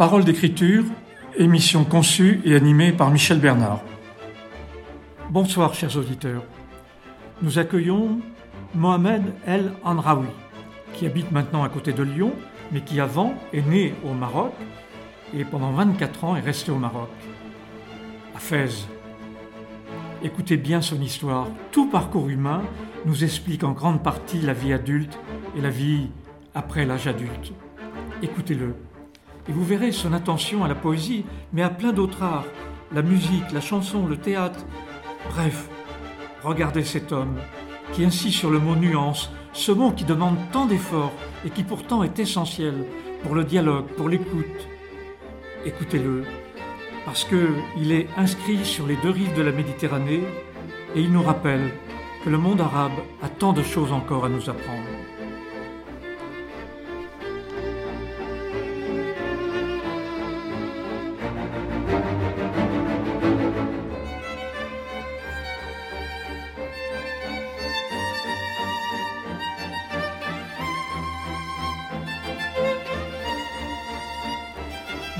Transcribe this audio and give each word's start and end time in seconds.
Parole 0.00 0.24
d'écriture, 0.24 0.84
émission 1.36 1.84
conçue 1.84 2.40
et 2.46 2.56
animée 2.56 2.90
par 2.90 3.10
Michel 3.10 3.38
Bernard. 3.38 3.82
Bonsoir 5.28 5.74
chers 5.74 5.94
auditeurs. 5.98 6.42
Nous 7.42 7.58
accueillons 7.58 8.18
Mohamed 8.74 9.22
El 9.46 9.74
Anraoui, 9.84 10.28
qui 10.94 11.04
habite 11.04 11.30
maintenant 11.32 11.64
à 11.64 11.68
côté 11.68 11.92
de 11.92 12.02
Lyon, 12.02 12.32
mais 12.72 12.80
qui 12.80 12.98
avant 12.98 13.34
est 13.52 13.60
né 13.60 13.92
au 14.02 14.14
Maroc 14.14 14.54
et 15.36 15.44
pendant 15.44 15.70
24 15.72 16.24
ans 16.24 16.34
est 16.34 16.40
resté 16.40 16.72
au 16.72 16.78
Maroc, 16.78 17.10
à 18.34 18.38
Fès. 18.38 18.88
Écoutez 20.22 20.56
bien 20.56 20.80
son 20.80 21.02
histoire. 21.02 21.46
Tout 21.72 21.90
parcours 21.90 22.30
humain 22.30 22.62
nous 23.04 23.22
explique 23.22 23.64
en 23.64 23.72
grande 23.72 24.02
partie 24.02 24.40
la 24.40 24.54
vie 24.54 24.72
adulte 24.72 25.18
et 25.58 25.60
la 25.60 25.68
vie 25.68 26.08
après 26.54 26.86
l'âge 26.86 27.06
adulte. 27.06 27.52
Écoutez-le 28.22 28.74
et 29.50 29.52
vous 29.52 29.64
verrez 29.64 29.90
son 29.90 30.12
attention 30.12 30.64
à 30.64 30.68
la 30.68 30.76
poésie, 30.76 31.24
mais 31.52 31.62
à 31.62 31.70
plein 31.70 31.92
d'autres 31.92 32.22
arts, 32.22 32.46
la 32.94 33.02
musique, 33.02 33.50
la 33.52 33.60
chanson, 33.60 34.06
le 34.06 34.16
théâtre. 34.16 34.64
Bref, 35.28 35.68
regardez 36.44 36.84
cet 36.84 37.10
homme 37.10 37.34
qui 37.92 38.04
insiste 38.04 38.38
sur 38.38 38.50
le 38.50 38.60
mot 38.60 38.76
nuance, 38.76 39.32
ce 39.52 39.72
mot 39.72 39.90
qui 39.90 40.04
demande 40.04 40.36
tant 40.52 40.66
d'efforts 40.66 41.12
et 41.44 41.50
qui 41.50 41.64
pourtant 41.64 42.04
est 42.04 42.20
essentiel 42.20 42.86
pour 43.24 43.34
le 43.34 43.42
dialogue, 43.42 43.86
pour 43.96 44.08
l'écoute. 44.08 44.68
Écoutez-le, 45.66 46.22
parce 47.04 47.24
qu'il 47.24 47.90
est 47.90 48.06
inscrit 48.16 48.64
sur 48.64 48.86
les 48.86 48.96
deux 48.98 49.10
rives 49.10 49.34
de 49.34 49.42
la 49.42 49.50
Méditerranée 49.50 50.22
et 50.94 51.00
il 51.00 51.10
nous 51.10 51.24
rappelle 51.24 51.72
que 52.24 52.30
le 52.30 52.38
monde 52.38 52.60
arabe 52.60 52.92
a 53.20 53.28
tant 53.28 53.52
de 53.52 53.64
choses 53.64 53.90
encore 53.90 54.26
à 54.26 54.28
nous 54.28 54.48
apprendre. 54.48 54.86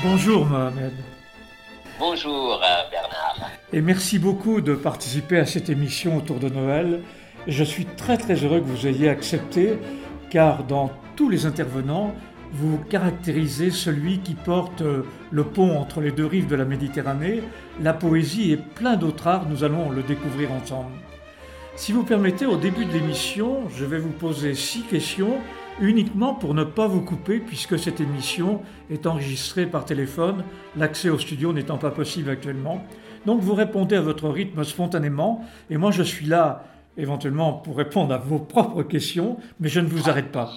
Bonjour 0.02 0.46
Mohamed. 0.46 0.92
Bonjour 1.98 2.54
euh, 2.54 2.90
Bernard. 2.90 3.50
Et 3.70 3.82
merci 3.82 4.18
beaucoup 4.18 4.62
de 4.62 4.74
participer 4.74 5.38
à 5.38 5.44
cette 5.44 5.68
émission 5.68 6.16
autour 6.16 6.38
de 6.38 6.48
Noël. 6.48 7.02
Je 7.46 7.62
suis 7.62 7.84
très 7.84 8.16
très 8.16 8.34
heureux 8.36 8.60
que 8.60 8.64
vous 8.64 8.86
ayez 8.86 9.10
accepté 9.10 9.78
car 10.30 10.64
dans 10.64 10.90
tous 11.16 11.28
les 11.28 11.44
intervenants, 11.44 12.14
vous 12.52 12.78
caractérisez 12.78 13.70
celui 13.70 14.20
qui 14.20 14.34
porte 14.34 14.80
euh, 14.80 15.02
le 15.30 15.44
pont 15.44 15.78
entre 15.78 16.00
les 16.00 16.12
deux 16.12 16.26
rives 16.26 16.46
de 16.46 16.56
la 16.56 16.64
Méditerranée, 16.64 17.42
la 17.82 17.92
poésie 17.92 18.52
et 18.52 18.56
plein 18.56 18.96
d'autres 18.96 19.26
arts, 19.26 19.46
nous 19.50 19.64
allons 19.64 19.90
le 19.90 20.02
découvrir 20.02 20.50
ensemble. 20.52 20.92
Si 21.76 21.92
vous 21.92 22.04
permettez, 22.04 22.46
au 22.46 22.56
début 22.56 22.86
de 22.86 22.92
l'émission, 22.92 23.68
je 23.76 23.84
vais 23.84 23.98
vous 23.98 24.10
poser 24.10 24.54
six 24.54 24.82
questions 24.82 25.38
uniquement 25.80 26.34
pour 26.34 26.54
ne 26.54 26.64
pas 26.64 26.86
vous 26.86 27.00
couper 27.00 27.38
puisque 27.38 27.78
cette 27.78 28.00
émission 28.00 28.62
est 28.90 29.06
enregistrée 29.06 29.66
par 29.66 29.84
téléphone, 29.84 30.44
l'accès 30.76 31.08
au 31.08 31.18
studio 31.18 31.52
n'étant 31.52 31.78
pas 31.78 31.90
possible 31.90 32.30
actuellement. 32.30 32.84
Donc 33.26 33.40
vous 33.40 33.54
répondez 33.54 33.96
à 33.96 34.00
votre 34.00 34.28
rythme 34.28 34.64
spontanément 34.64 35.44
et 35.70 35.76
moi 35.76 35.90
je 35.90 36.02
suis 36.02 36.26
là 36.26 36.64
éventuellement 36.96 37.54
pour 37.54 37.76
répondre 37.76 38.14
à 38.14 38.18
vos 38.18 38.38
propres 38.38 38.82
questions, 38.82 39.38
mais 39.58 39.68
je 39.68 39.80
ne 39.80 39.88
vous 39.88 40.08
arrête 40.08 40.32
pas. 40.32 40.52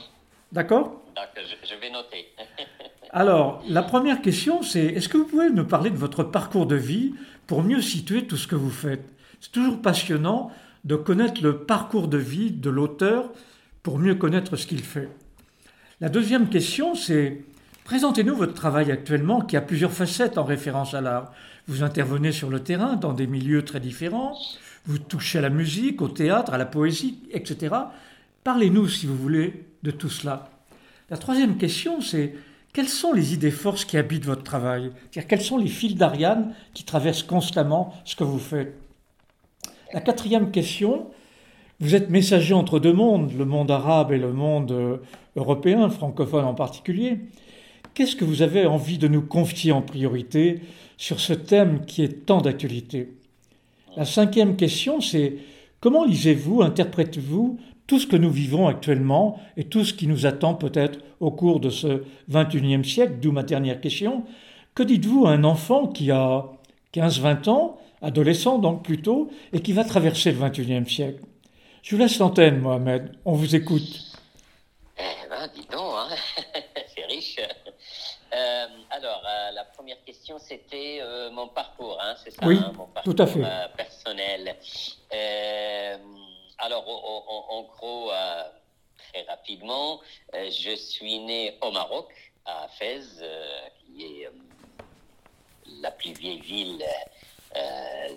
D'accord? 0.52 1.02
Je 1.16 1.80
vais 1.80 1.92
noter. 1.92 2.28
Alors, 3.12 3.64
la 3.68 3.84
première 3.84 4.22
question, 4.22 4.64
c'est 4.64 4.86
est-ce 4.86 5.08
que 5.08 5.18
vous 5.18 5.26
pouvez 5.26 5.50
nous 5.50 5.66
parler 5.66 5.90
de 5.90 5.98
votre 5.98 6.24
parcours 6.24 6.66
de 6.66 6.76
vie 6.76 7.14
pour 7.48 7.62
mieux 7.62 7.82
situer 7.82 8.26
tout 8.26 8.38
ce 8.38 8.48
que 8.48 8.56
vous 8.56 8.72
faites? 8.72 9.06
C'est 9.40 9.52
toujours 9.52 9.82
passionnant 9.82 10.52
de 10.84 10.96
connaître 10.96 11.42
le 11.44 11.60
parcours 11.60 12.08
de 12.08 12.18
vie 12.18 12.52
de 12.52 12.70
l'auteur 12.70 13.32
pour 13.84 14.00
mieux 14.00 14.16
connaître 14.16 14.56
ce 14.56 14.66
qu'il 14.66 14.82
fait. 14.82 15.10
La 16.02 16.10
deuxième 16.10 16.50
question, 16.50 16.96
c'est 16.96 17.44
présentez-nous 17.84 18.36
votre 18.36 18.54
travail 18.54 18.92
actuellement 18.92 19.42
qui 19.42 19.58
a 19.58 19.62
plusieurs 19.62 19.92
facettes 19.92 20.38
en 20.38 20.46
référence 20.46 20.94
à 20.94 21.02
l'art. 21.02 21.34
Vous 21.68 21.84
intervenez 21.84 22.32
sur 22.32 22.50
le 22.50 22.62
terrain 22.62 22.96
dans 22.96 23.14
des 23.14 23.28
milieux 23.28 23.64
très 23.64 23.80
différents, 23.80 24.38
vous 24.86 24.98
touchez 24.98 25.40
à 25.40 25.42
la 25.42 25.50
musique, 25.50 26.02
au 26.02 26.08
théâtre, 26.08 26.54
à 26.54 26.58
la 26.58 26.66
poésie, 26.66 27.20
etc. 27.32 27.76
Parlez-nous, 28.44 28.88
si 28.88 29.06
vous 29.06 29.16
voulez, 29.16 29.66
de 29.84 29.92
tout 29.92 30.10
cela. 30.10 30.50
La 31.10 31.18
troisième 31.18 31.58
question, 31.58 32.02
c'est 32.02 32.34
quelles 32.74 32.90
sont 32.90 33.14
les 33.14 33.34
idées 33.34 33.52
forces 33.52 33.86
qui 33.86 33.98
habitent 33.98 34.26
votre 34.26 34.44
travail? 34.44 34.92
C'est-à-dire, 35.12 35.28
quels 35.28 35.42
sont 35.42 35.58
les 35.58 35.68
fils 35.68 35.96
d'Ariane 35.96 36.54
qui 36.74 36.84
traversent 36.84 37.24
constamment 37.24 37.94
ce 38.04 38.16
que 38.16 38.24
vous 38.24 38.40
faites? 38.40 38.76
La 39.94 40.02
quatrième 40.02 40.52
question, 40.52 41.08
vous 41.84 41.96
êtes 41.96 42.10
messager 42.10 42.54
entre 42.54 42.80
deux 42.80 42.94
mondes, 42.94 43.34
le 43.38 43.44
monde 43.44 43.70
arabe 43.70 44.14
et 44.14 44.18
le 44.18 44.32
monde 44.32 44.72
euh, 44.72 44.98
européen, 45.36 45.90
francophone 45.90 46.46
en 46.46 46.54
particulier. 46.54 47.18
Qu'est-ce 47.94 48.16
que 48.16 48.24
vous 48.24 48.42
avez 48.42 48.66
envie 48.66 48.98
de 48.98 49.10
nous 49.10 49.22
confier 49.22 49.74
en 49.74 49.82
priorité 49.82 50.62
sur 50.96 51.20
ce 51.20 51.34
thème 51.34 51.84
qui 51.86 52.02
est 52.02 52.26
tant 52.26 52.40
d'actualité? 52.40 53.12
La 53.98 54.06
cinquième 54.06 54.56
question, 54.56 55.02
c'est 55.02 55.36
comment 55.82 56.06
lisez-vous, 56.06 56.62
interprétez-vous 56.62 57.60
tout 57.86 58.00
ce 58.00 58.08
que 58.08 58.16
nous 58.16 58.32
vivons 58.32 58.70
actuellement 58.70 59.42
et 59.58 59.66
tout 59.66 59.84
ce 59.84 59.94
qui 59.94 60.08
nous 60.08 60.26
attend 60.26 60.54
peut-être 60.54 61.00
au 61.20 61.32
cours 61.32 61.60
de 61.60 61.70
ce 61.70 62.04
21e 62.32 62.86
siècle, 62.86 63.16
d'où 63.22 63.34
ma 63.34 63.44
dernière 63.44 63.82
question. 63.82 64.24
Que 64.74 64.84
dites-vous 64.84 65.26
à 65.26 65.32
un 65.32 65.44
enfant 65.44 65.88
qui 65.88 66.12
a 66.12 66.46
15-20 66.94 67.50
ans, 67.50 67.78
adolescent 68.02 68.58
donc 68.58 68.86
plutôt, 68.86 69.30
et 69.52 69.60
qui 69.60 69.74
va 69.74 69.84
traverser 69.84 70.32
le 70.32 70.40
21e 70.40 70.88
siècle? 70.88 71.20
Je 71.84 71.96
vous 71.96 72.02
laisse 72.02 72.18
l'antenne, 72.18 72.60
Mohamed. 72.60 73.14
On 73.26 73.34
vous 73.34 73.56
écoute. 73.56 74.00
Eh 74.98 75.28
ben, 75.30 75.48
dis 75.54 75.68
donc, 75.68 75.94
hein. 75.98 76.16
c'est 76.96 77.06
riche. 77.06 77.38
Euh, 78.34 78.66
alors, 78.90 79.22
euh, 79.28 79.52
la 79.52 79.66
première 79.66 80.02
question, 80.06 80.40
c'était 80.40 81.00
euh, 81.02 81.30
mon 81.32 81.50
parcours, 81.50 82.00
hein, 82.02 82.16
c'est 82.24 82.32
ça 82.32 82.48
Oui, 82.48 82.58
hein, 82.58 82.72
mon 82.76 82.86
parcours, 82.88 83.14
tout 83.14 83.22
à 83.22 83.28
fait. 83.28 83.42
personnel. 83.76 84.56
alors, 86.58 86.88
en 86.88 87.64
gros, 87.64 88.12
très 88.98 89.24
rapidement, 89.24 90.00
je 90.34 90.76
suis 90.76 91.20
né 91.20 91.58
au 91.62 91.72
Maroc, 91.72 92.14
à 92.46 92.70
Fès, 92.80 93.22
qui 93.86 94.06
est 94.06 94.30
la 95.82 95.92
plus 95.92 96.14
vieille 96.14 96.40
ville 96.40 96.84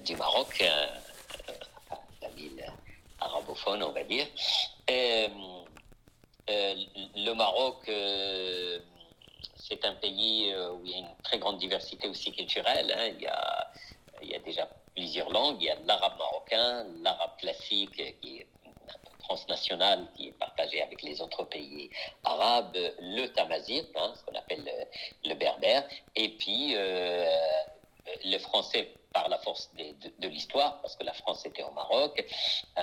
du 0.04 0.15
Maroc, 0.15 0.65
la 2.22 2.28
ville 2.31 2.65
arabophone, 3.21 3.82
on 3.82 3.93
va 3.93 4.04
dire. 4.04 4.27
Euh, 4.91 5.28
euh, 6.49 6.75
le 7.16 7.32
Maroc, 7.32 7.88
euh, 7.88 8.78
c'est 9.56 9.84
un 9.84 9.94
pays 9.94 10.54
où 10.54 10.84
il 10.84 10.91
y 10.91 10.94
a 10.94 10.99
une 10.99 11.16
très 11.22 11.38
grande 11.38 11.59
diversité 11.59 12.09
aussi 12.09 12.32
culturelle. 12.32 12.94
Hein. 12.97 13.12
Il, 13.16 13.22
y 13.22 13.27
a, 13.27 13.72
il 14.22 14.31
y 14.31 14.34
a 14.34 14.38
déjà 14.38 14.69
plusieurs 14.94 15.31
langues. 15.31 15.57
Il 15.60 15.66
y 15.66 15.71
a 15.71 15.77
l'arabe 15.86 16.18
marocain, 16.18 16.86
l'arabe 17.03 17.36
classique 17.39 18.21
qui 18.21 18.39
est 18.39 18.47
transnational 19.19 20.07
qui 20.15 20.28
est 20.28 20.39
partagé 20.39 20.80
avec 20.83 21.03
les 21.03 21.21
autres 21.21 21.42
pays 21.42 21.91
arabes, 22.22 22.78
le 23.01 23.27
tamazight, 23.27 23.89
hein, 23.97 24.12
ce 24.15 24.22
qu'on 24.22 24.39
appelle 24.39 24.62
le, 25.24 25.34
berbère, 25.34 25.84
et 26.15 26.28
puis 26.28 26.77
le 26.77 28.39
français 28.39 28.95
par 29.16 29.30
la 29.30 29.39
force 29.39 29.71
de, 29.78 30.28
l'histoire, 30.28 30.78
parce 30.83 30.95
que 30.95 31.04
la 31.04 31.15
France 31.15 31.47
était 31.47 31.63
au 31.63 31.71
Maroc, 31.71 32.22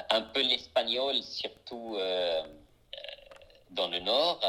un 0.09 0.21
peu 0.21 0.41
l'espagnol, 0.41 1.21
surtout 1.21 1.95
euh, 1.95 2.41
euh, 2.41 2.97
dans 3.69 3.87
le 3.87 3.99
nord, 3.99 4.41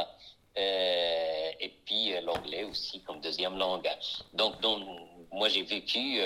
euh, 0.56 1.50
et 1.60 1.68
puis 1.84 2.18
l'anglais 2.22 2.64
aussi 2.64 3.02
comme 3.02 3.20
deuxième 3.20 3.58
langue. 3.58 3.90
Donc, 4.32 4.62
donc 4.62 4.80
moi 5.30 5.50
j'ai 5.50 5.62
vécu 5.62 6.20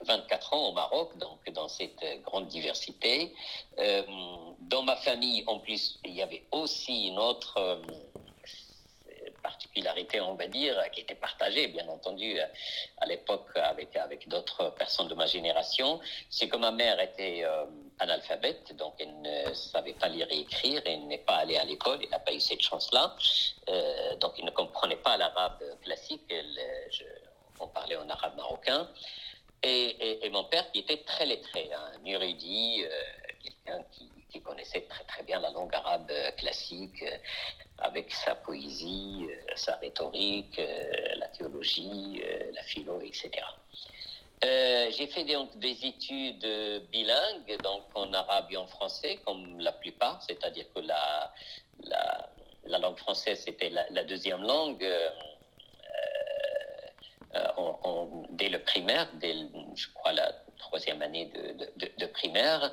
24 0.00 0.54
ans 0.54 0.68
au 0.68 0.72
Maroc, 0.72 1.18
donc 1.18 1.40
dans 1.52 1.68
cette 1.68 2.02
grande 2.22 2.46
diversité. 2.48 3.34
dans 3.76 4.82
ma 4.84 4.96
famille, 4.96 5.44
en 5.46 5.58
plus, 5.58 5.98
il 6.06 6.14
y 6.14 6.22
avait 6.22 6.44
aussi 6.50 7.08
une 7.08 7.18
autre 7.18 7.82
particularité, 9.58 10.20
on 10.20 10.34
va 10.34 10.46
dire, 10.46 10.76
qui 10.92 11.00
était 11.00 11.16
partagée, 11.16 11.66
bien 11.66 11.88
entendu, 11.88 12.38
à 12.98 13.06
l'époque 13.06 13.48
avec, 13.56 14.28
d'autres 14.28 14.70
personnes 14.78 15.08
de 15.08 15.14
ma 15.14 15.26
génération, 15.26 16.00
c'est 16.30 16.48
que 16.48 16.56
ma 16.56 16.70
mère 16.70 17.00
était 17.00 17.42
euh, 17.42 17.64
analphabète, 17.98 18.76
donc 18.76 18.94
elle 19.00 19.20
ne 19.20 19.52
savait 19.54 19.94
pas 19.94 20.08
lire 20.08 20.28
et 20.30 20.38
écrire, 20.40 20.80
elle 20.86 21.08
n'est 21.08 21.24
pas 21.30 21.38
allée 21.42 21.56
à 21.56 21.64
l'école, 21.64 21.98
elle 22.04 22.10
n'a 22.10 22.20
pas 22.20 22.32
eu 22.32 22.38
cette 22.38 22.60
chance-là, 22.60 23.16
euh, 23.68 24.14
donc 24.16 24.34
elle 24.38 24.44
ne 24.44 24.52
comprenait 24.52 25.02
pas 25.08 25.16
l'arabe 25.16 25.64
classique, 25.82 26.22
on 27.58 27.66
parlait 27.66 27.96
en 27.96 28.08
arabe 28.08 28.36
marocain. 28.36 28.88
Et, 29.64 30.30
mon 30.30 30.44
père 30.44 30.70
qui 30.70 30.78
était 30.80 30.98
très 30.98 31.26
lettré, 31.26 31.68
hein, 31.74 31.84
un 31.96 32.04
érudit, 32.04 32.84
euh, 32.84 32.90
quelqu'un 33.42 33.82
qui 33.90 34.08
qui 34.30 34.40
connaissait 34.40 34.82
très 34.82 35.04
très 35.04 35.22
bien 35.22 35.40
la 35.40 35.50
langue 35.50 35.74
arabe 35.74 36.12
classique, 36.36 37.04
avec 37.78 38.12
sa 38.12 38.34
poésie, 38.34 39.26
sa 39.54 39.76
rhétorique, 39.76 40.60
la 41.16 41.28
théologie, 41.28 42.22
la 42.52 42.62
philo, 42.62 43.00
etc. 43.00 43.30
j'ai 44.42 45.06
fait 45.06 45.24
des, 45.24 45.38
des, 45.56 45.86
études 45.86 46.46
bilingues, 46.90 47.56
donc 47.62 47.84
en 47.94 48.12
arabe 48.12 48.46
et 48.50 48.56
en 48.56 48.66
français, 48.66 49.18
comme 49.24 49.58
la 49.60 49.72
plupart, 49.72 50.22
c'est-à-dire 50.22 50.66
que 50.74 50.80
la, 50.80 51.32
la, 51.84 52.28
la, 52.64 52.78
langue 52.78 52.98
française 52.98 53.42
c'était 53.44 53.70
la, 53.70 54.04
deuxième 54.04 54.42
langue. 54.42 54.84
Euh, 54.84 55.08
dès 58.30 58.48
le 58.48 58.60
primaire, 58.60 59.08
dès, 59.14 59.34
je 59.74 59.88
crois, 59.94 60.12
la 60.12 60.32
troisième 60.58 61.02
année 61.02 61.26
de, 61.26 61.90
de 61.98 62.06
primaire. 62.06 62.72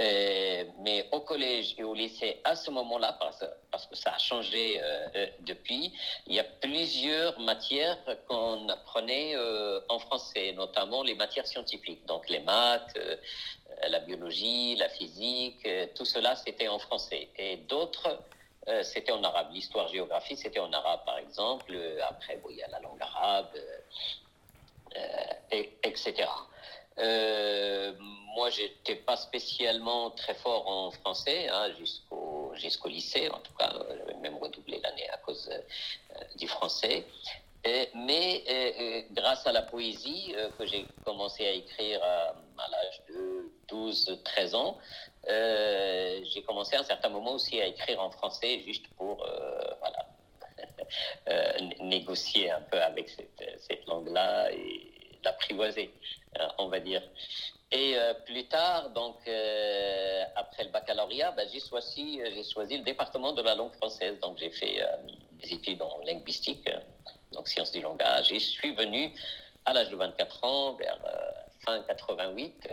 Euh, 0.00 0.64
mais 0.80 1.08
au 1.12 1.20
collège 1.20 1.74
et 1.76 1.84
au 1.84 1.92
lycée, 1.94 2.40
à 2.44 2.54
ce 2.54 2.70
moment-là, 2.70 3.18
parce, 3.18 3.86
que 3.86 3.96
ça 3.96 4.12
a 4.12 4.18
changé 4.18 4.80
euh, 4.80 5.26
depuis, 5.40 5.92
il 6.26 6.34
y 6.34 6.40
a 6.40 6.44
plusieurs 6.44 7.38
matières 7.40 7.98
qu'on 8.28 8.68
apprenait 8.68 9.34
euh, 9.34 9.80
en 9.88 9.98
français, 9.98 10.52
notamment 10.52 11.02
les 11.02 11.14
matières 11.14 11.46
scientifiques, 11.46 12.06
donc 12.06 12.28
les 12.28 12.40
maths, 12.40 12.92
euh, 12.96 13.16
la 13.88 13.98
biologie, 14.00 14.76
la 14.76 14.88
physique, 14.88 15.66
tout 15.94 16.04
cela 16.04 16.36
c'était 16.36 16.68
en 16.68 16.78
français. 16.78 17.28
Et 17.36 17.56
d'autres 17.56 18.18
euh, 18.68 18.82
c'était 18.82 19.12
en 19.12 19.22
arabe. 19.24 19.48
L'histoire 19.52 19.88
géographie, 19.88 20.36
c'était 20.36 20.60
en 20.60 20.72
arabe, 20.72 21.00
par 21.06 21.18
exemple. 21.18 21.74
Après, 22.06 22.38
il 22.50 22.56
y 22.56 22.62
a 22.62 22.68
la 22.68 22.80
langue 22.80 23.00
arabe, 23.00 23.48
euh, 24.96 25.00
et, 25.50 25.72
etc. 25.82 26.28
Euh, 26.98 27.92
moi, 28.34 28.50
j'étais 28.50 28.96
pas 28.96 29.16
spécialement 29.16 30.10
très 30.10 30.34
fort 30.34 30.66
en 30.68 30.90
français 30.90 31.48
hein, 31.48 31.72
jusqu'au 32.54 32.88
lycée. 32.88 33.28
En 33.30 33.38
tout 33.38 33.52
cas, 33.58 33.72
j'avais 33.96 34.18
même 34.20 34.36
redoublé 34.36 34.80
l'année 34.82 35.08
à 35.10 35.16
cause 35.18 35.48
euh, 35.50 36.24
du 36.36 36.48
français. 36.48 37.04
Et, 37.64 37.88
mais 37.94 38.44
euh, 38.48 39.02
grâce 39.12 39.46
à 39.46 39.52
la 39.52 39.62
poésie 39.62 40.34
que 40.58 40.64
j'ai 40.66 40.86
commencé 41.04 41.46
à 41.46 41.50
écrire 41.50 42.00
à, 42.02 42.34
l'âge 42.70 43.02
de 43.08 43.50
12-13 43.68 44.54
ans, 44.54 44.78
euh, 45.28 46.20
j'ai 46.24 46.42
commencé 46.42 46.76
à 46.76 46.80
un 46.80 46.84
certain 46.84 47.10
moment 47.10 47.32
aussi 47.32 47.60
à 47.60 47.66
écrire 47.66 48.00
en 48.00 48.10
français 48.10 48.60
juste 48.60 48.86
pour 48.96 49.22
euh, 49.24 49.60
euh, 51.28 51.52
négocier 51.80 52.50
un 52.50 52.62
peu 52.62 52.80
avec 52.80 53.10
cette 53.10 53.86
langue-là 53.86 54.50
et 54.52 54.90
l'apprivoiser, 55.22 55.92
on 56.58 56.68
va 56.68 56.80
dire. 56.80 57.02
Et 57.70 57.96
plus 58.24 58.46
tard, 58.46 58.90
donc 58.90 59.16
après 60.36 60.64
le 60.64 60.70
baccalauréat, 60.70 61.32
ben, 61.32 61.46
j'ai 61.52 61.60
choisi, 61.60 62.18
le 62.18 62.82
département 62.82 63.32
de 63.32 63.42
la 63.42 63.54
langue 63.54 63.74
française. 63.74 64.18
Donc 64.20 64.38
j'ai 64.38 64.50
fait 64.50 64.82
des 65.42 65.52
études 65.52 65.82
en 65.82 65.98
linguistique, 66.06 66.68
donc 67.32 67.46
sciences 67.48 67.72
du 67.72 67.80
langage. 67.80 68.32
Et 68.32 68.38
je 68.38 68.46
suis 68.46 68.74
venu 68.74 69.12
à 69.66 69.74
l'âge 69.74 69.90
de 69.90 69.96
24 69.96 70.44
ans, 70.44 70.72
vers 70.74 70.98
fin 71.66 71.82
88, 71.82 72.68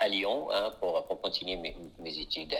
à 0.00 0.08
Lyon 0.08 0.48
hein, 0.50 0.72
pour, 0.80 1.06
continuer 1.20 1.56
mes, 1.56 2.18
études. 2.18 2.56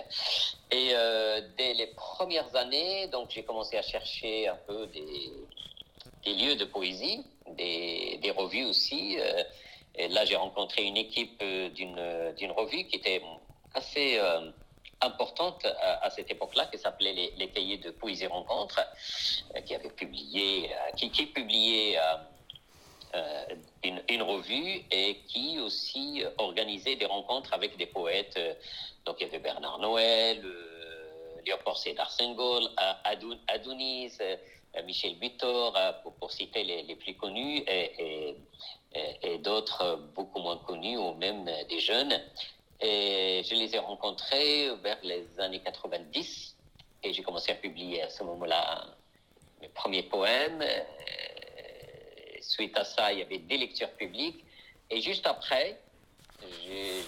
Et 0.70 0.90
euh, 0.92 1.40
dès 1.56 1.74
les 1.74 1.88
premières 1.88 2.54
années, 2.54 3.08
donc 3.08 3.30
j'ai 3.30 3.42
commencé 3.42 3.76
à 3.76 3.82
chercher 3.82 4.48
un 4.48 4.58
peu 4.66 4.86
des 4.86 6.34
lieux 6.34 6.56
de 6.56 6.66
poésie, 6.66 7.24
des, 7.56 8.32
revues 8.36 8.64
aussi. 8.64 9.18
Euh, 9.18 9.42
là, 10.10 10.24
j'ai 10.24 10.36
rencontré 10.36 10.84
une 10.84 10.96
équipe 10.96 11.40
euh, 11.42 11.68
d'une 11.70 12.32
d'une 12.36 12.52
revue 12.52 12.84
qui 12.84 12.96
était 12.96 13.22
assez 13.74 14.18
euh, 14.18 14.50
importante 15.00 15.66
à, 16.02 16.10
cette 16.10 16.30
époque-là, 16.30 16.66
qui 16.66 16.78
s'appelait 16.78 17.12
les, 17.12 17.32
les, 17.36 17.48
Cahiers 17.48 17.78
de 17.78 17.90
Poésie 17.90 18.26
Rencontre, 18.26 18.80
euh, 19.56 19.60
qui 19.62 19.74
avait 19.74 19.90
publié, 19.90 20.70
euh, 20.70 20.92
qui, 20.96 21.08
publiait 21.26 21.98
euh, 23.14 23.44
une, 23.82 24.02
une, 24.08 24.22
revue 24.22 24.82
et 24.90 25.20
qui 25.26 25.58
aussi 25.58 26.22
organisait 26.38 26.96
des 26.96 27.06
rencontres 27.06 27.54
avec 27.54 27.76
des 27.76 27.86
poètes. 27.86 28.38
Donc 29.04 29.16
il 29.20 29.24
y 29.24 29.26
avait 29.26 29.38
Bernard 29.38 29.78
Noël, 29.78 30.40
euh, 30.44 31.40
Léopold 31.46 31.76
Sédar 31.76 32.10
Senghol, 32.10 32.68
Adonis, 33.48 34.12
euh, 34.20 34.36
Michel 34.84 35.18
Butor, 35.18 35.76
pour, 36.02 36.14
pour, 36.14 36.32
citer 36.32 36.62
les, 36.64 36.82
les, 36.82 36.96
plus 36.96 37.14
connus, 37.14 37.58
et, 37.66 38.36
et, 38.94 39.34
et 39.34 39.38
d'autres 39.38 39.96
beaucoup 40.14 40.40
moins 40.40 40.58
connus, 40.58 40.96
ou 40.96 41.14
même 41.14 41.44
des 41.68 41.80
jeunes. 41.80 42.20
Et 42.80 43.42
je 43.44 43.54
les 43.54 43.74
ai 43.74 43.78
rencontrés 43.78 44.70
vers 44.82 44.98
les 45.02 45.26
années 45.38 45.60
90, 45.60 46.56
et 47.02 47.12
j'ai 47.12 47.22
commencé 47.22 47.52
à 47.52 47.56
publier 47.56 48.02
à 48.02 48.10
ce 48.10 48.22
moment-là 48.24 48.86
mes 49.60 49.68
premiers 49.68 50.04
poèmes 50.04 50.64
suite 52.50 52.76
à 52.76 52.84
ça, 52.84 53.12
il 53.12 53.20
y 53.20 53.22
avait 53.22 53.38
des 53.38 53.56
lectures 53.56 53.90
publiques. 53.90 54.44
Et 54.90 55.00
juste 55.00 55.26
après, 55.26 55.80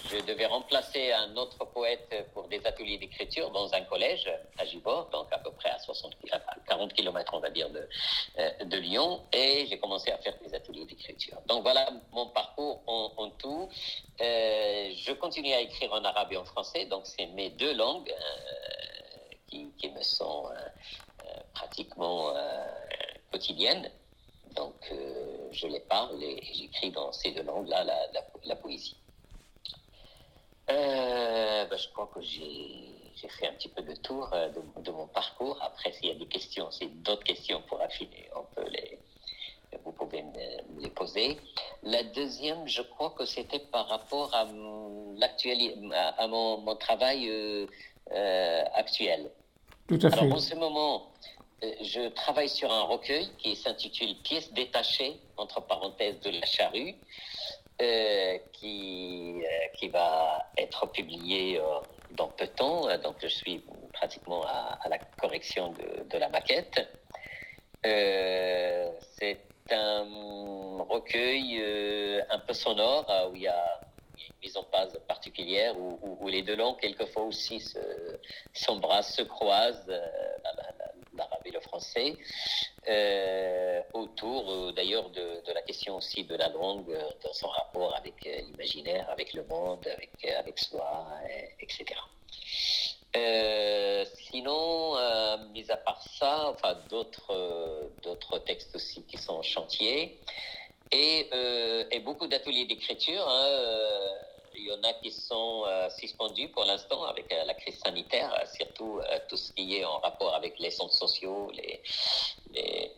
je, 0.09 0.25
devais 0.25 0.45
remplacer 0.45 1.11
un 1.11 1.35
autre 1.37 1.65
poète 1.65 2.27
pour 2.33 2.47
des 2.47 2.65
ateliers 2.65 2.97
d'écriture 2.97 3.49
dans 3.51 3.73
un 3.73 3.81
collège 3.81 4.29
à 4.57 4.65
Gibor, 4.65 5.09
donc 5.11 5.27
à 5.31 5.37
peu 5.39 5.51
près 5.51 5.69
à, 5.69 5.79
60, 5.79 6.15
à 6.31 6.39
40 6.67 6.93
km, 6.93 7.33
on 7.33 7.39
va 7.39 7.49
dire, 7.49 7.69
de, 7.69 7.87
euh, 8.39 8.65
de 8.65 8.77
Lyon. 8.77 9.21
Et 9.33 9.65
j'ai 9.67 9.79
commencé 9.79 10.11
à 10.11 10.17
faire 10.17 10.37
des 10.39 10.53
ateliers 10.53 10.85
d'écriture. 10.85 11.37
Donc 11.47 11.63
voilà 11.63 11.89
mon 12.11 12.27
parcours 12.27 12.81
en, 12.87 13.29
tout. 13.37 13.69
Euh, 14.21 14.91
je 14.95 15.11
continue 15.13 15.53
à 15.53 15.61
écrire 15.61 15.91
en 15.93 16.03
arabe 16.03 16.31
et 16.31 16.37
en 16.37 16.45
français, 16.45 16.85
donc 16.85 17.05
c'est 17.05 17.25
mes 17.27 17.49
deux 17.49 17.73
langues 17.73 18.11
euh, 18.11 19.65
qui, 19.77 19.89
me 19.89 20.01
sont 20.01 20.49
pratiquement 21.53 22.33
quotidiennes. 23.31 23.91
Donc, 24.55 24.91
je 25.51 25.67
les 25.67 25.79
parle 25.81 26.21
et 26.23 26.41
j'écris 26.53 26.91
dans 26.91 27.11
ces 27.11 27.31
deux 27.31 27.43
langues-là 27.43 27.83
la, 27.83 28.07
la, 28.13 28.21
la, 28.45 28.55
poésie. 28.55 28.97
Euh, 30.69 31.65
ben, 31.65 31.77
je 31.77 31.89
crois 31.89 32.09
que 32.13 32.21
j'ai 32.21 33.27
fait 33.29 33.47
un 33.47 33.53
petit 33.53 33.69
peu 33.69 33.81
de 33.81 33.95
tour 33.95 34.29
euh, 34.33 34.49
de, 34.49 34.81
de 34.81 34.91
mon 34.91 35.07
parcours. 35.07 35.57
Après, 35.61 35.91
s'il 35.91 36.07
y 36.07 36.11
a 36.11 36.15
des 36.15 36.27
questions, 36.27 36.69
c'est 36.71 36.87
d'autres 37.03 37.23
questions 37.23 37.61
pour 37.67 37.81
affiner, 37.81 38.29
on 38.35 38.43
peut 38.55 38.67
les, 38.69 38.99
vous 39.83 39.91
pouvez 39.91 40.23
me, 40.23 40.81
les 40.81 40.89
poser. 40.89 41.37
La 41.83 42.03
deuxième, 42.03 42.67
je 42.67 42.81
crois 42.81 43.11
que 43.11 43.25
c'était 43.25 43.59
par 43.59 43.87
rapport 43.87 44.33
à, 44.33 44.41
à, 44.41 44.47
à 46.17 46.27
mon, 46.27 46.57
mon, 46.57 46.75
travail 46.75 47.29
euh, 47.29 47.67
euh, 48.11 48.63
actuel. 48.75 49.31
Tout 49.87 49.99
à 50.01 50.09
fait. 50.09 50.19
Alors, 50.19 50.35
en 50.35 50.39
ce 50.39 50.55
moment, 50.55 51.11
je 51.61 52.09
travaille 52.09 52.49
sur 52.49 52.71
un 52.71 52.83
recueil 52.83 53.29
qui 53.37 53.55
s'intitule 53.55 54.15
Pièces 54.23 54.51
détachées, 54.53 55.17
entre 55.37 55.61
parenthèses, 55.61 56.19
de 56.21 56.29
la 56.29 56.45
charrue, 56.45 56.95
euh, 57.81 58.37
qui, 58.51 59.41
euh, 59.43 59.67
qui 59.73 59.87
va 59.87 60.45
être 60.57 60.85
publié 60.91 61.57
euh, 61.59 61.79
dans 62.11 62.27
peu 62.27 62.45
de 62.45 62.51
temps. 62.51 62.97
Donc, 62.99 63.15
je 63.19 63.27
suis 63.27 63.63
pratiquement 63.93 64.45
à, 64.45 64.87
la 64.89 64.99
correction 65.19 65.73
de, 65.73 66.17
la 66.17 66.29
maquette. 66.29 66.87
C'est 67.83 69.39
un 69.71 70.83
recueil 70.87 71.61
un 72.29 72.39
peu 72.39 72.53
sonore 72.53 73.05
où 73.31 73.35
il 73.35 73.41
y 73.41 73.47
a 73.47 73.79
une 74.17 74.35
mise 74.43 74.55
en 74.55 74.63
page 74.63 74.93
particulière 75.07 75.75
où, 75.77 76.27
les 76.27 76.43
deux 76.43 76.55
langues 76.55 76.79
quelquefois 76.79 77.23
aussi 77.23 77.59
s'embrassent, 78.53 79.15
se, 79.15 79.23
se, 79.23 79.27
croisent. 79.27 79.91
L'arabe 81.15 81.41
et 81.45 81.51
le 81.51 81.59
français, 81.59 82.15
euh, 82.87 83.81
autour 83.93 84.51
euh, 84.51 84.71
d'ailleurs 84.71 85.09
de, 85.09 85.41
la 85.53 85.61
question 85.61 85.97
aussi 85.97 86.23
de 86.23 86.35
la 86.35 86.49
langue 86.49 86.89
euh, 86.89 87.01
dans 87.23 87.33
son 87.33 87.47
rapport 87.47 87.95
avec 87.95 88.15
l'imaginaire, 88.23 89.09
avec 89.09 89.33
le 89.33 89.43
monde, 89.43 89.87
avec, 89.87 90.25
avec 90.25 90.59
soi, 90.59 91.07
etc. 91.59 91.85
sinon, 94.31 94.95
mis 95.53 95.69
à 95.69 95.77
part 95.77 96.01
ça, 96.17 96.49
enfin 96.49 96.75
d'autres 96.89 97.91
d'autres 98.01 98.39
textes 98.39 98.75
aussi 98.75 99.03
qui 99.03 99.17
sont 99.17 99.33
en 99.33 99.43
chantier 99.43 100.19
et, 100.91 101.29
et 101.91 101.99
beaucoup 101.99 102.27
d'ateliers 102.27 102.65
d'écriture. 102.65 103.23
Hein, 103.27 104.32
il 104.55 104.67
y 104.67 104.71
en 104.71 104.83
a 104.83 104.93
qui 104.93 105.11
sont 105.11 105.63
euh, 105.65 105.89
suspendus 105.89 106.49
pour 106.49 106.65
l'instant 106.65 107.03
avec 107.03 107.31
euh, 107.31 107.43
la 107.45 107.53
crise 107.53 107.79
sanitaire, 107.79 108.33
euh, 108.33 108.45
surtout 108.55 109.01
tout 109.29 109.37
ce 109.37 109.51
qui 109.53 109.77
est 109.77 109.85
en 109.85 109.99
rapport 109.99 110.33
avec 110.35 110.59
les 110.59 110.71
centres 110.71 110.93
sociaux, 110.93 111.51
les, 111.51 111.81
les, 112.53 112.91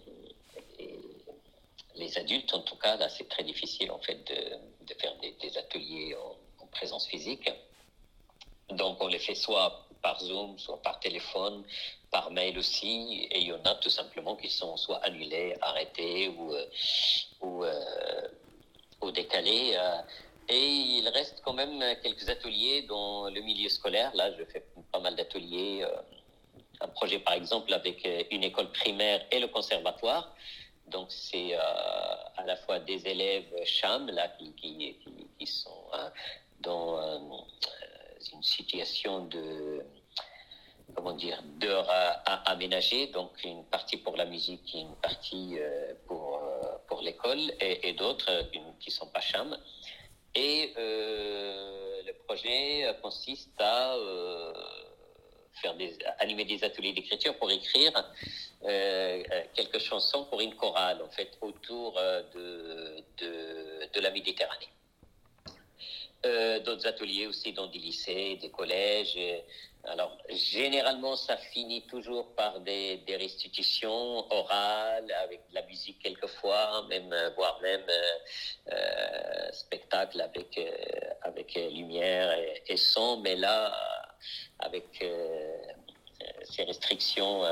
les, 1.95 2.17
adultes 2.17 2.53
en 2.53 2.61
tout 2.61 2.75
cas. 2.75 2.97
Là, 2.97 3.09
c'est 3.09 3.27
très 3.29 3.43
difficile 3.43 3.91
en 3.91 3.99
fait 3.99 4.23
de, 4.27 4.85
de 4.85 4.93
faire 4.99 5.15
des, 5.17 5.31
des 5.33 5.57
ateliers 5.57 6.15
en, 6.15 6.63
en, 6.63 6.67
présence 6.67 7.07
physique. 7.07 7.49
Donc, 8.69 9.01
on 9.01 9.07
les 9.07 9.19
fait 9.19 9.35
soit 9.35 9.85
par 10.01 10.19
Zoom, 10.19 10.57
soit 10.59 10.81
par 10.81 10.99
téléphone, 10.99 11.63
par 12.11 12.31
mail 12.31 12.57
aussi. 12.57 13.27
Et 13.31 13.39
il 13.39 13.47
y 13.47 13.53
en 13.53 13.63
a 13.63 13.75
tout 13.75 13.89
simplement 13.89 14.35
qui 14.35 14.49
sont 14.49 14.75
soit 14.77 14.97
annulés, 15.03 15.55
arrêtés 15.61 16.29
ou, 16.29 16.53
ou, 17.41 17.63
ou 19.01 19.11
décalés. 19.11 19.77
Et 20.47 20.67
il 20.99 21.09
reste 21.09 21.41
quand 21.43 21.53
même 21.53 21.83
quelques 22.03 22.29
ateliers 22.29 22.83
dans 22.83 23.29
le 23.29 23.41
milieu 23.41 23.69
scolaire. 23.69 24.11
Là, 24.15 24.31
je 24.37 24.43
fais 24.45 24.63
pas 24.91 24.99
mal 24.99 25.15
d'ateliers. 25.15 25.83
Euh, 25.83 26.01
un 26.81 26.87
projet, 26.89 27.19
par 27.19 27.33
exemple, 27.33 27.73
avec 27.73 28.05
euh, 28.05 28.23
une 28.31 28.43
école 28.43 28.71
primaire 28.71 29.25
et 29.31 29.39
le 29.39 29.47
conservatoire. 29.47 30.35
Donc, 30.87 31.07
c'est 31.09 31.55
euh, 31.55 31.59
à 32.37 32.43
la 32.45 32.57
fois 32.57 32.79
des 32.79 33.07
élèves 33.07 33.49
CHAM, 33.65 34.07
là, 34.11 34.27
qui, 34.37 34.95
sont 35.47 35.87
hein, 35.93 36.11
dans 36.59 37.47
une 38.33 38.43
situation 38.43 39.25
de 39.25 39.83
comment 40.93 41.13
dire, 41.13 41.41
d'heures 41.59 41.89
à, 41.89 42.51
aménager, 42.51 43.07
donc 43.07 43.43
une 43.43 43.63
partie 43.65 43.97
pour 43.97 44.15
la 44.15 44.25
musique 44.25 44.73
une 44.75 44.95
partie 44.97 45.57
pour, 46.05 46.39
pour 46.87 47.01
l'école, 47.01 47.39
et, 47.59 47.89
et 47.89 47.93
d'autres 47.93 48.49
qui 48.79 48.91
sont 48.91 49.07
pas 49.07 49.21
cham. 49.21 49.57
Et 50.35 50.73
euh, 50.77 52.01
le 52.05 52.13
projet 52.27 52.85
consiste 53.01 53.59
à 53.59 53.95
euh, 53.95 54.53
faire 55.61 55.75
des, 55.75 55.97
animer 56.19 56.43
des 56.43 56.61
ateliers 56.63 56.91
d'écriture 56.91 57.37
pour 57.37 57.49
écrire 57.49 57.91
euh, 58.65 59.23
quelques 59.53 59.79
chansons 59.79 60.25
pour 60.25 60.41
une 60.41 60.53
chorale, 60.55 61.01
en 61.01 61.09
fait, 61.09 61.37
autour 61.39 61.93
de, 62.33 63.01
de, 63.17 63.89
de 63.93 63.99
la 64.01 64.11
Méditerranée. 64.11 64.69
D'autres 66.65 66.87
ateliers 66.87 67.27
aussi 67.27 67.53
dans 67.53 67.67
des 67.67 67.77
lycées, 67.77 68.37
des 68.41 68.49
collèges. 68.49 69.15
Alors, 69.87 70.17
généralement, 70.29 71.15
ça 71.15 71.37
finit 71.37 71.83
toujours 71.83 72.33
par 72.35 72.59
des, 72.61 73.03
restitutions 73.07 74.31
orales, 74.31 75.11
avec 75.23 75.47
de 75.49 75.55
la 75.55 75.61
musique 75.63 75.99
quelquefois, 76.01 76.85
même, 76.89 77.13
euh, 77.13 77.29
voire 77.35 77.59
même 77.61 77.85
euh, 77.87 78.73
euh, 78.73 79.51
spectacle 79.51 80.19
avec, 80.21 80.57
euh, 80.57 80.71
avec 81.21 81.53
lumière 81.55 82.37
et, 82.37 82.63
et, 82.67 82.77
son, 82.77 83.17
mais 83.17 83.35
là, 83.35 83.73
avec 84.59 85.03
ces 86.43 86.63
restrictions 86.63 87.43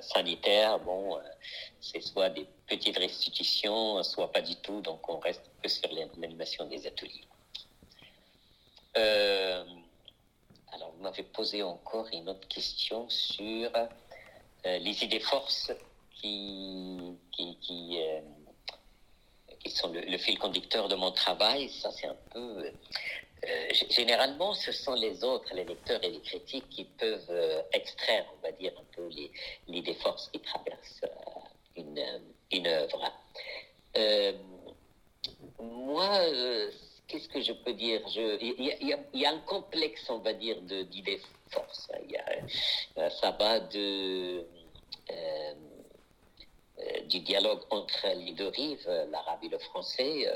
sanitaires, 0.00 0.78
bon, 0.78 1.18
c'est 1.80 2.00
soit 2.00 2.30
des 2.30 2.46
petites 2.66 2.96
restitutions, 2.96 4.02
soit 4.02 4.32
pas 4.32 4.40
du 4.40 4.56
tout, 4.56 4.80
donc 4.80 5.06
on 5.08 5.18
reste 5.18 5.42
que 5.62 5.68
sur 5.68 5.88
l'animation 6.16 6.64
des 6.66 6.86
ateliers. 6.86 7.26
Euh, 8.96 9.64
alors, 10.74 10.92
vous 10.96 11.02
m'avez 11.02 11.22
posé 11.22 11.62
encore 11.62 12.08
une 12.12 12.28
autre 12.28 12.48
question 12.48 13.08
sur 13.08 13.70
euh, 13.76 14.78
les 14.78 15.04
idées 15.04 15.20
forces 15.20 15.72
qui, 16.10 16.98
qui, 17.30 17.56
qui, 17.60 18.00
euh, 18.02 18.20
sont 19.68 19.92
le, 19.92 20.18
fil 20.18 20.38
conducteur 20.38 20.88
de 20.88 20.96
mon 20.96 21.12
travail. 21.12 21.68
Ça, 21.68 21.92
c'est 21.92 22.08
un 22.08 22.16
peu. 22.32 22.72
Euh, 23.46 23.68
généralement, 23.90 24.52
ce 24.52 24.72
sont 24.72 24.94
les 24.94 25.22
autres, 25.22 25.54
les 25.54 25.64
lecteurs 25.64 26.02
et 26.02 26.10
les 26.10 26.20
critiques, 26.20 26.68
qui 26.70 26.84
peuvent 26.84 27.64
extraire, 27.72 28.26
on 28.36 28.42
va 28.42 28.52
dire, 28.52 28.72
un 28.78 28.84
peu 28.96 29.08
l'idée 29.68 29.94
force 29.94 30.28
qui 30.32 30.40
traverse 30.40 31.02
une, 31.76 32.04
une 32.50 32.66
œuvre. 32.66 33.12
moi, 35.60 36.20
qu'est-ce 37.06 37.28
que 37.28 37.40
je 37.40 37.52
peux 37.52 37.72
dire 37.74 38.00
Il 38.40 38.98
y, 39.14 39.24
a 39.24 39.30
un 39.30 39.38
complexe, 39.40 40.08
on 40.08 40.18
va 40.18 40.32
dire, 40.32 40.60
d'idées 40.62 41.20
forces. 41.50 41.88
Euh, 42.96 43.10
ça 43.10 43.30
va 43.32 43.60
de, 43.60 44.46
euh, 45.10 45.54
euh, 46.78 47.00
du 47.08 47.20
dialogue 47.20 47.60
entre 47.70 48.06
les 48.14 48.32
deux 48.32 48.48
rives, 48.48 48.88
l'arabe 49.10 49.40
et 49.44 49.48
le 49.48 49.58
français, 49.58 50.26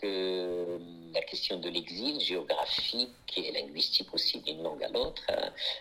que 0.00 0.78
la 1.12 1.20
question 1.22 1.58
de 1.58 1.68
l'exil 1.68 2.18
géographique 2.20 3.10
et 3.36 3.52
linguistique 3.52 4.08
aussi 4.14 4.40
d'une 4.40 4.62
langue 4.62 4.82
à 4.82 4.88
l'autre, 4.88 5.26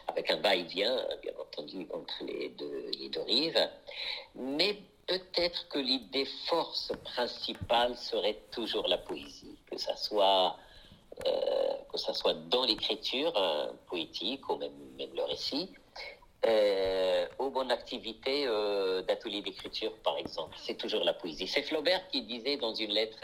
avec 0.08 0.30
un 0.30 0.38
va-et-vient, 0.38 1.08
bien 1.22 1.32
entendu, 1.40 1.88
entre 1.94 2.26
les 2.26 2.50
deux, 2.50 2.92
les 3.00 3.10
deux 3.10 3.22
rives. 3.22 3.70
Mais 4.36 4.76
peut-être 5.10 5.68
que 5.70 5.80
l'idée 5.80 6.26
force 6.48 6.94
principale 7.04 7.98
serait 7.98 8.40
toujours 8.52 8.88
la 8.88 9.00
poésie, 9.00 9.58
que 9.70 9.78
ça 9.78 9.96
soit 9.98 10.56
euh, 11.26 11.74
que 11.92 11.98
ça 11.98 12.14
soit 12.14 12.36
dans 12.36 12.64
l'écriture 12.64 13.34
euh, 13.36 13.72
poétique 13.88 14.48
ou 14.50 14.56
même, 14.58 14.72
le 15.00 15.24
récit, 15.24 15.70
euh, 16.46 17.28
ou 17.40 17.50
bonne 17.50 17.72
activité 17.72 18.46
euh, 18.46 19.02
d'atelier 19.02 19.42
d'écriture 19.42 19.94
par 20.04 20.18
exemple. 20.18 20.56
C'est 20.62 20.78
toujours 20.78 21.04
la 21.04 21.14
poésie. 21.14 21.48
C'est 21.48 21.64
Flaubert 21.64 22.08
qui 22.10 22.22
disait 22.22 22.58
dans 22.58 22.74
une 22.74 22.92
lettre 22.92 23.20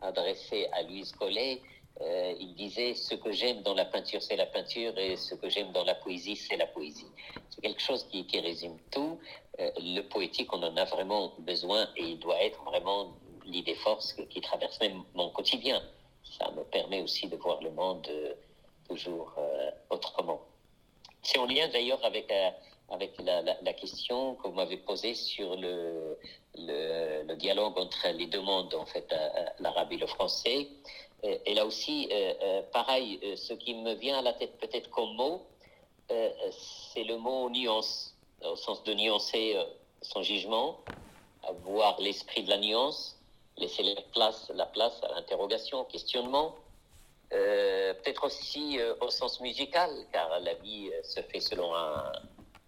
adressée 0.00 0.68
à 0.72 0.82
Louise 0.82 1.12
Collet, 1.12 1.60
euh, 2.00 2.34
il 2.38 2.54
disait 2.54 2.94
ce 2.94 3.14
que 3.16 3.32
j'aime 3.32 3.62
dans 3.62 3.74
la 3.74 3.84
peinture, 3.84 4.22
c'est 4.22 4.36
la 4.36 4.46
peinture, 4.46 4.96
et 4.98 5.16
ce 5.16 5.34
que 5.34 5.48
j'aime 5.48 5.72
dans 5.72 5.84
la 5.84 5.96
poésie, 5.96 6.36
c'est 6.36 6.56
la 6.56 6.66
poésie. 6.66 7.10
C'est 7.50 7.60
quelque 7.60 7.82
chose 7.82 8.06
qui, 8.08 8.24
résume 8.38 8.78
tout. 8.92 9.18
Euh, 9.58 9.70
le 9.78 10.02
poétique, 10.02 10.52
on 10.52 10.62
en 10.62 10.76
a 10.76 10.84
vraiment 10.84 11.32
besoin 11.38 11.88
et 11.96 12.04
il 12.04 12.18
doit 12.20 12.40
être 12.42 12.62
vraiment 12.62 13.14
l'idée 13.44 13.74
force 13.74 14.14
qui 14.30 14.40
traverse 14.40 14.78
même 14.80 15.02
mon 15.14 15.30
quotidien. 15.30 15.82
Ça 16.38 16.50
me 16.52 16.62
permet 16.64 17.00
aussi 17.02 17.26
de 17.26 17.36
voir 17.36 17.60
le 17.62 17.70
monde 17.70 18.06
euh, 18.10 18.34
toujours 18.88 19.34
autrement. 19.90 20.40
C'est 21.22 21.38
en 21.38 21.46
lien 21.46 21.68
d'ailleurs 21.68 22.02
avec, 22.04 22.28
la, 22.30 23.72
question 23.74 24.36
que 24.36 24.48
vous 24.48 24.54
m'avez 24.54 24.78
posée 24.78 25.14
sur 25.14 25.56
le, 25.56 26.16
le, 26.56 27.34
dialogue 27.34 27.76
entre 27.76 28.08
les 28.14 28.26
deux 28.26 28.40
mondes, 28.40 28.72
en 28.74 28.86
fait, 28.86 29.12
l'arabe 29.58 29.92
et 29.92 29.98
le 29.98 30.06
français. 30.06 30.68
Et, 31.22 31.40
et 31.46 31.54
là 31.54 31.66
aussi, 31.66 32.08
pareil, 32.72 33.18
ce 33.36 33.52
qui 33.52 33.74
me 33.74 33.94
vient 33.94 34.18
à 34.18 34.22
la 34.22 34.32
tête 34.32 34.58
peut-être 34.58 34.88
comme 34.90 35.14
mot, 35.14 35.46
c'est 36.08 37.04
le 37.04 37.16
mot 37.16 37.50
nuance 37.50 38.18
au 38.42 38.56
sens 38.56 38.82
de 38.84 38.94
nuancer 38.94 39.54
euh, 39.56 39.64
son 40.02 40.22
jugement, 40.22 40.80
avoir 41.42 42.00
l'esprit 42.00 42.42
de 42.42 42.50
la 42.50 42.58
nuance, 42.58 43.16
laisser 43.56 43.82
la 43.82 44.02
place, 44.12 44.50
la 44.54 44.66
place 44.66 45.00
à 45.02 45.08
l'interrogation, 45.14 45.80
au 45.80 45.84
questionnement. 45.84 46.54
Euh, 47.32 47.92
peut-être 47.94 48.24
aussi 48.24 48.78
euh, 48.78 48.94
au 49.00 49.10
sens 49.10 49.40
musical, 49.40 49.90
car 50.12 50.40
la 50.40 50.54
vie 50.54 50.90
euh, 50.92 51.02
se 51.02 51.20
fait 51.20 51.40
selon 51.40 51.74
un, 51.74 52.12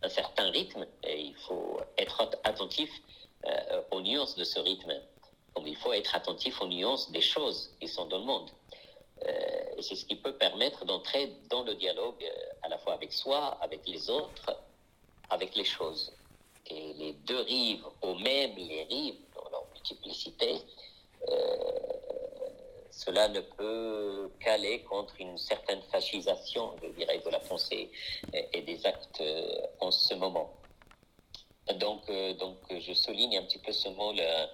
certain 0.09 0.51
rythme 0.51 0.87
et 1.03 1.21
il 1.21 1.37
faut 1.37 1.79
être 1.99 2.23
attentif 2.45 2.91
euh, 3.47 3.83
aux 3.91 4.01
nuances 4.01 4.35
de 4.35 4.45
ce 4.45 4.59
rythme. 4.59 4.95
Comme 5.55 5.67
il 5.67 5.77
faut 5.77 5.93
être 5.93 6.15
attentif 6.15 6.61
aux 6.61 6.69
nuances 6.69 7.11
des 7.11 7.21
choses 7.21 7.75
qui 7.81 7.89
sont 7.89 8.07
dans 8.07 8.19
le 8.19 8.25
monde. 8.25 8.51
et 9.77 9.83
c'est 9.83 9.97
ce 9.97 10.05
qui 10.05 10.17
peut 10.17 10.35
permettre 10.35 10.85
d'entrer 10.85 11.33
dans 11.51 11.63
le 11.63 11.75
dialogue 11.75 12.25
à 12.63 12.69
la 12.69 12.79
fois 12.79 12.95
avec 12.95 13.13
soi, 13.13 13.59
avec 13.61 13.87
les 13.87 14.09
autres, 14.09 14.57
avec 15.31 15.55
les 15.55 15.65
choses. 15.65 16.13
Et 16.67 16.93
les 16.95 17.13
deux 17.13 17.41
rives, 17.41 17.85
ou 18.03 18.15
même 18.15 18.55
les 18.57 18.85
rives, 18.85 19.21
dans 19.35 19.49
leur 19.51 19.65
multiplicité, 19.75 20.61
euh, 21.29 21.57
cela 22.91 23.29
ne 23.29 23.41
peut 23.41 24.31
qu'aller 24.41 24.83
contre 24.83 25.15
une 25.21 25.39
certaine 25.39 25.83
fascisation, 25.91 26.75
je 26.83 26.89
dirais, 26.89 27.19
de 27.25 27.31
la 27.31 27.41
pensée 27.41 27.91
et, 28.33 28.63
des 28.63 28.87
actes 28.87 29.21
euh, 29.21 29.67
en 29.81 29.91
ce 29.91 30.15
moment. 30.15 30.55
Donc, 31.77 32.03
euh, 32.11 32.35
donc, 32.35 32.59
je 32.69 32.93
souligne 32.93 33.39
un 33.39 33.43
petit 33.45 33.59
peu 33.59 33.73
ce 33.73 33.89
mot, 33.89 34.13
la, 34.13 34.51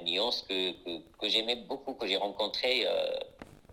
nuance 0.00 0.42
que, 0.48 0.72
que, 1.18 1.28
j'aimais 1.28 1.56
beaucoup, 1.56 1.94
que 1.94 2.06
j'ai 2.06 2.16
rencontré 2.16 2.86
euh, 2.86 3.18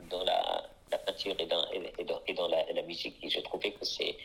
dans 0.09 0.23
la, 0.23 0.69
la, 0.91 0.97
peinture 0.97 1.35
et 1.39 1.45
dans, 1.45 1.65
et 1.71 2.03
dans, 2.03 2.21
et 2.27 2.33
dans 2.33 2.47
la, 2.47 2.65
la, 2.71 2.81
musique. 2.83 3.17
Et 3.23 3.29
je 3.29 3.39
trouvais 3.41 3.71
que 3.71 3.85
c'est 3.85 4.15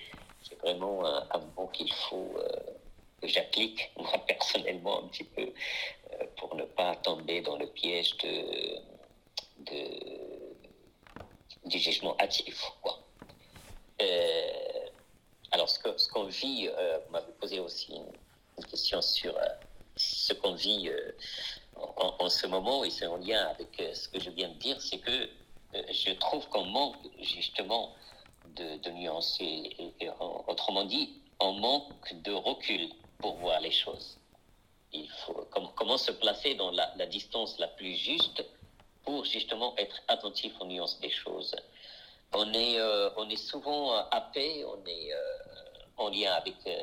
vraiment 0.63 1.05
un, 1.05 1.41
mot 1.57 1.69
qu'il 1.69 1.93
faut 1.93 2.35
euh, 2.37 2.49
que 3.21 3.29
j'applique 3.29 3.91
moi 3.97 4.13
personnellement 4.27 5.05
un 5.05 5.09
petit 5.09 5.25
peu 5.25 5.43
euh, 5.43 6.25
pour 6.37 6.55
ne 6.55 6.65
pas 6.65 6.97
tomber 6.97 7.41
dans 7.41 7.57
le 7.57 7.67
piège 7.67 8.17
de, 8.19 8.79
de 9.71 10.05
du 11.67 11.79
jugement 11.79 12.15
hâtif. 12.21 12.63
Quoi. 12.83 12.99
Alors 15.53 15.69
ce 15.71 15.79
qu'on 15.79 15.97
ce 15.97 16.39
vit, 16.41 16.69
vous 16.69 17.13
m'avez 17.13 17.33
posé 17.41 17.59
aussi 17.61 17.95
une, 17.95 18.65
question 18.67 19.01
sur 19.01 19.35
ce 19.97 20.33
qu'on 20.35 20.55
vit 20.55 20.91
en, 21.77 22.29
ce 22.29 22.47
moment 22.47 22.85
et 22.85 22.91
c'est 22.91 23.07
en 23.07 23.17
lien 23.17 23.47
avec 23.49 23.69
ce 23.95 24.09
que 24.09 24.21
je 24.21 24.31
viens 24.31 24.49
de 24.49 24.55
dire, 24.55 24.81
c'est 24.81 24.99
que 24.99 25.29
je 25.73 26.13
trouve 26.13 26.49
qu'on 26.49 26.65
manque 26.65 26.97
justement 27.21 27.93
de, 28.57 28.79
et, 29.41 30.11
autrement 30.47 30.85
dit, 30.85 31.11
on 31.41 31.53
manque 31.53 32.23
de 32.23 32.33
recul 32.33 32.89
pour 33.19 33.37
voir 33.37 33.61
les 33.61 33.73
choses. 33.73 34.19
Il 34.93 35.09
faut 35.11 35.47
com 35.51 35.69
comment 35.75 35.99
se 35.99 36.13
placer 36.13 36.55
dans 36.55 36.71
la, 36.71 37.07
distance 37.07 37.59
la 37.59 37.67
plus 37.67 37.97
juste 37.97 38.45
pour 39.05 39.25
justement 39.25 39.75
être 39.77 40.01
attentif 40.09 40.53
aux 40.61 40.67
nuances 40.67 41.01
des 41.01 41.11
choses. 41.11 41.55
On 42.33 42.53
est, 42.53 42.79
euh, 42.79 43.11
on 43.17 43.29
est 43.29 43.37
souvent 43.37 43.93
happé, 44.11 44.65
on 44.65 44.85
est 44.87 45.13
euh, 45.13 45.19
en 45.97 46.09
lien 46.09 46.33
avec, 46.33 46.55
euh, 46.67 46.81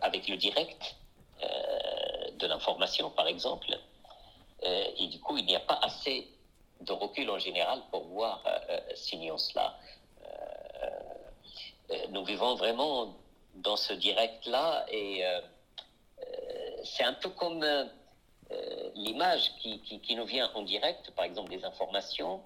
avec 0.00 0.28
le 0.28 0.36
direct 0.36 0.96
euh, 1.42 2.30
de 2.38 2.46
l'information, 2.46 3.10
par 3.10 3.26
exemple. 3.26 3.78
Et 4.64 5.06
du 5.08 5.20
coup, 5.20 5.36
il 5.36 5.44
n'y 5.46 5.56
a 5.56 5.60
pas 5.60 5.78
assez 5.82 6.28
de 6.80 6.92
recul 6.92 7.30
en 7.30 7.38
général 7.38 7.82
pour 7.90 8.04
voir 8.04 8.42
ces 8.94 9.16
nuances-là. 9.16 9.78
nous 12.10 12.24
vivons 12.24 12.54
vraiment 12.54 13.14
dans 13.56 13.76
ce 13.76 13.92
direct-là 13.92 14.86
et 14.90 15.22
c'est 16.84 17.04
un 17.04 17.14
peu 17.14 17.30
comme 17.30 17.64
l'image 18.94 19.52
qui, 19.60 19.80
qui, 19.80 20.16
nous 20.16 20.24
vient 20.26 20.50
en 20.54 20.62
direct, 20.62 21.10
par 21.12 21.24
exemple 21.24 21.50
des 21.50 21.64
informations, 21.64 22.40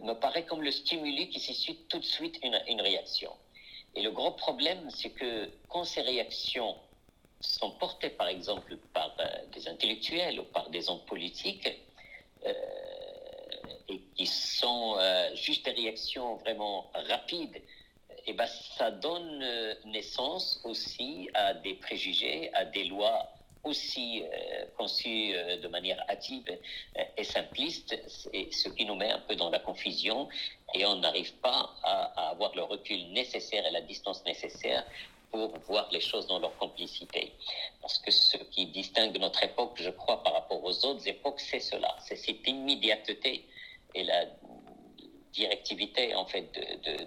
me 0.00 0.14
paraît 0.14 0.44
comme 0.44 0.62
le 0.62 0.70
stimuli 0.70 1.28
qui 1.28 1.40
suscite 1.40 1.88
tout 1.88 1.98
de 1.98 2.04
suite 2.04 2.38
une, 2.42 2.60
une 2.68 2.80
réaction. 2.80 3.32
Et 3.96 4.02
le 4.02 4.10
gros 4.10 4.32
problème, 4.32 4.90
c'est 4.90 5.10
que 5.10 5.50
quand 5.68 5.84
ces 5.84 6.00
réactions 6.00 6.76
sont 7.46 7.72
portées, 7.72 8.10
par 8.10 8.28
exemple, 8.28 8.76
par 8.92 9.14
euh, 9.20 9.26
des 9.52 9.68
intellectuels 9.68 10.40
ou 10.40 10.44
par 10.44 10.70
des 10.70 10.88
hommes 10.88 11.04
politiques, 11.06 11.68
euh, 12.46 12.52
et 13.88 14.00
qui 14.16 14.26
sont 14.26 14.96
euh, 14.98 15.34
juste 15.34 15.64
des 15.64 15.72
réactions 15.72 16.36
vraiment 16.36 16.90
rapides, 16.94 17.56
et 18.26 18.30
eh 18.30 18.32
ben, 18.32 18.46
ça 18.46 18.90
donne 18.90 19.44
naissance 19.84 20.60
aussi 20.64 21.28
à 21.34 21.52
des 21.52 21.74
préjugés, 21.74 22.50
à 22.54 22.64
des 22.64 22.84
lois 22.84 23.34
aussi 23.64 24.22
euh, 24.22 24.66
conçu 24.76 25.34
euh, 25.34 25.56
de 25.56 25.68
manière 25.68 25.98
hâtive 26.08 26.58
et 27.16 27.24
simpliste, 27.24 27.98
et 28.32 28.50
ce 28.52 28.68
qui 28.68 28.84
nous 28.84 28.94
met 28.94 29.10
un 29.10 29.20
peu 29.20 29.34
dans 29.36 29.50
la 29.50 29.58
confusion 29.58 30.28
et 30.74 30.84
on 30.86 30.96
n'arrive 30.96 31.34
pas 31.36 31.74
à, 31.82 32.30
avoir 32.30 32.54
le 32.54 32.62
recul 32.62 33.12
nécessaire 33.12 33.66
et 33.66 33.70
la 33.70 33.80
distance 33.80 34.24
nécessaire 34.24 34.84
pour 35.34 35.58
voir 35.66 35.88
les 35.90 36.00
choses 36.00 36.28
dans 36.28 36.38
leur 36.38 36.56
complicité. 36.58 37.32
Parce 37.80 37.98
que 37.98 38.12
ce 38.12 38.36
qui 38.52 38.66
distingue 38.66 39.18
notre 39.18 39.42
époque, 39.42 39.72
je 39.76 39.90
crois, 39.90 40.22
par 40.22 40.32
rapport 40.32 40.62
aux 40.62 40.84
autres 40.86 41.08
époques, 41.08 41.40
c'est 41.40 41.58
cela, 41.58 41.96
c'est 42.06 42.14
cette 42.14 42.46
immédiateté 42.46 43.44
et 43.96 44.04
la 44.04 44.26
directivité, 45.32 46.14
en 46.14 46.24
fait, 46.26 46.46
de, 46.52 46.98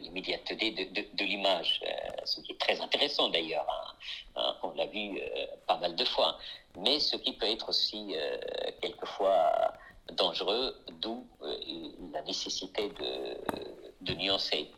l'immédiateté 0.00 0.70
de, 0.70 1.24
l'image, 1.24 1.82
euh, 1.84 1.90
ce 2.24 2.40
qui 2.40 2.52
est 2.52 2.60
très 2.60 2.80
intéressant 2.80 3.28
d'ailleurs. 3.28 3.66
Hein. 3.68 3.92
Hein, 4.36 4.56
on 4.62 4.70
l'a 4.70 4.86
vu 4.86 5.20
euh, 5.20 5.46
pas 5.66 5.76
mal 5.76 5.94
de 5.96 6.04
fois. 6.06 6.38
Mais 6.78 6.98
ce 6.98 7.16
qui 7.16 7.32
peut 7.34 7.50
être 7.56 7.68
aussi 7.68 8.14
euh, 8.16 8.38
quelquefois 8.80 9.74
dangereux, 10.12 10.74
d'où 11.02 11.26
la 12.14 12.22
nécessité 12.22 12.90
de 14.00 14.14
nuancer. 14.14 14.70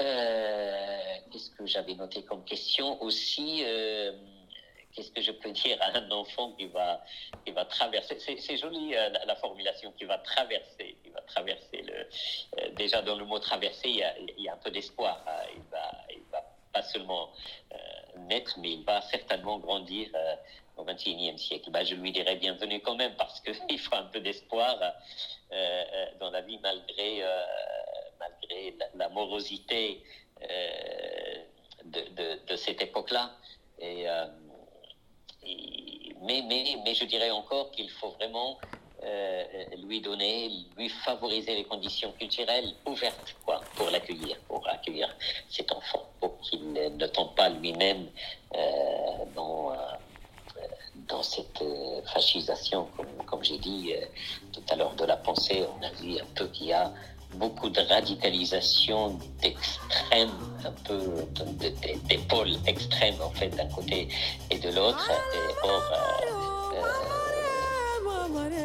Qu'est-ce 0.00 1.50
que 1.50 1.66
j'avais 1.66 1.94
noté 1.94 2.22
comme 2.24 2.44
question 2.44 3.00
aussi 3.02 3.64
qu'est-ce 4.92 5.10
que 5.12 5.20
je 5.20 5.32
peux 5.32 5.50
dire 5.50 5.78
à 5.80 5.96
un 5.98 6.10
enfant 6.10 6.52
qui 6.52 6.66
va, 6.66 7.02
qui 7.44 7.52
va 7.52 7.64
traverser 7.64 8.18
C'est 8.38 8.56
joli 8.56 8.94
euh, 8.94 9.08
la, 9.24 9.36
formulation 9.36 9.92
qui 9.92 10.04
va 10.04 10.18
traverser. 10.18 10.96
Il 11.04 11.12
va 11.12 11.20
traverser 11.22 11.82
le. 11.82 11.94
Euh, 11.94 12.70
déjà 12.76 13.02
dans 13.02 13.16
le 13.16 13.24
mot 13.24 13.38
traverser, 13.38 13.88
il 13.88 14.42
y 14.44 14.48
a, 14.48 14.54
un 14.54 14.56
peu 14.58 14.70
d'espoir. 14.70 15.22
Hein. 15.26 15.46
Il 15.54 15.62
va, 15.70 16.06
va 16.32 16.44
pas 16.72 16.82
seulement 16.82 17.30
euh, 17.72 17.76
naître, 18.28 18.58
mais 18.58 18.72
il 18.72 18.84
va 18.84 19.00
certainement 19.02 19.58
grandir 19.58 20.08
au 20.76 20.84
XXIe 20.84 21.38
siècle. 21.38 21.70
Ben, 21.70 21.84
je 21.84 21.94
lui 21.94 22.12
dirais 22.12 22.36
bienvenue 22.36 22.80
quand 22.80 22.94
même 22.94 23.14
parce 23.16 23.40
qu'il 23.40 23.78
faut 23.78 23.96
un 23.96 24.04
peu 24.04 24.20
d'espoir 24.20 24.78
dans 26.20 26.30
la 26.30 26.40
vie 26.42 26.58
malgré, 26.62 27.24
malgré 28.20 28.74
la, 28.94 29.08
morosité 29.08 30.02
de, 31.84 32.46
de, 32.46 32.56
cette 32.56 32.80
époque-là. 32.82 33.30
Et 33.80 34.06
mais, 36.22 36.42
mais, 36.42 36.76
mais 36.84 36.94
je 36.94 37.04
dirais 37.04 37.30
encore 37.30 37.70
qu'il 37.70 37.90
faut 37.90 38.10
vraiment 38.10 38.58
euh, 39.02 39.44
lui 39.88 40.00
donner, 40.00 40.50
lui 40.76 40.88
favoriser 40.90 41.54
les 41.54 41.64
conditions 41.64 42.12
culturelles 42.12 42.74
ouvertes 42.86 43.34
quoi, 43.44 43.60
pour 43.74 43.90
l'accueillir, 43.90 44.38
pour 44.46 44.66
accueillir 44.68 45.08
cet 45.48 45.72
enfant, 45.72 46.06
pour 46.20 46.38
qu'il 46.40 46.72
ne 46.72 47.06
tombe 47.06 47.34
pas 47.34 47.48
lui-même 47.48 48.08
euh, 48.54 48.60
dans, 49.34 49.72
euh, 49.72 49.76
dans 51.08 51.22
cette 51.22 51.64
fascisation, 52.12 52.88
comme, 52.96 53.24
comme 53.26 53.42
j'ai 53.42 53.58
dit 53.58 53.94
tout 54.52 54.62
à 54.68 54.76
l'heure, 54.76 54.94
de 54.94 55.06
la 55.06 55.16
pensée. 55.16 55.64
On 55.78 55.82
a 55.82 55.90
vu 55.92 56.18
un 56.20 56.26
peu 56.34 56.46
qu'il 56.48 56.66
y 56.66 56.72
a 56.74 56.92
beaucoup 57.34 57.68
de 57.70 57.80
radicalisation 57.80 59.18
d'extrêmes, 59.40 60.30
un 60.64 60.72
peu 60.86 60.98
de, 61.34 61.68
de, 61.68 61.74
des 62.08 62.18
pôles 62.28 62.56
extrêmes 62.66 63.20
en 63.22 63.30
fait 63.30 63.48
d'un 63.48 63.68
côté 63.68 64.08
et 64.50 64.58
de 64.58 64.68
l'autre. 64.70 65.10
Or, 65.62 65.82
euh, 65.92 66.76
euh, 66.76 67.08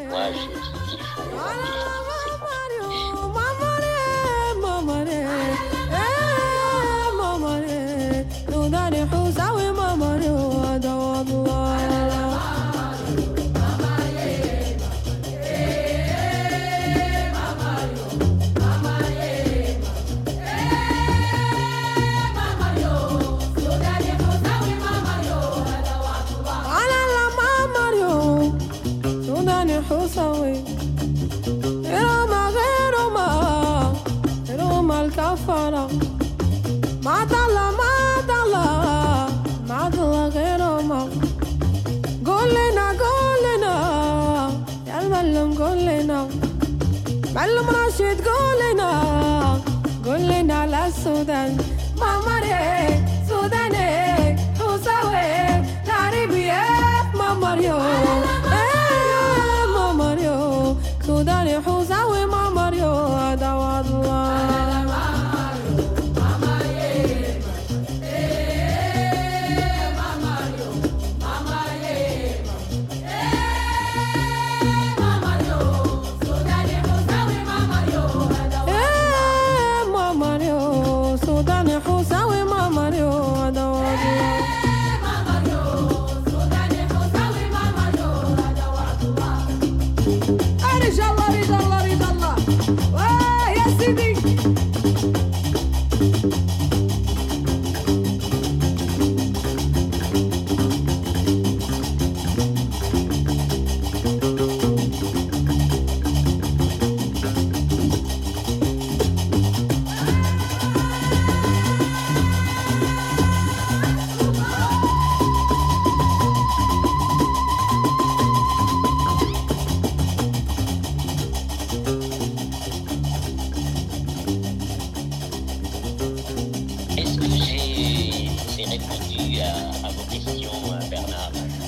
moi 0.08 0.32
je 0.32 0.38
dis 0.38 0.96
qu'il 0.96 1.00
faut, 1.00 1.22
il 1.22 1.32
faut 1.32 2.15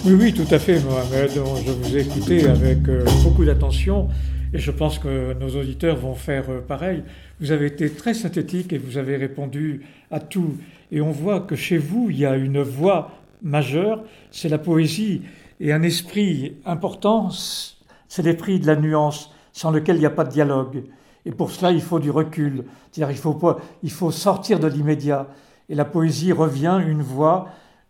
Oui, 0.09 0.15
oui, 0.15 0.33
tout 0.33 0.55
à 0.55 0.59
fait, 0.59 0.81
Mohamed. 0.81 1.31
Je 1.35 1.71
vous 1.71 1.95
ai 1.95 2.01
écouté 2.01 2.47
avec 2.49 2.89
euh, 2.89 3.05
beaucoup 3.23 3.45
d'attention 3.45 4.09
et 4.55 4.59
je 4.59 4.71
pense 4.71 4.99
que 4.99 5.35
nos 5.35 5.51
auditeurs 5.51 5.97
vont 5.97 6.15
faire 6.15 6.49
euh, 6.49 6.61
pareil. 6.67 7.03
Vous 7.41 7.53
avez 7.53 7.67
été 7.67 7.91
très 7.91 8.15
synthétique 8.15 8.73
et 8.73 8.79
vous 8.79 8.97
avez 8.97 9.19
répondu 9.19 9.85
à 10.11 10.19
tout. 10.19 10.57
Et 10.91 11.03
on 11.03 11.11
voit 11.11 11.41
que 11.41 11.57
chez 11.57 11.77
vous, 11.77 12.09
il 12.09 12.21
y 12.21 12.25
a 12.25 12.37
une 12.37 12.63
voix 12.63 13.11
majeure, 13.43 14.03
c'est 14.31 14.49
la 14.49 14.57
poésie. 14.57 15.21
Et 15.61 15.75
un 15.75 15.83
esprit 15.83 16.57
important, 16.65 17.29
c'est 18.09 18.23
l'esprit 18.23 18.61
de 18.61 18.67
la 18.67 18.77
nuance, 18.77 19.31
sans 19.53 19.71
lequel 19.71 19.97
il 19.97 20.01
n'y 20.01 20.07
a 20.07 20.11
pas 20.11 20.25
de 20.25 20.31
dialogue. 20.31 20.85
Et 21.27 21.33
pour 21.33 21.51
cela, 21.51 21.71
il 21.71 21.83
faut 21.83 21.99
du 21.99 22.11
recul. 22.11 22.65
C'est-à-dire, 22.93 23.15
il 23.15 23.21
faut, 23.21 23.39
il 23.83 23.91
faut 23.91 24.11
sortir 24.11 24.59
de 24.59 24.69
l'immédiat. 24.69 25.27
Et 25.69 25.75
la 25.75 25.85
poésie 25.85 26.33
revient 26.33 26.81
une 26.89 27.03
voix 27.03 27.49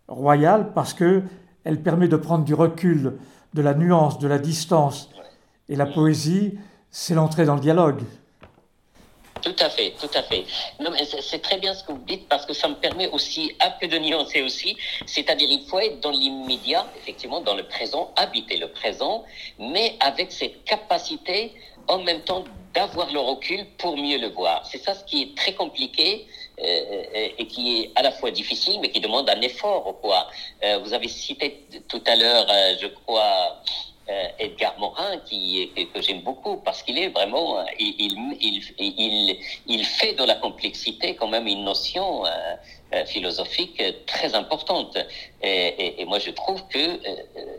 royale 0.09 0.73
parce 0.75 0.95
que 0.95 1.23
elle 1.69 1.83
permet 1.83 2.09
de 2.09 2.17
prendre 2.17 2.47
du 2.47 2.55
recul, 2.55 3.19
de 3.53 3.61
la 3.61 3.75
nuance, 3.75 4.19
de 4.19 4.27
la 4.27 4.39
distance. 4.39 5.11
Et 5.69 5.77
la 5.77 5.85
poésie, 5.85 6.59
c'est 6.91 7.13
l'entrée 7.13 7.45
dans 7.45 7.57
le 7.57 7.61
dialogue. 7.61 8.01
Tout 9.43 9.55
à 9.61 9.69
fait, 9.69 9.93
tout 10.01 10.09
à 10.15 10.23
fait. 10.23 10.47
C'est 11.21 11.43
très 11.43 11.59
bien 11.59 11.75
ce 11.75 11.85
que 11.85 11.93
vous 11.93 12.05
dites 12.07 12.27
parce 12.27 12.47
que 12.47 12.55
ça 12.55 12.69
me 12.69 12.75
permet 12.75 13.09
aussi 13.11 13.55
un 13.61 13.71
peu 13.79 13.87
de 13.87 13.99
nuancer 13.99 14.41
aussi. 14.41 14.79
C'est-à-dire, 15.05 15.49
il 15.51 15.67
faut 15.69 15.79
être 15.79 16.01
dans 16.01 16.11
l'immédiat, 16.11 16.87
effectivement, 16.97 17.43
dans 17.43 17.55
le 17.55 17.65
présent, 17.65 18.15
habiter 18.17 18.57
le 18.57 18.69
présent, 18.69 19.25
mais 19.59 19.97
avec 20.01 20.33
cette 20.33 20.65
capacité 20.65 21.53
en 21.87 21.99
même 21.99 22.23
temps 22.23 22.45
d'avoir 22.73 23.13
le 23.13 23.21
recul 23.21 23.67
pour 23.77 23.95
mieux 23.99 24.19
le 24.19 24.29
voir. 24.29 24.65
C'est 24.65 24.83
ça 24.83 24.95
ce 24.95 25.05
qui 25.05 25.23
est 25.23 25.37
très 25.37 25.53
compliqué 25.53 26.27
euh, 26.61 27.29
et 27.39 27.47
qui 27.47 27.83
est 27.83 27.91
à 27.95 28.03
la 28.03 28.11
fois 28.11 28.31
difficile, 28.31 28.81
mais 28.81 28.91
qui 28.91 29.01
demande 29.01 29.29
un 29.31 29.41
effort. 29.41 29.99
Quoi. 30.01 30.27
Euh, 30.65 30.79
vous 30.79 30.93
avez 30.93 31.09
cité 31.09 31.65
tout 31.89 32.03
à 32.07 32.17
l'heure, 32.17 32.47
euh, 32.51 32.75
je 32.81 32.87
crois, 32.89 33.61
euh, 34.11 34.29
Edgar 34.39 34.75
Morin, 34.79 35.19
qui, 35.27 35.71
que 35.93 36.01
j'aime 36.01 36.23
beaucoup, 36.23 36.57
parce 36.57 36.83
qu'il 36.83 36.97
est 36.99 37.09
vraiment, 37.09 37.59
euh, 37.59 37.65
il, 37.79 37.95
il, 38.41 38.63
il, 38.79 39.37
il, 39.67 39.85
fait 39.85 40.15
de 40.15 40.25
la 40.25 40.35
complexité 40.37 41.15
quand 41.15 41.29
même 41.29 41.47
une 41.47 41.63
notion 41.63 42.25
euh, 42.25 43.05
philosophique 43.05 43.83
très 44.07 44.35
importante. 44.35 44.97
Et, 45.43 46.01
et, 46.01 46.05
moi, 46.07 46.19
je 46.21 46.31
trouve 46.31 46.67
que 46.69 46.99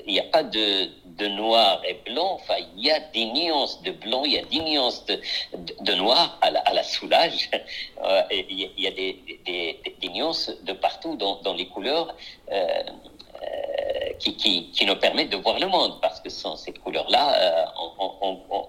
il 0.08 0.14
n'y 0.14 0.20
a 0.20 0.24
pas 0.24 0.42
de, 0.42 0.90
de 1.20 1.28
noir 1.28 1.82
et 1.88 1.96
blanc. 2.10 2.34
Enfin, 2.34 2.56
il 2.76 2.84
y 2.84 2.92
a 2.92 3.00
des 3.00 3.26
nuances 3.26 3.82
de 3.84 3.92
blanc, 3.92 4.24
il 4.26 4.34
y 4.34 4.40
a 4.40 4.44
des 4.44 4.60
nuances 4.60 5.06
de, 5.06 5.20
de, 5.82 5.94
noir 5.94 6.38
à 6.42 6.52
la, 6.52 6.60
à 6.62 6.74
la 6.74 6.84
soulage. 6.84 7.50
et 8.32 8.46
il 8.50 8.72
y 8.78 8.88
a 8.88 8.92
des, 8.92 9.20
des, 9.46 9.80
des, 10.02 10.10
nuances 10.10 10.52
de 10.64 10.74
partout 10.74 11.16
dans, 11.16 11.42
dans 11.42 11.54
les 11.54 11.68
couleurs. 11.68 12.16
Euh, 13.42 14.12
qui, 14.20 14.36
qui, 14.36 14.70
qui, 14.72 14.86
nous 14.86 14.98
permettent 14.98 15.30
de 15.30 15.38
voir 15.38 15.60
le 15.60 15.68
monde, 15.68 16.02
parce 16.02 16.20
que 16.20 16.30
sans 16.30 16.58
cette 16.58 16.80
couleur-là, 16.80 17.36
euh, 17.36 17.66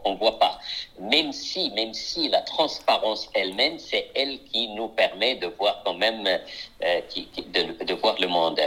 on 0.05 0.13
ne 0.13 0.17
voit 0.17 0.39
pas. 0.39 0.61
Même 1.01 1.33
si, 1.33 1.71
même 1.71 1.93
si 1.93 2.29
la 2.29 2.43
transparence 2.43 3.29
elle-même, 3.35 3.81
c'est 3.81 4.11
elle 4.15 4.39
qui 4.45 4.69
nous 4.69 4.87
permet 4.89 5.35
de 5.35 5.49
voir 5.49 5.83
quand 5.85 5.95
même, 5.95 6.25
euh, 6.27 7.01
qui, 7.09 7.29
de, 7.53 7.85
de, 7.85 7.95
voir 7.95 8.15
le 8.21 8.29
monde. 8.29 8.61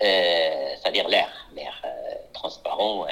c'est-à-dire 0.00 1.06
l'air, 1.08 1.28
l'air 1.28 1.45
transparent. 2.46 3.06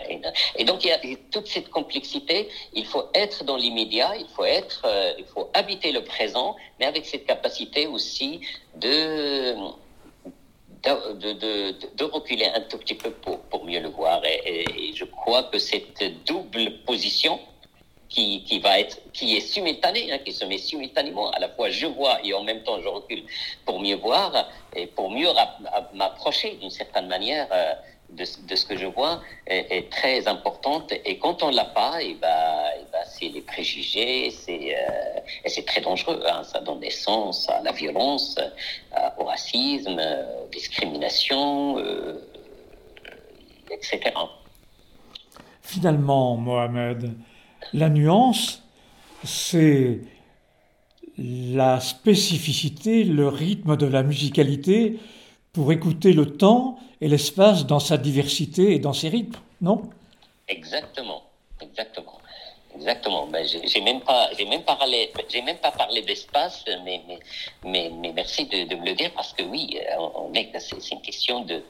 Et, 0.58 0.64
donc 0.64 0.84
il 0.84 0.88
y 0.88 0.92
a 0.92 1.00
toute 1.30 1.46
cette 1.46 1.70
complexité. 1.70 2.48
Il 2.72 2.86
faut 2.86 3.04
être 3.14 3.44
dans 3.44 3.56
l'immédiat, 3.56 4.16
il 4.16 4.28
faut 4.34 4.44
être, 4.44 4.80
il 5.18 5.26
faut 5.32 5.48
habiter 5.54 5.92
le 5.92 6.02
présent, 6.04 6.56
mais 6.78 6.86
avec 6.86 7.04
cette 7.06 7.26
capacité 7.26 7.86
aussi 7.86 8.40
de 8.76 9.54
de, 10.84 11.72
de, 11.96 12.04
reculer 12.04 12.46
un 12.54 12.60
tout 12.60 12.76
petit 12.76 12.94
peu 12.94 13.10
pour, 13.10 13.40
pour 13.50 13.64
mieux 13.64 13.80
le 13.80 13.88
voir. 13.88 14.22
Et, 14.24 14.64
et, 14.76 14.92
je 14.94 15.06
crois 15.06 15.44
que 15.44 15.58
cette 15.58 16.02
double 16.26 16.82
position 16.84 17.40
qui, 18.14 18.44
qui 18.44 18.58
va 18.60 18.78
être, 18.78 18.98
qui 19.12 19.36
est 19.36 19.40
simultanée, 19.40 20.12
hein, 20.12 20.18
qui 20.24 20.32
se 20.32 20.44
met 20.44 20.58
simultanément, 20.58 21.30
à 21.30 21.38
la 21.38 21.48
fois 21.48 21.68
je 21.70 21.86
vois 21.86 22.18
et 22.24 22.32
en 22.34 22.44
même 22.44 22.62
temps 22.62 22.80
je 22.80 22.88
recule 22.88 23.24
pour 23.64 23.80
mieux 23.80 23.96
voir 23.96 24.48
et 24.76 24.86
pour 24.86 25.10
mieux 25.10 25.28
m'approcher 25.94 26.56
d'une 26.60 26.70
certaine 26.70 27.08
manière. 27.08 27.48
Euh, 27.52 27.74
de, 28.16 28.24
ce 28.24 28.66
que 28.66 28.76
je 28.76 28.86
vois 28.86 29.20
est, 29.46 29.90
très 29.90 30.26
importante. 30.26 30.92
Et 31.04 31.18
quand 31.18 31.42
on 31.42 31.50
l'a 31.50 31.64
pas, 31.64 32.02
et 32.02 32.14
bah, 32.14 32.64
bah, 32.92 32.98
c'est 33.06 33.28
les 33.28 33.40
préjugés, 33.40 34.30
c'est 34.30 34.76
euh, 34.76 35.20
et 35.44 35.48
c'est 35.48 35.64
très 35.64 35.80
dangereux. 35.80 36.22
Hein, 36.30 36.42
ça 36.44 36.60
donne 36.60 36.80
naissance 36.80 37.48
à 37.48 37.60
la 37.62 37.72
violence, 37.72 38.38
au 39.18 39.24
racisme, 39.24 40.00
aux 40.42 40.48
discriminations, 40.50 41.78
euh, 41.78 42.20
etc. 43.70 44.14
Finalement, 45.62 46.36
Mohamed, 46.36 47.12
la 47.72 47.88
nuance, 47.88 48.62
c'est 49.24 50.00
la 51.16 51.80
spécificité, 51.80 53.04
le 53.04 53.28
rythme 53.28 53.76
de 53.76 53.86
la 53.86 54.02
musicalité 54.02 54.98
pour 55.52 55.72
écouter 55.72 56.12
le 56.12 56.26
temps 56.26 56.78
et 57.00 57.08
l'espace 57.08 57.66
dans 57.66 57.80
sa 57.80 57.96
diversité 57.96 58.74
et 58.74 58.78
dans 58.78 58.92
ses 58.92 59.08
rythmes, 59.08 59.40
non? 59.60 59.82
Exactement, 60.48 61.22
exactement. 61.60 62.20
Exactement. 62.76 63.28
Ben, 63.28 63.46
j'ai 63.46 63.80
même 63.80 64.00
pas, 64.00 64.30
j'ai 64.36 64.46
même 64.46 64.64
parlé, 64.64 65.12
j'ai 65.28 65.42
même 65.42 65.58
pas 65.58 65.70
parlé 65.70 66.02
d'espace, 66.02 66.64
mais, 66.84 67.00
mais, 67.62 67.90
mais, 67.90 68.12
merci 68.12 68.46
de, 68.46 68.74
me 68.74 68.84
le 68.84 68.94
dire 68.94 69.12
parce 69.14 69.32
que 69.32 69.44
oui, 69.44 69.78
on, 69.96 70.32
est, 70.34 70.50
c'est 70.58 70.90
une 70.90 71.00
question 71.00 71.42
de, 71.42 71.62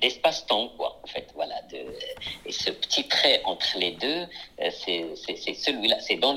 d'espace-temps, 0.00 0.64
de, 0.64 0.68
quoi, 0.76 0.98
en 1.02 1.06
fait, 1.06 1.28
voilà. 1.34 1.56
Ce 2.54 2.70
petit 2.70 3.08
trait 3.08 3.42
entre 3.44 3.78
les 3.78 3.92
deux, 3.92 4.26
euh, 4.60 4.70
c'est 4.70 5.54
celui-là, 5.54 5.96
c'est 6.00 6.16
dans 6.16 6.36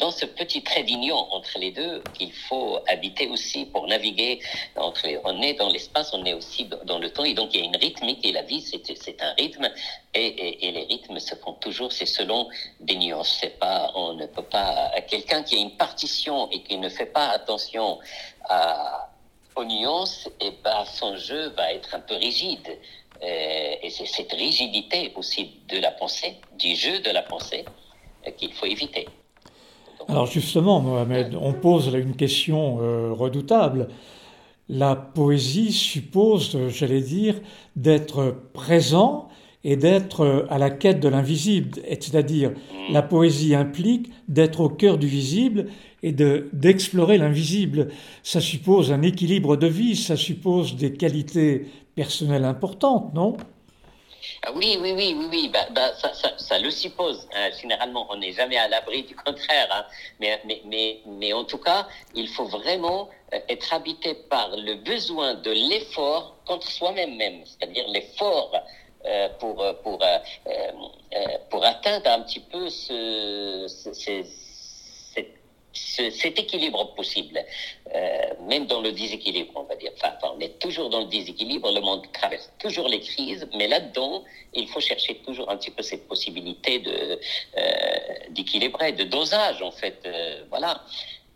dans 0.00 0.10
ce 0.10 0.26
petit 0.26 0.62
trait 0.62 0.82
d'union 0.82 1.16
entre 1.16 1.58
les 1.58 1.70
deux 1.70 2.02
qu'il 2.14 2.32
faut 2.32 2.78
habiter 2.88 3.28
aussi 3.28 3.66
pour 3.66 3.86
naviguer 3.86 4.40
entre 4.76 5.06
on 5.24 5.40
est 5.42 5.54
dans 5.54 5.68
l'espace, 5.68 6.12
on 6.12 6.24
est 6.24 6.32
aussi 6.32 6.68
dans 6.84 6.98
le 6.98 7.10
temps, 7.10 7.24
et 7.24 7.34
donc 7.34 7.54
il 7.54 7.60
y 7.60 7.62
a 7.62 7.66
une 7.66 7.76
rythmique, 7.76 8.24
et 8.24 8.32
la 8.32 8.42
vie, 8.42 8.60
c'est 8.60 9.22
un 9.22 9.32
rythme, 9.34 9.70
et, 10.14 10.66
et, 10.66 10.72
les 10.72 10.84
rythmes 10.84 11.18
se 11.18 11.34
font 11.36 11.52
toujours, 11.54 11.92
c'est 11.92 12.06
selon 12.06 12.48
des 12.80 12.96
nuances, 12.96 13.38
c'est 13.40 13.58
pas, 13.58 13.92
on 13.94 14.14
ne 14.14 14.26
peut 14.26 14.42
pas, 14.42 14.90
quelqu'un 15.08 15.42
qui 15.42 15.56
a 15.56 15.58
une 15.58 15.76
partition 15.76 16.50
et 16.50 16.62
qui 16.62 16.78
ne 16.78 16.88
fait 16.88 17.06
pas 17.06 17.28
attention 17.28 17.98
aux 19.56 19.64
nuances, 19.64 20.28
et 20.40 20.52
ben, 20.62 20.84
son 20.84 21.16
jeu 21.16 21.48
va 21.50 21.72
être 21.72 21.94
un 21.94 22.00
peu 22.00 22.14
rigide. 22.14 22.78
Euh, 23.22 23.74
et 23.82 23.90
c'est 23.90 24.06
cette 24.06 24.32
rigidité 24.32 25.12
aussi 25.16 25.52
de 25.68 25.78
la 25.78 25.90
pensée, 25.90 26.34
du 26.58 26.74
jeu 26.74 27.00
de 27.00 27.10
la 27.10 27.22
pensée, 27.22 27.64
euh, 28.26 28.30
qu'il 28.32 28.52
faut 28.52 28.66
éviter. 28.66 29.06
Alors 30.08 30.26
justement, 30.26 30.80
Mohamed, 30.80 31.36
on 31.40 31.52
pose 31.52 31.92
là 31.92 31.98
une 31.98 32.16
question 32.16 32.78
euh, 32.80 33.12
redoutable. 33.12 33.88
La 34.68 34.96
poésie 34.96 35.72
suppose, 35.72 36.58
j'allais 36.68 37.00
dire, 37.00 37.36
d'être 37.76 38.34
présent 38.52 39.28
et 39.62 39.76
d'être 39.76 40.46
à 40.50 40.58
la 40.58 40.68
quête 40.68 41.00
de 41.00 41.08
l'invisible. 41.08 41.80
C'est-à-dire, 41.88 42.50
mm. 42.50 42.92
la 42.92 43.02
poésie 43.02 43.54
implique 43.54 44.10
d'être 44.28 44.60
au 44.60 44.68
cœur 44.68 44.98
du 44.98 45.06
visible 45.06 45.68
et 46.02 46.12
d'explorer 46.12 47.16
l'invisible. 47.16 47.88
Ça 48.22 48.42
suppose 48.42 48.92
un 48.92 49.00
équilibre 49.00 49.56
de 49.56 49.66
vie, 49.66 49.96
ça 49.96 50.16
suppose 50.16 50.76
des 50.76 50.92
qualités 50.92 51.66
personnelles 51.94 52.44
importantes, 52.44 53.12
non? 53.14 53.36
Ah 54.42 54.52
oui, 54.54 54.78
oui, 54.80 54.92
oui, 54.92 55.14
oui, 55.18 55.26
oui. 55.30 55.50
Bah, 55.52 55.66
bah, 55.70 55.92
ça, 56.00 56.12
ça, 56.14 56.32
ça, 56.38 56.58
le 56.58 56.70
suppose. 56.70 57.26
Hein. 57.34 57.50
Généralement, 57.60 58.06
on 58.10 58.16
n'est 58.16 58.32
jamais 58.32 58.56
à 58.56 58.68
l'abri 58.68 59.02
du 59.02 59.14
contraire. 59.26 59.68
Hein. 59.70 59.84
Mais, 60.20 60.40
mais, 60.46 60.62
mais, 60.64 61.00
mais, 61.06 61.32
en 61.32 61.44
tout 61.44 61.58
cas, 61.58 61.86
il 62.14 62.28
faut 62.28 62.46
vraiment 62.46 63.08
euh, 63.32 63.38
être 63.48 63.72
habité 63.72 64.14
par 64.14 64.50
le 64.56 64.76
besoin 64.76 65.34
de 65.34 65.50
l'effort 65.50 66.36
contre 66.46 66.70
soi-même 66.70 67.16
même, 67.16 67.42
c'est-à-dire 67.44 67.86
l'effort 67.88 68.52
euh, 69.06 69.28
pour, 69.38 69.62
pour, 69.82 70.02
euh, 70.02 70.18
euh, 70.46 71.38
pour 71.50 71.62
atteindre 71.62 72.10
un 72.10 72.22
petit 72.22 72.40
peu 72.40 72.70
ce, 72.70 73.66
ce, 73.68 74.22
ce 75.74 76.10
cet 76.10 76.38
équilibre 76.38 76.94
possible, 76.94 77.44
euh, 77.94 78.22
même 78.48 78.66
dans 78.66 78.80
le 78.80 78.92
déséquilibre, 78.92 79.52
on 79.56 79.64
va 79.64 79.76
dire. 79.76 79.92
Enfin, 79.96 80.14
on 80.36 80.40
est 80.40 80.58
toujours 80.58 80.88
dans 80.88 81.00
le 81.00 81.06
déséquilibre, 81.06 81.70
le 81.72 81.80
monde 81.80 82.02
traverse 82.12 82.50
toujours 82.58 82.88
les 82.88 83.00
crises, 83.00 83.46
mais 83.56 83.68
là-dedans, 83.68 84.24
il 84.54 84.68
faut 84.68 84.80
chercher 84.80 85.16
toujours 85.16 85.50
un 85.50 85.56
petit 85.56 85.70
peu 85.70 85.82
cette 85.82 86.06
possibilité 86.08 86.78
de 86.78 87.20
euh, 87.58 87.96
d'équilibrer, 88.30 88.92
de 88.92 89.04
dosage, 89.04 89.62
en 89.62 89.70
fait. 89.72 89.98
Euh, 90.06 90.44
voilà. 90.48 90.82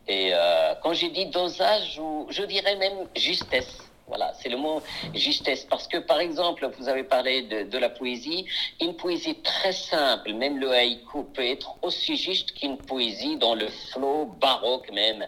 Et 0.07 0.31
euh, 0.33 0.75
quand 0.83 0.95
j'ai 0.95 1.11
dit 1.11 1.27
dosage, 1.27 2.01
je 2.31 2.43
dirais 2.45 2.77
même 2.77 3.09
justesse. 3.15 3.88
Voilà, 4.09 4.33
c'est 4.41 4.49
le 4.49 4.57
mot 4.57 4.83
justesse. 5.15 5.67
Parce 5.69 5.87
que, 5.87 5.99
par 5.99 6.21
exemple, 6.21 6.69
vous 6.79 6.89
avez 6.89 7.05
parlé 7.05 7.43
de, 7.43 7.79
la 7.79 7.91
poésie. 7.91 8.47
Une 8.81 8.97
poésie 8.97 9.37
très 9.43 9.73
simple, 9.73 10.33
même 10.33 10.59
le 10.59 10.73
haïku 10.73 11.25
peut 11.25 11.45
être 11.45 11.77
aussi 11.83 12.17
juste 12.17 12.53
qu'une 12.53 12.79
poésie 12.79 13.37
dans 13.37 13.55
le 13.55 13.69
flot 13.69 14.27
baroque 14.41 14.91
même. 14.93 15.27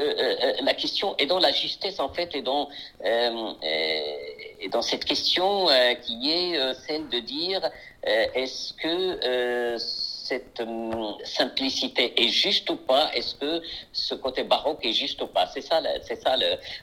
Euh, 0.00 0.02
euh, 0.02 0.36
euh 0.42 0.52
la 0.62 0.74
question 0.74 1.16
est 1.18 1.26
dans 1.26 1.38
la 1.38 1.52
justesse, 1.52 2.00
en 2.00 2.08
fait, 2.08 2.34
et 2.34 2.42
dans, 2.42 2.68
euh, 3.04 3.52
et 4.60 4.68
dans 4.68 4.82
cette 4.82 5.04
question 5.04 5.66
qui 6.02 6.30
est 6.30 6.74
celle 6.86 7.08
de 7.08 7.18
dire 7.18 7.60
est-ce 8.04 8.72
que 8.74 9.76
cette 10.28 10.60
hum, 10.60 11.16
simplicité 11.24 12.04
est 12.22 12.28
juste 12.28 12.68
ou 12.70 12.76
pas? 12.76 13.10
Est-ce 13.14 13.34
que 13.34 13.62
ce 13.92 14.14
côté 14.14 14.42
baroque 14.44 14.84
est 14.84 14.92
juste 14.92 15.20
ou 15.22 15.26
pas? 15.26 15.46
C'est 15.46 15.60
ça, 15.60 15.80
c'est 16.02 16.20
ça. 16.22 16.36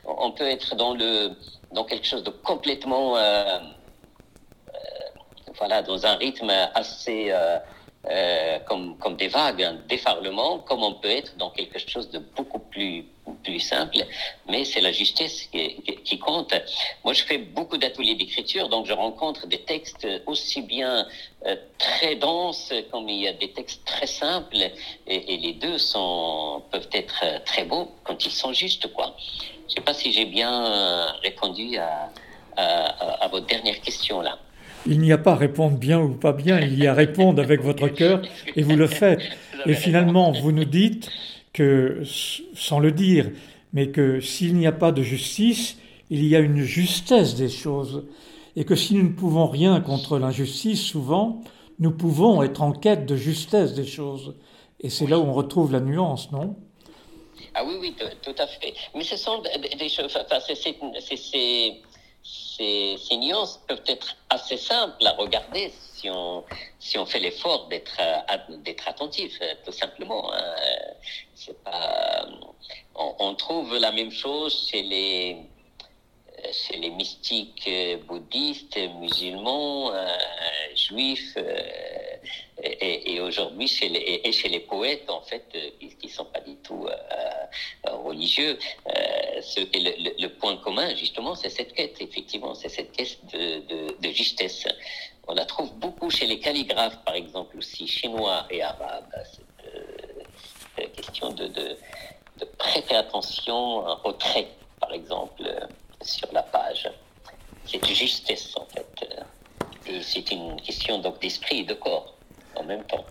On 0.06 0.32
peut 0.32 0.50
être 0.58 0.76
dans 0.76 0.94
le 0.94 1.32
dans 1.72 1.86
quelque 1.86 2.06
chose 2.06 2.24
de 2.24 2.30
complètement 2.30 3.18
euh, 3.18 3.60
voilà, 5.58 5.82
dans 5.82 6.06
un 6.06 6.16
rythme 6.16 6.52
assez 6.74 7.28
euh, 7.32 7.58
euh, 8.10 8.60
comme, 8.68 8.98
comme 8.98 9.16
des 9.16 9.30
vagues, 9.30 9.64
un 9.64 9.76
déferlement, 9.88 10.60
comme 10.60 10.84
on 10.84 10.94
peut 10.94 11.10
être 11.10 11.38
dans 11.38 11.50
quelque 11.52 11.80
chose 11.80 12.10
de 12.12 12.20
beaucoup 12.20 12.60
plus, 12.60 13.06
plus 13.44 13.60
simple, 13.62 13.98
mais 14.50 14.66
c'est 14.66 14.82
la 14.82 14.92
justesse 14.92 15.44
qui, 15.52 15.82
qui- 16.04 16.20
compte. 16.20 16.54
Moi, 17.06 17.14
je 17.14 17.24
fais 17.24 17.38
beaucoup 17.38 17.78
d'ateliers 17.78 18.16
d'écriture, 18.16 18.68
donc 18.70 18.86
je 18.86 18.94
rencontre 18.94 19.48
des 19.48 19.60
textes 19.64 20.06
aussi 20.26 20.62
bien 20.62 21.08
euh, 21.46 21.56
très 21.78 22.16
denses 22.16 22.72
comme 22.92 23.08
il 23.10 23.22
y 23.22 23.28
a 23.28 23.34
des 23.34 23.52
textes 23.52 23.84
très 23.86 24.08
simples, 24.08 24.58
et, 25.08 25.34
et 25.34 25.38
les 25.38 25.54
deux 25.54 25.78
sont, 25.78 26.62
peuvent 26.72 26.90
être 26.94 27.22
euh, 27.24 27.40
très 27.46 27.64
beaux 27.64 27.90
quand 28.04 28.26
ils 28.26 28.32
sont 28.32 28.52
justes, 28.54 28.92
quoi. 28.94 29.16
Je 29.70 29.76
sais 29.76 29.82
pas 29.82 29.94
si 29.94 30.12
j'ai 30.12 30.26
bien 30.26 30.66
euh, 30.66 31.06
répondu 31.24 31.78
à, 31.78 32.10
à- 32.58 33.24
à 33.24 33.28
votre 33.30 33.46
dernière 33.48 33.80
question, 33.82 34.22
là. 34.22 34.38
Il 34.86 35.00
n'y 35.00 35.12
a 35.12 35.18
pas 35.18 35.32
à 35.32 35.36
répondre 35.36 35.78
bien 35.78 36.00
ou 36.02 36.10
pas 36.10 36.34
bien, 36.34 36.60
il 36.60 36.78
y 36.78 36.88
a 36.88 36.92
à 36.92 36.94
répondre 36.94 37.42
avec 37.42 37.62
votre 37.62 37.88
cœur 37.88 38.22
et 38.56 38.64
vous 38.64 38.76
le 38.76 38.88
faites. 38.88 39.22
Et 39.66 39.74
finalement, 39.74 40.32
vous 40.32 40.52
nous 40.52 40.66
dites 40.66 41.10
que, 41.54 42.02
sans 42.54 42.80
le 42.80 42.92
dire, 42.92 43.32
mais 43.72 43.90
que 43.90 44.20
s'il 44.20 44.56
n'y 44.56 44.68
a 44.68 44.72
pas 44.72 44.92
de 44.92 45.02
justice, 45.02 45.78
il 46.10 46.26
y 46.26 46.36
a 46.36 46.40
une 46.40 46.62
justesse 46.62 47.36
des 47.36 47.50
choses. 47.50 48.06
Et 48.56 48.66
que 48.66 48.76
si 48.76 48.94
nous 48.96 49.04
ne 49.04 49.14
pouvons 49.14 49.48
rien 49.48 49.80
contre 49.82 50.20
l'injustice, 50.20 50.82
souvent, 50.82 51.42
nous 51.80 51.92
pouvons 51.92 52.44
être 52.44 52.62
en 52.62 52.72
quête 52.72 53.06
de 53.06 53.16
justesse 53.16 53.74
des 53.74 53.86
choses. 53.86 54.36
Et 54.82 54.90
c'est 54.90 55.08
là 55.08 55.18
où 55.18 55.24
on 55.24 55.34
retrouve 55.34 55.72
la 55.72 55.80
nuance, 55.80 56.32
non? 56.32 56.56
Ah 57.56 57.64
oui, 57.66 57.76
oui, 57.80 57.96
tout, 57.98 58.06
tout 58.22 58.42
à 58.42 58.48
fait. 58.48 58.74
Mais 58.96 59.04
ce 59.04 59.16
sont 59.16 59.42
des, 59.80 59.90
choses, 59.90 60.06
enfin, 60.06 60.40
c'est- 60.40 61.82
ces, 62.24 62.98
nuances 63.18 63.60
peuvent 63.68 63.84
être 63.88 64.16
assez 64.30 64.58
simples 64.58 65.06
à 65.06 65.12
regarder 65.12 65.72
si 65.94 66.10
on, 66.10 66.44
si 66.80 66.98
on 66.98 67.06
fait 67.06 67.20
l'effort 67.20 67.68
d'être 67.68 67.98
euh, 68.00 68.18
attentif, 68.86 69.38
euh, 69.42 69.54
tout 69.66 69.72
simplement. 69.72 70.34
hein. 70.34 70.40
Euh, 70.42 70.94
C'est 71.36 71.62
pas, 71.64 72.26
on, 72.96 73.16
on 73.20 73.36
trouve 73.36 73.76
la 73.78 73.92
même 73.92 74.12
chose 74.12 74.68
chez 74.70 74.82
les, 74.84 75.38
euh, 76.40 76.50
chez 76.54 76.78
les 76.78 76.90
mystiques 76.90 77.68
euh, 77.68 77.98
bouddhistes, 77.98 78.78
musulmans, 79.00 79.92
euh, 79.94 80.08
juifs, 80.76 81.34
euh, 81.38 81.62
et, 82.64 83.20
aujourd'hui 83.20 83.68
chez 83.68 83.90
les, 83.90 84.22
et- 84.24 84.32
chez 84.32 84.48
les 84.48 84.62
poètes 84.62 85.10
en 85.10 85.22
fait, 85.22 85.46
euh, 85.56 85.70
qui, 85.80 85.96
qui 85.98 86.10
sont 86.10 86.26
pas 86.26 86.40
du 86.40 86.56
tout 86.58 86.86
euh, 86.88 86.96
euh, 87.88 87.96
religieux, 87.98 88.58
euh, 89.44 89.46
ce, 89.46 89.60
et 89.60 89.80
le, 89.80 89.92
le- 90.04 90.16
le 90.22 90.30
point 90.30 90.58
commun 90.58 90.96
justement, 90.96 91.36
c'est 91.36 91.50
cette 91.50 91.74
quête, 91.74 91.98
effectivement, 92.00 92.54
c'est 92.56 92.70
cette 92.70 92.92
quête 92.92 93.18
de, 93.34 93.60
de, 93.70 94.02
de 94.02 94.10
justesse. 94.14 94.66
On 95.28 95.34
la 95.34 95.46
trouve 95.46 95.74
beaucoup 95.76 96.10
chez 96.10 96.26
les 96.26 96.40
calligraphes, 96.40 96.98
par 97.06 97.16
exemple, 97.16 97.58
aussi 97.58 97.88
chinois 97.88 98.46
et 98.50 98.62
arabes. 98.62 99.06
Cette, 99.32 99.74
euh, 99.74 100.24
cette 100.78 100.92
question 100.96 101.32
de, 101.32 101.48
de, 101.48 101.78
prêter 102.58 102.96
attention 102.96 103.86
au 104.04 104.12
trait, 104.14 104.48
par 104.82 104.92
exemple, 104.94 105.44
euh, 105.46 105.60
sur 106.02 106.28
la 106.34 106.44
page. 106.44 106.90
C'est 107.66 107.78
une 107.90 107.96
justesse, 107.96 108.54
en 108.58 108.66
fait. 108.66 109.08
euh, 109.18 109.22
Et 109.92 110.02
c'est 110.02 110.30
une 110.32 110.60
question 110.62 111.00
donc 111.00 111.22
d'esprit 111.22 111.60
et 111.60 111.64
de 111.64 111.74
corps 111.74 112.16
en 112.56 112.64
même 112.64 112.84
temps. 112.84 113.06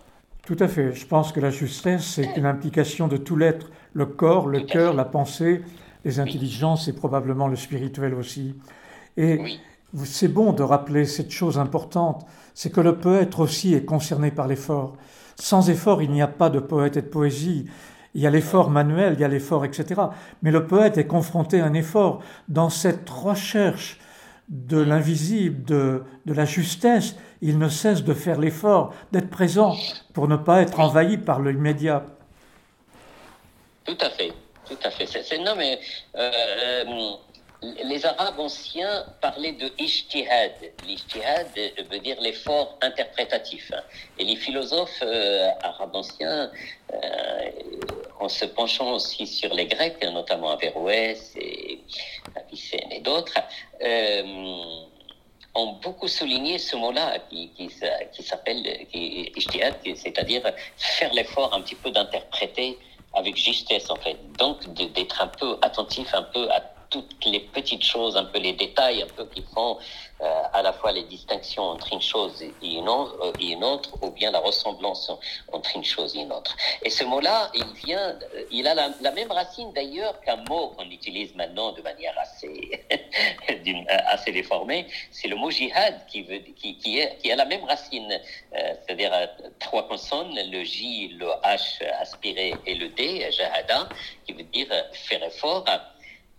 Tout 0.45 0.57
à 0.59 0.67
fait. 0.67 0.93
Je 0.93 1.05
pense 1.07 1.31
que 1.31 1.39
la 1.39 1.49
justesse, 1.49 2.03
c'est 2.03 2.29
une 2.37 2.45
implication 2.45 3.07
de 3.07 3.17
tout 3.17 3.35
l'être, 3.37 3.67
le 3.93 4.05
corps, 4.05 4.47
le 4.47 4.59
à 4.59 4.63
cœur, 4.63 4.93
la 4.93 5.05
pensée, 5.05 5.61
les 6.05 6.19
intelligences 6.19 6.87
et 6.87 6.93
probablement 6.93 7.47
le 7.47 7.55
spirituel 7.55 8.13
aussi. 8.13 8.55
Et 9.17 9.39
c'est 10.05 10.27
bon 10.27 10.53
de 10.53 10.63
rappeler 10.63 11.05
cette 11.05 11.31
chose 11.31 11.57
importante, 11.59 12.25
c'est 12.53 12.71
que 12.71 12.81
le 12.81 12.97
poète 12.97 13.37
aussi 13.39 13.73
est 13.73 13.85
concerné 13.85 14.31
par 14.31 14.47
l'effort. 14.47 14.97
Sans 15.35 15.69
effort, 15.69 16.01
il 16.01 16.11
n'y 16.11 16.21
a 16.21 16.27
pas 16.27 16.49
de 16.49 16.59
poète 16.59 16.97
et 16.97 17.01
de 17.01 17.07
poésie. 17.07 17.65
Il 18.15 18.21
y 18.21 18.27
a 18.27 18.29
l'effort 18.29 18.69
manuel, 18.69 19.13
il 19.13 19.21
y 19.21 19.23
a 19.23 19.27
l'effort, 19.27 19.65
etc. 19.65 20.01
Mais 20.41 20.51
le 20.51 20.67
poète 20.67 20.97
est 20.97 21.07
confronté 21.07 21.59
à 21.61 21.65
un 21.65 21.73
effort 21.73 22.21
dans 22.47 22.69
cette 22.69 23.09
recherche 23.09 23.99
de 24.49 24.77
l'invisible, 24.77 25.63
de, 25.63 26.03
de 26.25 26.33
la 26.33 26.45
justesse. 26.45 27.15
Il 27.41 27.57
ne 27.57 27.69
cesse 27.69 28.03
de 28.03 28.13
faire 28.13 28.39
l'effort, 28.39 28.93
d'être 29.11 29.29
présent 29.29 29.75
pour 30.13 30.27
ne 30.27 30.35
pas 30.35 30.61
être 30.61 30.79
envahi 30.79 31.17
par 31.17 31.41
l'immédiat. 31.41 32.05
Tout 33.85 33.97
à 33.99 34.09
fait, 34.11 34.31
tout 34.65 34.79
à 34.83 34.91
fait. 34.91 35.05
C'est, 35.07 35.37
non, 35.39 35.55
mais 35.55 35.79
euh, 36.15 36.31
euh, 36.85 37.15
les 37.83 38.05
Arabes 38.05 38.39
anciens 38.39 39.05
parlaient 39.21 39.53
de 39.53 39.71
ijtihad. 39.77 40.53
L'ijtihad 40.81 41.53
veut 41.89 41.99
dire 41.99 42.19
l'effort 42.21 42.77
interprétatif. 42.81 43.71
hein. 43.73 43.83
Et 44.17 44.25
les 44.25 44.35
philosophes 44.35 45.01
euh, 45.01 45.49
arabes 45.61 45.95
anciens, 45.95 46.51
euh, 46.93 47.51
en 48.19 48.29
se 48.29 48.45
penchant 48.45 48.91
aussi 48.93 49.27
sur 49.27 49.53
les 49.53 49.65
Grecs, 49.67 50.01
notamment 50.03 50.51
Averroès 50.51 51.31
et 51.35 51.85
Avicenne 52.35 52.91
et 52.91 52.99
d'autres, 53.01 53.39
euh, 53.81 54.23
ont 55.55 55.73
beaucoup 55.83 56.07
souligné 56.07 56.57
ce 56.57 56.75
mot-là 56.75 57.19
qui, 57.29 57.53
qui, 57.53 57.69
s'a- 57.69 58.05
qui 58.05 58.23
s'appelle 58.23 58.65
ijtihad, 58.93 59.75
c'est-à-dire 59.95 60.41
faire 60.77 61.13
l'effort 61.13 61.53
un 61.53 61.61
petit 61.61 61.75
peu 61.75 61.91
d'interpréter 61.91 62.79
avec 63.13 63.37
justesse 63.37 63.89
en 63.89 63.95
fait. 63.97 64.17
Donc 64.37 64.67
d'être 64.73 65.21
un 65.21 65.27
peu 65.27 65.57
attentif 65.61 66.13
un 66.13 66.23
peu 66.23 66.49
à 66.51 66.59
toutes 67.01 67.25
les 67.25 67.39
petites 67.39 67.83
choses, 67.83 68.15
un 68.15 68.25
peu 68.25 68.39
les 68.39 68.53
détails, 68.53 69.01
un 69.01 69.07
peu 69.07 69.25
qui 69.25 69.43
font 69.53 69.77
euh, 70.23 70.43
à 70.53 70.61
la 70.61 70.71
fois 70.71 70.91
les 70.91 71.03
distinctions 71.03 71.63
entre 71.63 71.91
une 71.91 72.01
chose 72.01 72.41
et 72.41 72.53
une, 72.61 72.87
autre, 72.87 73.17
euh, 73.23 73.33
et 73.41 73.51
une 73.51 73.63
autre, 73.63 73.89
ou 74.01 74.11
bien 74.11 74.31
la 74.31 74.39
ressemblance 74.39 75.11
entre 75.51 75.75
une 75.75 75.83
chose 75.83 76.15
et 76.15 76.19
une 76.19 76.31
autre. 76.31 76.55
Et 76.83 76.89
ce 76.89 77.03
mot-là, 77.03 77.51
il 77.53 77.65
vient, 77.85 78.17
euh, 78.35 78.45
il 78.51 78.65
a 78.67 78.73
la, 78.73 79.11
même 79.11 79.31
racine 79.31 79.73
d'ailleurs 79.73 80.21
qu'un 80.21 80.37
mot 80.47 80.69
qu'on 80.77 80.89
utilise 80.89 81.35
maintenant 81.35 81.73
de 81.73 81.81
manière 81.81 82.15
assez, 82.19 82.85
assez 84.07 84.31
déformée. 84.31 84.87
C'est 85.11 85.27
le 85.27 85.35
mot 85.35 85.49
jihad 85.49 86.05
qui, 86.07 86.23
qui, 86.55 87.31
a 87.31 87.35
la 87.35 87.45
même 87.45 87.65
racine, 87.65 88.21
c'est-à-dire 88.53 89.11
trois 89.59 89.87
consonnes, 89.87 90.35
le 90.35 90.63
J, 90.63 91.09
le 91.19 91.27
H 91.43 91.83
aspiré 91.99 92.53
et 92.65 92.75
le 92.75 92.89
D, 92.89 93.29
jahada, 93.31 93.89
qui 94.25 94.33
veut 94.33 94.43
dire 94.43 94.67
faire 94.93 95.23
effort. 95.23 95.65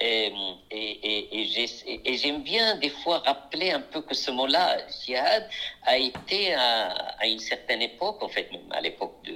Et, 0.00 0.33
et, 0.70 1.40
et 1.40 1.44
j'ai- 1.46 2.00
et 2.04 2.16
j'aime 2.16 2.42
bien 2.42 2.76
des 2.76 2.90
fois 2.90 3.18
rappeler 3.18 3.70
un 3.70 3.80
peu 3.80 4.02
que 4.02 4.14
ce 4.14 4.30
mot-là, 4.30 4.78
jihad, 5.04 5.48
a 5.83 5.96
été 5.98 6.54
à, 6.54 7.26
une 7.26 7.38
certaine 7.38 7.83
époque, 7.83 8.22
en 8.22 8.28
fait 8.28 8.50
même 8.52 8.70
à 8.72 8.80
l'époque 8.80 9.14
de 9.24 9.35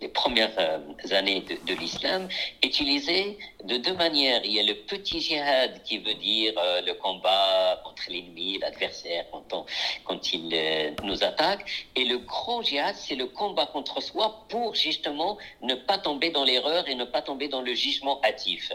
les 0.00 0.08
premières 0.08 0.52
euh, 0.58 0.78
années 1.10 1.40
de, 1.40 1.74
l'islam, 1.74 2.28
utilisé 2.62 3.36
de 3.64 3.76
deux 3.78 3.94
manières. 3.94 4.40
Il 4.44 4.52
y 4.52 4.60
a 4.60 4.62
le 4.62 4.74
petit 4.74 5.20
jihad 5.20 5.82
qui 5.82 5.98
veut 5.98 6.14
dire 6.14 6.54
euh, 6.56 6.80
le 6.82 6.94
combat 6.94 7.80
contre 7.84 8.04
l'ennemi, 8.08 8.58
l'adversaire 8.58 9.26
quand, 9.32 9.66
quand 10.04 10.32
il 10.32 10.50
euh, 10.54 10.90
nous 11.02 11.24
attaque, 11.24 11.68
et 11.96 12.04
le 12.04 12.18
grand 12.18 12.62
jihad, 12.62 12.94
c'est 12.94 13.16
le 13.16 13.26
combat 13.26 13.66
contre 13.66 14.00
soi 14.00 14.46
pour 14.48 14.74
justement 14.76 15.36
ne 15.62 15.74
pas 15.74 15.98
tomber 15.98 16.30
dans 16.30 16.44
l'erreur 16.44 16.88
et 16.88 16.94
ne 16.94 17.04
pas 17.04 17.22
tomber 17.22 17.48
dans 17.48 17.60
le 17.62 17.74
jugement 17.74 18.20
hâtif. 18.22 18.72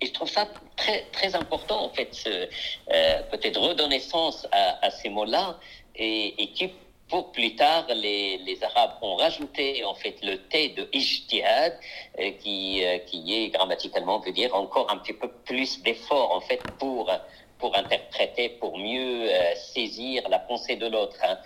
Et 0.00 0.06
je 0.06 0.12
trouve 0.12 0.30
ça 0.30 0.48
très, 0.76 1.02
très 1.12 1.34
important, 1.34 1.84
en 1.84 1.90
fait, 1.90 2.24
euh, 2.26 3.22
peut-être 3.30 3.60
redonner 3.60 4.00
sens 4.00 4.46
à, 4.50 4.90
ces 4.90 5.10
mots-là, 5.10 5.58
et, 5.94 6.50
qui, 6.54 6.70
pour 7.08 7.32
plus 7.32 7.54
tard, 7.54 7.86
les, 7.94 8.38
les 8.38 8.64
Arabes 8.64 8.94
ont 9.02 9.16
rajouté, 9.16 9.84
en 9.84 9.94
fait, 9.94 10.16
le 10.22 10.38
T 10.38 10.70
de 10.70 10.88
ijtihad, 10.92 11.78
euh, 12.18 12.30
qui, 12.40 12.82
euh, 12.82 12.98
qui 12.98 13.34
est 13.34 13.48
grammaticalement, 13.50 14.20
veut 14.20 14.32
dire 14.32 14.54
encore 14.54 14.90
un 14.90 14.96
petit 14.96 15.12
peu 15.12 15.28
plus 15.44 15.82
d'effort, 15.82 16.34
en 16.34 16.40
fait, 16.40 16.62
pour, 16.78 17.12
pour 17.58 17.76
interpréter, 17.76 18.48
pour 18.48 18.78
mieux 18.78 19.28
saisir 19.54 20.26
la 20.30 20.38
pensée 20.38 20.76
de 20.76 20.86
l'autre, 20.86 21.16
hein, 21.22 21.36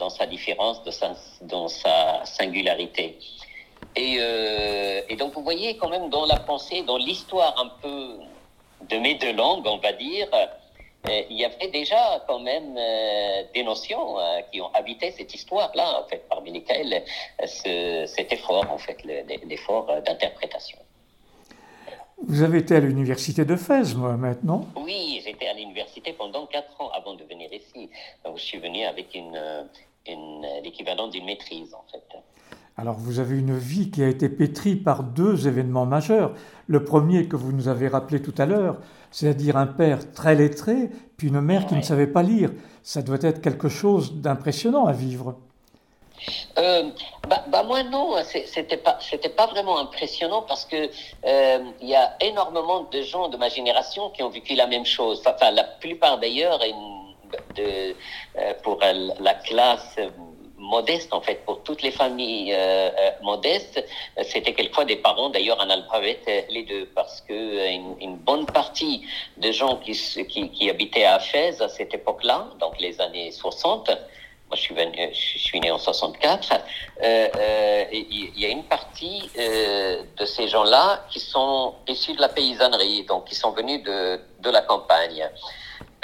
dans 0.00 0.10
sa 0.10 0.26
différence, 0.26 0.82
dans 1.42 1.68
sa 1.68 2.24
singularité. 2.24 3.18
Et, 3.94 4.18
et 5.14 5.16
donc, 5.16 5.32
vous 5.34 5.42
voyez 5.44 5.76
quand 5.76 5.88
même 5.96 6.10
dans 6.10 6.26
la 6.26 6.40
pensée, 6.40 6.82
dans 6.82 6.96
l'histoire 6.96 7.54
un 7.64 7.68
peu 7.82 7.98
de 8.90 8.96
mes 8.98 9.14
deux 9.14 9.32
langues, 9.32 9.64
on 9.64 9.78
va 9.78 9.92
dire, 9.92 10.26
euh, 10.34 11.22
il 11.30 11.36
y 11.36 11.44
avait 11.44 11.68
déjà 11.68 12.02
quand 12.26 12.40
même 12.40 12.74
euh, 12.76 13.44
des 13.54 13.62
notions 13.62 14.18
euh, 14.18 14.40
qui 14.50 14.60
ont 14.60 14.72
habité 14.74 15.12
cette 15.12 15.32
histoire-là, 15.32 16.00
en 16.02 16.08
fait, 16.08 16.22
parmi 16.28 16.50
lesquelles 16.50 17.04
ce, 17.46 18.04
cet 18.08 18.32
effort, 18.32 18.66
en 18.76 18.78
fait, 18.78 18.98
le- 19.04 19.22
l'effort 19.46 19.86
d'interprétation. 20.06 20.78
Vous 22.26 22.42
avez 22.42 22.58
été 22.58 22.74
à 22.74 22.80
l'université 22.80 23.44
de 23.44 23.54
Fès, 23.54 23.94
moi, 23.94 24.16
maintenant. 24.16 24.62
Oui, 24.76 25.20
j'étais 25.24 25.46
à 25.46 25.54
l'université 25.54 26.12
pendant 26.12 26.46
quatre 26.46 26.74
ans 26.80 26.90
avant 26.98 27.14
de 27.14 27.24
venir 27.24 27.52
ici. 27.52 27.88
Donc, 28.24 28.38
je 28.38 28.44
suis 28.50 28.58
venu 28.58 28.84
avec 28.84 29.14
une, 29.14 29.40
une, 30.06 30.46
l'équivalent 30.64 31.06
d'une 31.08 31.26
maîtrise, 31.26 31.72
en 31.74 31.84
fait. 31.92 32.08
Alors 32.76 32.96
vous 32.98 33.20
avez 33.20 33.38
une 33.38 33.56
vie 33.56 33.90
qui 33.90 34.02
a 34.02 34.08
été 34.08 34.28
pétrie 34.28 34.74
par 34.74 35.04
deux 35.04 35.46
événements 35.46 35.86
majeurs. 35.86 36.32
Le 36.66 36.82
premier 36.82 37.28
que 37.28 37.36
vous 37.36 37.52
nous 37.52 37.68
avez 37.68 37.86
rappelé 37.86 38.20
tout 38.20 38.34
à 38.36 38.46
l'heure, 38.46 38.78
c'est-à-dire 39.12 39.56
un 39.56 39.66
père 39.66 40.12
très 40.12 40.34
lettré, 40.34 40.90
puis 41.16 41.28
une 41.28 41.40
mère 41.40 41.66
qui 41.66 41.74
ne 41.74 41.82
savait 41.82 42.08
pas 42.08 42.22
lire. 42.22 42.50
Ça 42.82 43.02
doit 43.02 43.22
être 43.22 43.40
quelque 43.40 43.68
chose 43.68 44.14
d'impressionnant 44.14 44.86
à 44.86 44.92
vivre. 44.92 45.36
Euh, 46.58 46.90
bah, 47.28 47.44
bah, 47.48 47.62
moi 47.62 47.82
non, 47.84 48.16
c'était 48.24 48.76
pas 48.76 48.98
c'était 49.00 49.28
pas 49.28 49.46
vraiment 49.46 49.78
impressionnant 49.78 50.42
parce 50.42 50.64
que 50.64 50.90
euh, 51.24 51.58
il 51.80 51.88
y 51.88 51.94
a 51.94 52.16
énormément 52.20 52.84
de 52.90 53.02
gens 53.02 53.28
de 53.28 53.36
ma 53.36 53.48
génération 53.48 54.10
qui 54.10 54.22
ont 54.22 54.30
vécu 54.30 54.54
la 54.54 54.66
même 54.66 54.86
chose. 54.86 55.22
Enfin, 55.26 55.50
la 55.52 55.64
plupart 55.64 56.18
d'ailleurs 56.18 56.58
de 57.56 57.94
euh, 58.38 58.54
pour 58.62 58.80
la 58.80 59.34
classe 59.34 59.96
modeste 60.64 61.12
en 61.12 61.20
fait 61.20 61.44
pour 61.44 61.62
toutes 61.62 61.82
les 61.82 61.90
familles 61.90 62.52
euh, 62.52 62.90
euh, 62.98 63.10
modestes 63.22 63.78
euh, 64.18 64.22
c'était 64.24 64.54
quelquefois 64.54 64.84
des 64.84 64.96
parents 64.96 65.30
d'ailleurs 65.30 65.60
analphabètes 65.60 66.24
euh, 66.28 66.40
les 66.48 66.62
deux 66.62 66.86
parce 66.94 67.20
que 67.20 67.32
euh, 67.32 67.70
une, 67.70 67.94
une 68.00 68.16
bonne 68.16 68.46
partie 68.46 69.02
de 69.36 69.50
gens 69.52 69.76
qui, 69.76 69.92
qui 69.92 70.50
qui 70.50 70.70
habitaient 70.70 71.04
à 71.04 71.18
Fès 71.18 71.60
à 71.60 71.68
cette 71.68 71.92
époque-là 71.94 72.48
donc 72.60 72.80
les 72.80 73.00
années 73.00 73.30
60 73.30 73.90
moi, 74.48 74.56
je 74.56 74.60
suis, 74.60 74.74
venu, 74.74 74.92
euh, 74.98 75.08
je 75.12 75.38
suis 75.38 75.58
né 75.58 75.70
en 75.70 75.78
64. 75.78 76.52
Euh, 76.52 77.28
euh, 77.36 77.84
et 77.90 78.06
Il 78.10 78.38
y 78.38 78.44
a 78.44 78.48
une 78.48 78.64
partie 78.64 79.30
euh, 79.38 80.02
de 80.18 80.26
ces 80.26 80.48
gens-là 80.48 81.06
qui 81.10 81.18
sont 81.18 81.74
issus 81.88 82.12
de 82.14 82.20
la 82.20 82.28
paysannerie, 82.28 83.04
donc 83.04 83.24
qui 83.24 83.34
sont 83.34 83.52
venus 83.52 83.82
de, 83.82 84.20
de 84.40 84.50
la 84.50 84.60
campagne. 84.60 85.28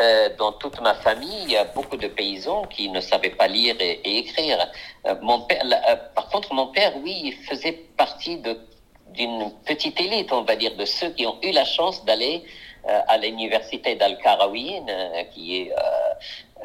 Euh, 0.01 0.29
dans 0.39 0.53
toute 0.53 0.81
ma 0.81 0.95
famille, 0.95 1.43
il 1.45 1.51
y 1.53 1.57
a 1.57 1.65
beaucoup 1.65 1.97
de 1.97 2.07
paysans 2.07 2.63
qui 2.67 2.89
ne 2.89 3.01
savaient 3.01 3.31
pas 3.31 3.49
lire 3.49 3.77
et, 3.81 4.01
et 4.05 4.19
écrire. 4.19 4.59
Euh, 5.07 5.15
mon 5.21 5.41
père, 5.43 5.63
euh, 5.65 5.97
par 6.15 6.29
contre, 6.29 6.55
mon 6.55 6.69
père, 6.69 6.93
oui, 7.03 7.21
il 7.25 7.33
faisait 7.49 7.73
partie 7.97 8.39
de 8.39 8.57
d'une 9.13 9.51
petite 9.67 10.01
élite, 10.01 10.31
on 10.33 10.43
va 10.43 10.55
dire, 10.55 10.77
de 10.77 10.85
ceux 10.85 11.11
qui 11.11 11.27
ont 11.27 11.37
eu 11.43 11.51
la 11.51 11.65
chance 11.65 12.05
d'aller 12.05 12.45
euh, 12.89 13.01
à 13.09 13.19
l'université 13.19 13.97
d'Al-Karawin, 13.97 14.87
euh, 14.89 15.23
qui 15.35 15.57
est 15.63 15.73
euh, 15.73 16.65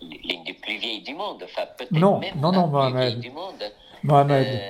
l'une 0.00 0.44
des 0.44 0.54
plus 0.54 0.78
vieilles 0.78 1.02
du 1.02 1.14
monde, 1.14 1.42
enfin 1.44 1.62
peut-être 1.76 1.92
Non, 1.92 2.18
même 2.18 2.40
non, 2.40 2.50
la 2.52 2.56
non, 2.58 2.62
plus 2.64 2.72
Mohamed. 2.72 3.02
vieille 3.02 3.16
du 3.16 3.30
monde. 3.30 3.72
Mohamed, 4.02 4.60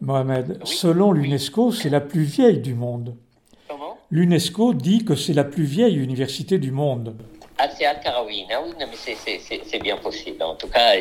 Mohamed, 0.00 0.58
oui. 0.64 0.66
selon 0.76 1.12
l'UNESCO, 1.12 1.70
c'est 1.72 1.90
la 1.90 2.00
plus 2.00 2.24
vieille 2.24 2.58
du 2.60 2.74
monde. 2.74 3.14
L'UNESCO 4.10 4.74
dit 4.74 5.04
que 5.04 5.14
c'est 5.16 5.32
la 5.32 5.44
plus 5.44 5.64
vieille 5.64 5.96
université 5.96 6.58
du 6.58 6.70
monde. 6.70 7.16
Ah, 7.58 7.68
c'est 7.70 7.86
Al-Karawin. 7.86 8.44
Ah 8.52 8.60
oui, 8.64 8.72
mais 8.78 8.86
c'est- 8.94 9.78
bien 9.82 9.96
possible. 9.96 10.42
En 10.42 10.54
tout 10.56 10.68
cas, 10.68 10.94
euh, 10.94 11.00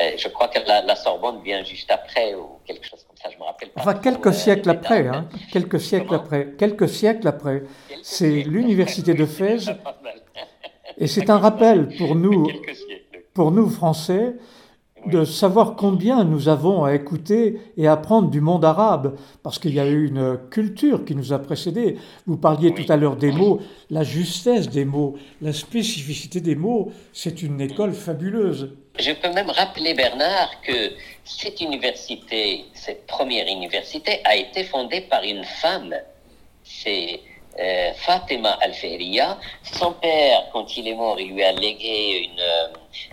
euh, 0.00 0.10
je 0.16 0.28
crois 0.28 0.48
que 0.48 0.58
la, 0.66 0.82
la 0.82 0.96
Sorbonne 0.96 1.40
vient 1.44 1.62
juste 1.62 1.90
après 1.90 2.34
ou 2.34 2.58
quelque 2.66 2.84
chose 2.86 3.04
comme 3.06 3.16
ça, 3.22 3.28
je 3.30 3.38
me 3.38 3.44
rappelle 3.44 3.68
pas. 3.68 3.80
Enfin, 3.82 3.94
quelques 3.94 4.26
euh, 4.28 4.32
siècles 4.32 4.70
les 4.70 4.76
après, 4.76 5.06
hein, 5.06 5.28
quelques 5.52 5.80
siècles 5.80 6.14
après, 6.14 6.54
quelques 6.58 6.88
siècles 6.88 7.28
après, 7.28 7.62
Quelques 7.88 8.04
c'est 8.04 8.42
l'université 8.42 9.12
de 9.14 9.26
Fès, 9.26 9.68
et 10.98 11.06
c'est 11.06 11.28
un 11.30 11.38
rappel 11.38 11.88
pour 11.98 12.14
nous, 12.16 12.48
pour 13.34 13.52
nous 13.52 13.68
Français, 13.68 14.34
de 15.06 15.24
savoir 15.24 15.76
combien 15.76 16.24
nous 16.24 16.48
avons 16.48 16.84
à 16.84 16.94
écouter 16.94 17.60
et 17.76 17.88
apprendre 17.88 18.30
du 18.30 18.40
monde 18.40 18.64
arabe, 18.64 19.16
parce 19.42 19.58
qu'il 19.58 19.74
y 19.74 19.80
a 19.80 19.86
eu 19.86 20.06
une 20.06 20.38
culture 20.50 21.04
qui 21.04 21.14
nous 21.14 21.32
a 21.32 21.38
précédés. 21.38 21.96
Vous 22.26 22.36
parliez 22.36 22.74
tout 22.74 22.90
à 22.92 22.96
l'heure 22.96 23.16
des 23.16 23.32
mots, 23.32 23.60
la 23.90 24.02
justesse 24.02 24.68
des 24.68 24.84
mots, 24.84 25.16
la 25.40 25.52
spécificité 25.52 26.40
des 26.40 26.54
mots, 26.54 26.92
c'est 27.12 27.42
une 27.42 27.60
école 27.60 27.92
fabuleuse. 27.92 28.72
Je 28.98 29.12
peux 29.12 29.32
même 29.32 29.50
rappeler, 29.50 29.94
Bernard, 29.94 30.60
que 30.62 30.92
cette 31.24 31.60
université, 31.60 32.64
cette 32.74 33.06
première 33.06 33.46
université, 33.46 34.20
a 34.24 34.36
été 34.36 34.64
fondée 34.64 35.02
par 35.02 35.22
une 35.22 35.44
femme. 35.44 35.94
C'est 36.64 37.20
euh, 37.60 37.92
Fatima 37.94 38.58
Al-Fehriya. 38.62 39.38
Son 39.62 39.92
père, 39.92 40.46
quand 40.52 40.76
il 40.76 40.88
est 40.88 40.94
mort, 40.94 41.18
il 41.20 41.32
lui 41.32 41.44
a 41.44 41.52
légué 41.52 42.30
une, 42.32 42.40
euh, 42.40 42.66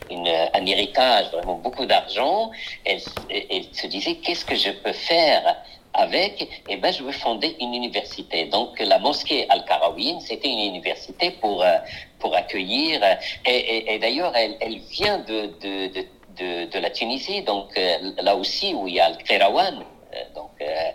une, 0.10 0.28
un 0.28 0.66
héritage, 0.66 1.32
vraiment 1.32 1.56
beaucoup 1.56 1.86
d'argent. 1.86 2.52
Elle, 2.86 3.02
se 3.02 3.88
disait, 3.88 4.16
qu'est-ce 4.16 4.46
que 4.46 4.56
je 4.56 4.72
peux 4.72 4.94
faire 4.94 5.58
avec, 5.94 6.48
eh 6.70 6.78
ben, 6.78 6.94
je 6.94 7.04
veux 7.04 7.12
fonder 7.12 7.56
une 7.60 7.74
université. 7.74 8.46
Donc, 8.46 8.80
la 8.80 9.00
mosquée 9.00 9.48
Al-Karawin, 9.50 10.20
c'était 10.20 10.48
une 10.50 10.60
université 10.76 11.32
pour, 11.32 11.64
euh, 11.64 11.78
pour 12.20 12.36
accueillir. 12.36 13.02
euh, 13.04 13.16
Et, 13.46 13.98
d'ailleurs, 14.00 14.34
elle, 14.36 14.58
elle 14.60 14.78
vient 14.78 15.18
de, 15.20 15.48
de, 15.60 16.06
de, 16.38 16.66
de, 16.66 16.80
la 16.80 16.92
Tunisie, 16.92 17.42
donc 17.42 17.76
euh, 17.78 18.12
là 18.22 18.36
aussi 18.36 18.74
où 18.74 18.88
il 18.88 18.96
y 18.96 19.00
a 19.00 19.06
Al-Kirawan, 19.06 19.84
euh, 20.14 20.18
donc 20.36 20.52
euh, 20.62 20.92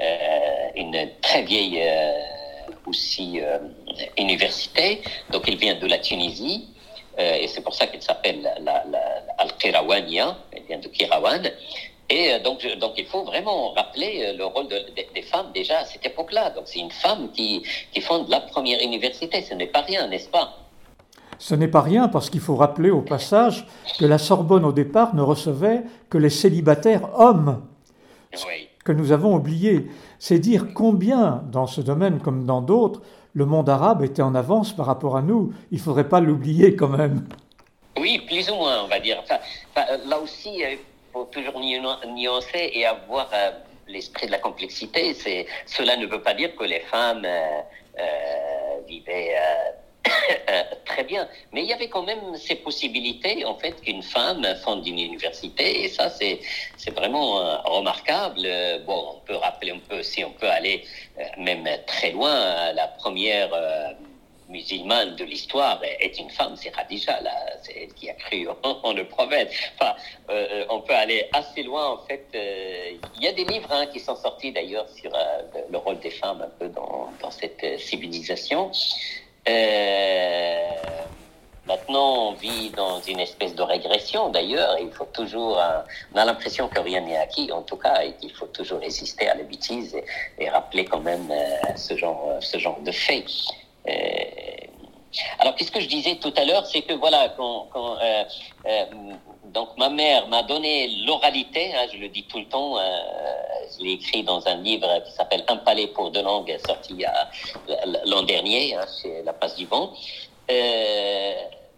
euh, 0.00 0.68
une 0.76 1.10
très 1.20 1.42
vieille 1.42 1.80
euh, 1.82 2.12
aussi 2.86 3.40
euh, 3.40 3.58
université. 4.18 5.02
Donc, 5.30 5.48
elle 5.48 5.56
vient 5.56 5.78
de 5.78 5.86
la 5.86 5.98
Tunisie. 5.98 6.68
Euh, 7.18 7.34
et 7.40 7.46
c'est 7.48 7.60
pour 7.60 7.74
ça 7.74 7.86
qu'elle 7.86 8.02
s'appelle 8.02 8.42
la, 8.42 8.58
la, 8.58 8.84
la, 8.90 8.98
Al-Kirawania, 9.38 10.36
elle 10.52 10.64
vient 10.64 10.78
de 10.78 10.88
Kirawan. 10.88 11.42
Et 12.10 12.32
euh, 12.32 12.38
donc, 12.40 12.66
donc, 12.80 12.92
il 12.98 13.06
faut 13.06 13.24
vraiment 13.24 13.72
rappeler 13.72 14.32
le 14.36 14.44
rôle 14.44 14.68
de- 14.68 14.78
de- 14.78 15.14
des 15.14 15.22
femmes 15.22 15.50
déjà 15.54 15.78
à 15.78 15.84
cette 15.84 16.04
époque-là. 16.04 16.50
Donc, 16.50 16.64
c'est 16.66 16.80
une 16.80 16.90
femme 16.90 17.30
qui, 17.32 17.62
qui 17.92 18.00
fonde 18.00 18.28
la 18.28 18.40
première 18.40 18.80
université. 18.82 19.42
Ce 19.42 19.54
n'est 19.54 19.68
pas 19.68 19.82
rien, 19.82 20.08
n'est-ce 20.08 20.28
pas? 20.28 20.58
Ce 21.38 21.54
n'est 21.54 21.68
pas 21.68 21.80
rien 21.82 22.08
parce 22.08 22.30
qu'il 22.30 22.40
faut 22.40 22.56
rappeler 22.56 22.90
au 22.90 23.02
passage 23.02 23.66
que 23.98 24.04
la 24.04 24.18
Sorbonne 24.18 24.64
au 24.64 24.72
départ 24.72 25.14
ne 25.14 25.22
recevait 25.22 25.82
que 26.10 26.18
les 26.18 26.30
célibataires 26.30 27.08
hommes, 27.18 27.62
Oui. 28.46 28.68
Que 28.84 28.92
nous 28.92 29.12
avons 29.12 29.34
oubliés. 29.34 29.86
C'est 30.18 30.38
dire 30.38 30.74
combien, 30.74 31.42
dans 31.50 31.66
ce 31.66 31.80
domaine 31.80 32.20
comme 32.20 32.44
dans 32.44 32.60
d'autres, 32.60 33.00
le 33.32 33.46
monde 33.46 33.68
arabe 33.68 34.02
était 34.02 34.22
en 34.22 34.34
avance 34.34 34.72
par 34.72 34.86
rapport 34.86 35.16
à 35.16 35.22
nous. 35.22 35.52
Il 35.72 35.78
ne 35.78 35.82
faudrait 35.82 36.08
pas 36.08 36.20
l'oublier 36.20 36.76
quand 36.76 36.88
même. 36.88 37.26
Oui, 37.98 38.22
plus 38.26 38.48
ou 38.50 38.54
moins, 38.54 38.84
on 38.84 38.88
va 38.88 39.00
dire. 39.00 39.22
Euh, 39.78 39.80
là 40.06 40.18
aussi, 40.18 40.58
il 40.58 40.78
faut 41.12 41.24
toujours 41.32 41.58
nu- 41.58 41.80
nuancer 42.14 42.70
et 42.72 42.86
avoir 42.86 43.28
euh, 43.32 43.50
l'esprit 43.88 44.26
de 44.26 44.32
la 44.32 44.38
complexité. 44.38 45.14
Cela 45.66 45.96
ne 45.96 46.06
veut 46.06 46.20
pas 46.20 46.34
dire 46.34 46.54
que 46.54 46.64
les 46.64 46.80
femmes 46.80 47.24
euh, 47.24 47.60
vivaient 48.86 49.34
très 50.84 51.04
bien. 51.04 51.28
Mais 51.52 51.62
il 51.62 51.68
y 51.68 51.72
avait 51.72 51.88
quand 51.88 52.02
même 52.02 52.36
ces 52.36 52.56
possibilités, 52.56 53.44
en 53.44 53.56
fait, 53.56 53.80
qu'une 53.80 54.02
femme 54.02 54.44
fonde 54.64 54.86
une 54.86 54.98
université. 54.98 55.84
Et 55.84 55.88
ça, 55.88 56.10
c'est, 56.10 56.40
c'est 56.76 56.94
vraiment 56.94 57.40
euh, 57.40 57.56
remarquable. 57.64 58.46
Bon, 58.86 59.16
on 59.16 59.20
peut 59.20 59.36
rappeler, 59.36 59.72
on 59.72 59.80
peut, 59.80 60.02
si 60.02 60.24
on 60.24 60.30
peut 60.32 60.48
aller 60.50 60.84
euh, 61.18 61.22
même 61.38 61.66
très 61.86 62.10
loin, 62.10 62.72
la 62.72 62.88
première... 62.88 63.52
euh, 63.52 63.92
musulmane 64.46 65.16
de 65.16 65.24
l'histoire 65.24 65.80
est 65.82 66.18
une 66.18 66.28
femme, 66.28 66.54
c'est 66.54 66.70
Khadija, 66.70 67.18
là, 67.22 67.34
c'est 67.62 67.84
elle 67.84 67.94
qui 67.94 68.10
a 68.10 68.12
cru 68.12 68.46
en, 68.62 68.92
le 68.92 69.08
prophète. 69.08 69.50
Enfin, 69.80 69.94
on 70.68 70.80
peut 70.82 70.94
aller 70.94 71.26
assez 71.32 71.62
loin, 71.62 71.92
en 71.92 71.98
fait. 72.06 72.26
Il 72.34 73.22
y 73.22 73.26
a 73.26 73.32
des 73.32 73.44
livres 73.46 73.72
hein, 73.72 73.86
qui 73.86 73.98
sont 74.00 74.14
sortis 74.14 74.52
d'ailleurs 74.52 74.86
sur 74.90 75.10
le- 75.10 75.64
le 75.72 75.78
rôle 75.78 75.98
des 76.00 76.10
femmes 76.10 76.42
un 76.42 76.50
peu 76.58 76.68
dans, 76.68 77.08
cette 77.30 77.80
civilisation. 77.80 78.70
Euh, 79.48 80.64
Maintenant, 81.66 82.28
on 82.28 82.32
vit 82.34 82.68
dans 82.70 83.00
une 83.00 83.20
espèce 83.20 83.54
de 83.54 83.62
régression 83.62 84.28
d'ailleurs. 84.28 84.76
Il 84.80 84.90
faut 84.92 85.06
toujours, 85.06 85.58
euh, 85.58 85.80
on 86.12 86.18
a 86.18 86.24
l'impression 86.26 86.68
que 86.68 86.78
rien 86.78 87.00
n'est 87.00 87.16
acquis, 87.16 87.50
en 87.52 87.62
tout 87.62 87.76
cas, 87.76 88.02
et 88.02 88.12
qu'il 88.16 88.32
faut 88.32 88.46
toujours 88.46 88.80
résister 88.80 89.28
à 89.28 89.34
la 89.34 89.44
bêtise 89.44 89.96
et, 90.38 90.50
rappeler 90.50 90.84
quand 90.84 91.00
même 91.00 91.30
euh, 91.30 91.76
ce 91.76 91.96
genre, 91.96 92.36
ce 92.40 92.58
genre 92.58 92.78
de 92.80 92.92
faits. 92.92 93.24
Euh, 93.88 93.92
alors, 95.38 95.54
qu'est-ce 95.54 95.72
que 95.72 95.80
je 95.80 95.88
disais 95.88 96.16
tout 96.16 96.34
à 96.36 96.44
l'heure, 96.44 96.66
c'est 96.66 96.82
que 96.82 96.92
voilà, 96.92 97.32
quand, 97.34 97.68
quand 97.72 97.96
donc 99.52 99.76
ma 99.76 99.88
mère 99.88 100.26
m'a 100.28 100.42
donné 100.42 100.88
l'oralité, 101.04 101.74
hein, 101.74 101.86
je 101.92 101.98
le 101.98 102.08
dis 102.08 102.24
tout 102.24 102.38
le 102.38 102.46
temps, 102.46 102.78
euh, 102.78 102.80
je 103.76 103.84
l'ai 103.84 103.92
écrit 103.92 104.22
dans 104.22 104.46
un 104.46 104.56
livre 104.56 104.88
qui 105.04 105.12
s'appelle 105.12 105.44
Un 105.48 105.56
palais 105.56 105.88
pour 105.88 106.10
deux 106.10 106.22
langues, 106.22 106.56
sorti 106.66 107.04
l'an 108.06 108.22
dernier 108.22 108.74
hein, 108.74 108.84
chez 109.00 109.22
La 109.22 109.32
Place 109.32 109.56
du 109.56 109.66
Vent. 109.66 109.92
Euh, 110.50 111.34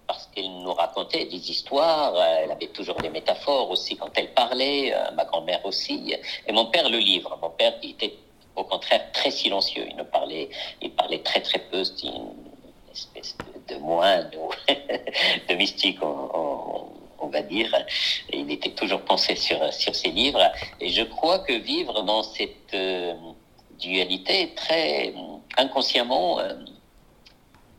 parce 0.07 0.29
qu'elle 0.33 0.51
nous 0.63 0.73
racontait 0.73 1.25
des 1.25 1.51
histoires, 1.51 2.15
euh, 2.15 2.43
elle 2.45 2.53
avait 2.53 2.69
toujours 2.69 2.97
des 2.97 3.09
métaphores 3.09 3.71
aussi 3.71 3.97
quand 3.97 4.11
elle 4.17 4.33
parlait, 4.33 4.95
ma 5.17 5.25
grand-mère 5.25 5.65
aussi, 5.67 6.15
et 6.47 6.53
mon 6.53 6.67
père 6.67 6.89
le 6.89 6.99
livre. 6.99 7.37
Mon 7.43 7.51
père 7.51 7.75
était 7.83 8.15
au 8.55 8.65
contraire 8.65 9.11
très 9.13 9.31
silencieux, 9.31 9.87
il 9.91 9.97
ne 9.97 10.05
parlait, 10.05 10.49
il 10.81 10.93
parlait 10.93 11.19
très 11.19 11.41
très 11.41 11.59
peu, 11.59 11.83
c'était 11.83 12.07
une 12.07 12.35
espèce 12.93 13.37
de, 13.69 13.77
moine 13.77 14.31
ou 14.39 14.51
de 15.49 15.55
mystique, 15.55 15.99
on 17.27 17.31
va 17.31 17.43
dire. 17.43 17.71
Il 18.33 18.51
était 18.51 18.71
toujours 18.71 19.03
pensé 19.03 19.37
sur, 19.37 19.61
sur 19.73 19.95
ses 19.95 20.11
livres. 20.11 20.45
Et 20.81 20.89
je 20.91 21.03
crois 21.03 21.41
que 21.41 21.53
vivre 21.53 22.03
dans 22.03 22.23
cette 22.23 22.75
euh, 22.75 23.15
dualité 23.79 24.53
très 24.55 25.13
inconsciemment 25.57 26.39
euh, 26.39 26.55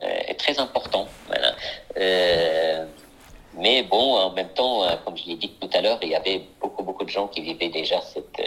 euh, 0.03 0.07
est 0.27 0.39
très 0.39 0.59
important. 0.59 1.07
Euh, 1.97 2.85
mais 3.55 3.83
bon, 3.83 4.15
en 4.15 4.31
même 4.33 4.49
temps, 4.49 4.83
comme 5.03 5.17
je 5.17 5.25
l'ai 5.25 5.35
dit 5.35 5.51
tout 5.59 5.69
à 5.73 5.81
l'heure, 5.81 5.97
il 6.03 6.09
y 6.09 6.15
avait 6.15 6.43
beaucoup, 6.61 6.83
beaucoup 6.83 7.03
de 7.03 7.09
gens 7.09 7.27
qui 7.27 7.41
vivaient 7.41 7.69
déjà 7.69 7.99
cette, 8.01 8.41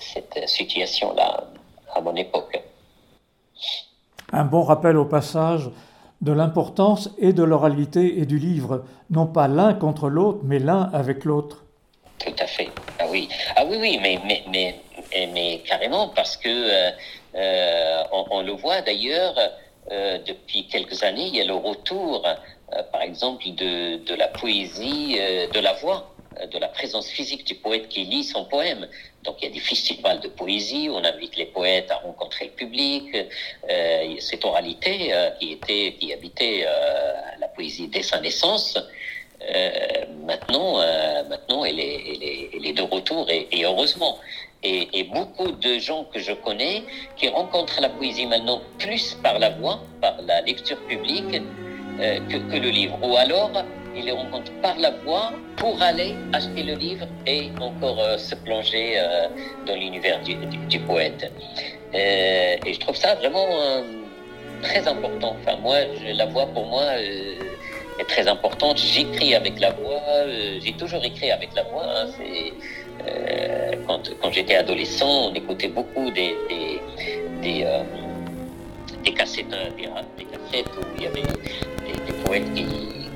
cette 0.00 0.48
situation-là 0.48 1.44
à 1.94 2.00
mon 2.00 2.16
époque. 2.16 2.60
Un 4.32 4.44
bon 4.44 4.62
rappel 4.64 4.96
au 4.96 5.04
passage 5.04 5.70
de 6.20 6.32
l'importance 6.32 7.10
et 7.18 7.32
de 7.32 7.42
l'oralité 7.42 8.20
et 8.20 8.26
du 8.26 8.38
livre, 8.38 8.84
non 9.10 9.26
pas 9.26 9.48
l'un 9.48 9.74
contre 9.74 10.08
l'autre, 10.08 10.40
mais 10.42 10.58
l'un 10.58 10.90
avec 10.92 11.24
l'autre. 11.24 11.64
Tout 12.18 12.34
à 12.38 12.46
fait. 12.46 12.70
Ah 12.98 13.04
oui, 13.10 13.28
ah 13.56 13.64
oui, 13.68 14.00
mais, 14.02 15.60
carrément, 15.66 16.08
parce 16.08 16.36
que 16.36 16.48
euh, 17.34 18.02
on, 18.12 18.24
on, 18.30 18.42
le 18.42 18.52
voit 18.52 18.80
d'ailleurs 18.80 19.34
euh, 19.92 20.18
depuis 20.26 20.66
quelques 20.66 21.02
années, 21.04 21.26
il 21.28 21.36
y 21.36 21.40
a 21.40 21.44
le 21.44 21.54
retour, 21.54 22.26
euh, 22.26 22.82
par 22.92 23.02
exemple, 23.02 23.44
de, 23.50 24.04
de 24.04 24.14
la 24.14 24.28
poésie, 24.28 25.16
euh, 25.20 25.46
de 25.48 25.60
la 25.60 25.74
voix, 25.74 26.12
de 26.52 26.58
la 26.58 26.68
présence 26.68 27.08
physique 27.08 27.46
du 27.46 27.54
poète 27.54 27.88
qui 27.88 28.04
lit 28.04 28.24
son 28.24 28.44
poème. 28.44 28.88
Donc 29.26 29.36
il 29.42 29.48
y 29.48 29.50
a 29.50 29.54
des 29.54 29.60
festivals 29.60 30.20
de 30.20 30.28
poésie, 30.28 30.88
on 30.90 31.04
invite 31.04 31.36
les 31.36 31.46
poètes 31.46 31.90
à 31.90 31.96
rencontrer 31.96 32.46
le 32.46 32.52
public. 32.52 33.04
Euh, 33.68 34.14
cette 34.20 34.44
oralité 34.44 35.12
euh, 35.12 35.30
qui 35.38 35.52
était, 35.52 35.96
qui 35.98 36.12
habitait 36.12 36.64
euh, 36.64 37.12
la 37.40 37.48
poésie 37.48 37.88
dès 37.88 38.02
sa 38.02 38.20
naissance, 38.20 38.78
maintenant, 40.24 40.78
maintenant 41.28 41.64
elle 41.64 41.78
est, 41.78 42.50
elle, 42.54 42.66
est, 42.66 42.72
de 42.72 42.82
retour 42.82 43.28
et, 43.30 43.48
heureusement. 43.64 44.18
Et, 44.62 44.88
et, 44.98 45.04
beaucoup 45.04 45.52
de 45.52 45.78
gens 45.78 46.04
que 46.04 46.18
je 46.18 46.32
connais 46.32 46.82
qui 47.16 47.28
rencontrent 47.28 47.80
la 47.80 47.90
poésie 47.90 48.26
maintenant 48.26 48.62
plus 48.78 49.14
par 49.22 49.38
la 49.38 49.50
voix, 49.50 49.80
par 50.00 50.20
la 50.22 50.40
lecture 50.40 50.80
publique, 50.86 51.42
que, 51.98 52.38
que, 52.50 52.56
le 52.56 52.70
livre. 52.70 52.98
Ou 53.02 53.16
alors, 53.16 53.52
ils 53.96 54.04
les 54.04 54.12
rencontrent 54.12 54.52
par 54.62 54.76
la 54.78 54.90
voix 55.04 55.32
pour 55.56 55.80
aller 55.82 56.14
acheter 56.32 56.62
le 56.62 56.74
livre 56.74 57.06
et 57.26 57.50
encore 57.60 58.00
euh, 58.00 58.18
se 58.18 58.34
plonger 58.34 58.98
euh, 58.98 59.28
dans 59.66 59.74
l'univers 59.74 60.20
du, 60.22 60.80
poète. 60.80 61.32
et 61.94 62.72
je 62.72 62.80
trouve 62.80 62.96
ça 62.96 63.14
vraiment 63.14 63.48
très 64.62 64.86
important. 64.86 65.36
Enfin, 65.40 65.56
moi, 65.62 65.76
je, 65.98 66.12
la 66.12 66.26
voix 66.26 66.46
pour 66.46 66.66
moi 66.66 66.84
est 66.98 68.08
très 68.08 68.28
importante. 68.28 68.78
J'écris 68.78 69.34
avec 69.34 69.58
la 69.60 69.70
voix. 69.70 70.02
J'ai 70.62 70.72
toujours 70.72 71.02
écrit 71.04 71.30
avec 71.30 71.54
la 71.54 71.62
voix. 71.64 71.86
Hein, 71.86 72.06
euh, 73.06 73.72
quand, 73.86 74.30
j'étais 74.32 74.56
adolescent, 74.56 75.30
on 75.30 75.34
écoutait 75.34 75.68
beaucoup 75.68 76.10
des, 76.10 76.34
des, 76.48 76.80
des, 77.42 77.64
euh, 77.64 77.82
cassettes, 79.14 79.48
des, 79.48 79.86
des, 80.18 80.24
cassettes 80.24 80.68
où 80.76 80.84
il 80.96 81.04
y 81.04 81.06
avait 81.06 81.22
des, 81.22 81.92
des 81.92 82.12
poètes 82.24 82.54
qui, 82.54 82.66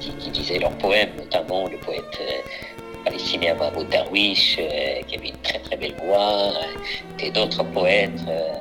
qui, 0.01 0.31
disaient 0.31 0.59
leurs 0.59 0.77
poèmes, 0.79 1.11
notamment 1.17 1.69
le 1.69 1.77
poète 1.79 2.19
euh, 2.21 3.05
palestinien 3.05 3.55
Mahmoud 3.55 3.89
Darwish, 3.89 4.57
euh, 4.59 5.03
qui 5.07 5.17
avait 5.17 5.29
une 5.29 5.43
très 5.43 5.59
très 5.59 5.77
belle 5.77 5.95
voix, 6.03 6.53
et 7.19 7.31
d'autres 7.31 7.63
poètes 7.65 8.11
euh, 8.29 8.55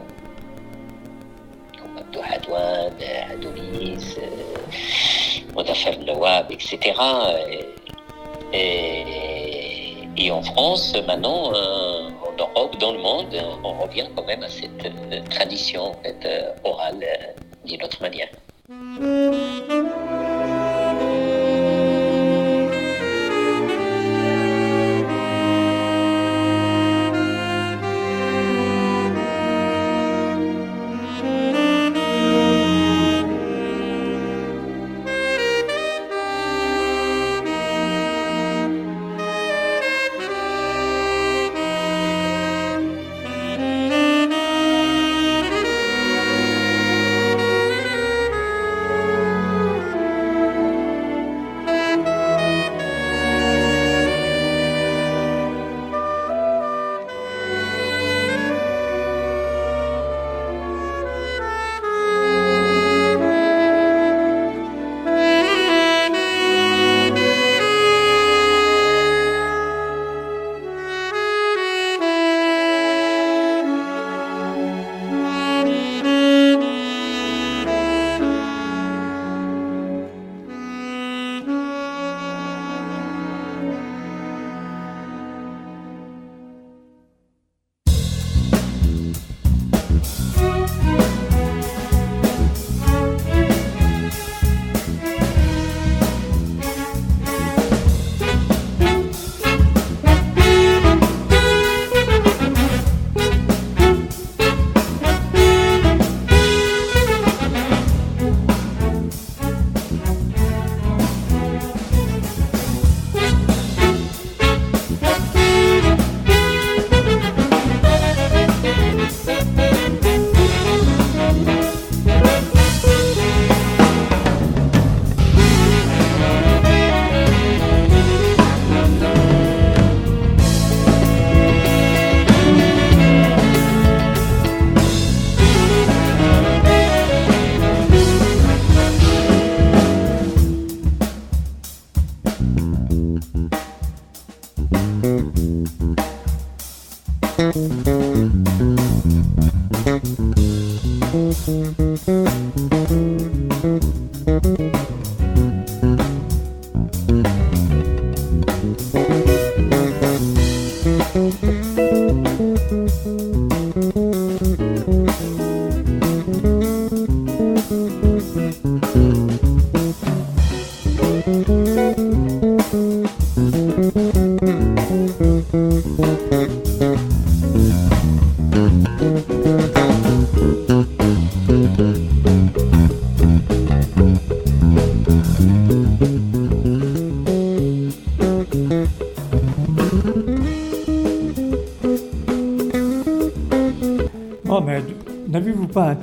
comme 1.79 1.97
Abdou 1.97 2.19
Hadouane, 2.23 2.93
Adonis, 3.31 4.17
Modafar 5.55 5.97
Nawab, 5.99 6.51
etc. 6.51 6.93
Et, 8.53 8.99
et 10.19 10.31
en 10.31 10.41
France, 10.41 10.93
maintenant, 11.07 11.53
euh, 11.53 12.09
en 12.27 12.37
Europe, 12.37 12.77
dans 12.77 12.91
le 12.91 12.99
monde, 12.99 13.41
on 13.63 13.73
revient 13.81 14.07
quand 14.15 14.25
même 14.25 14.43
à 14.43 14.49
cette 14.49 14.85
euh, 14.85 15.21
tradition 15.29 15.91
en 15.91 15.93
fait, 16.03 16.17
euh, 16.25 16.51
orale 16.65 17.05
d'une 17.65 17.81
autre 17.81 18.01
manière. 18.01 18.27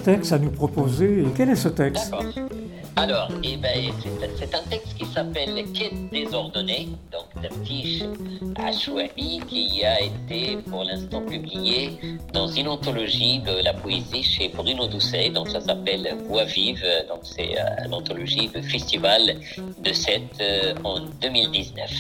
Texte 0.07 0.33
à 0.33 0.39
nous 0.39 0.53
proposer 0.53 1.23
Et 1.23 1.27
quel 1.37 1.51
est 1.51 1.57
ce 1.57 1.69
texte? 1.69 2.15
Alors, 2.95 3.29
eh 3.43 3.57
ben, 3.57 3.91
c'est- 4.39 4.55
un 4.55 4.63
texte 4.71 4.95
qui 4.97 5.05
s'appelle 5.05 5.65
Quête 5.75 6.11
désordonnée, 6.13 6.89
donc 7.13 7.27
Taftish 7.43 8.05
Ashwahi, 8.55 9.41
qui 9.49 9.85
a 9.85 10.01
été 10.01 10.59
pour 10.71 10.85
l'instant 10.85 11.23
publié 11.23 11.91
dans 12.33 12.47
une 12.47 12.69
anthologie 12.69 13.41
de 13.41 13.65
la 13.65 13.75
poésie 13.75 14.23
chez 14.23 14.49
Bruno 14.49 14.87
Doucet, 14.87 15.31
donc 15.31 15.49
ça 15.49 15.61
s'appelle 15.61 16.17
Voix 16.29 16.45
vive, 16.45 16.85
donc 17.09 17.21
c'est 17.25 17.59
euh, 17.59 17.89
l'anthologie 17.91 18.49
du 18.55 18.63
Festival 18.63 19.23
de 19.87 19.93
Sète 19.93 20.23
euh, 20.41 20.73
en 20.85 21.01
2019. 21.21 21.91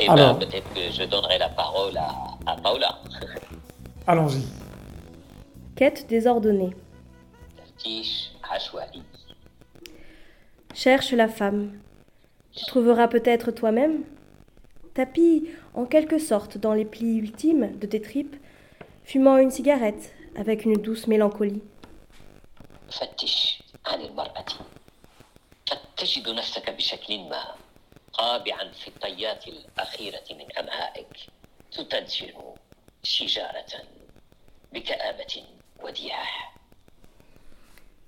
Et 0.00 0.06
ben, 0.08 0.12
Alors. 0.14 0.38
peut-être 0.40 0.68
que 0.74 0.80
je 0.92 1.04
donnerai 1.04 1.38
la 1.38 1.48
parole 1.50 1.96
à, 1.96 2.10
à 2.50 2.56
Paola. 2.56 2.98
Allons-y. 4.08 4.42
Quête 5.76 6.06
désordonnée. 6.08 6.70
Cherche 10.74 11.12
la 11.12 11.28
femme. 11.28 11.78
Tu 12.52 12.64
trouveras 12.66 13.08
peut-être 13.08 13.50
toi-même. 13.50 14.04
Tapis 14.94 15.48
en 15.74 15.86
quelque 15.86 16.18
sorte 16.18 16.58
dans 16.58 16.72
les 16.72 16.84
plis 16.84 17.16
ultimes 17.16 17.76
de 17.78 17.86
tes 17.86 18.00
tripes, 18.00 18.36
fumant 19.04 19.38
une 19.38 19.50
cigarette 19.50 20.14
avec 20.36 20.64
une 20.64 20.74
douce 20.74 21.06
mélancolie. 21.06 21.62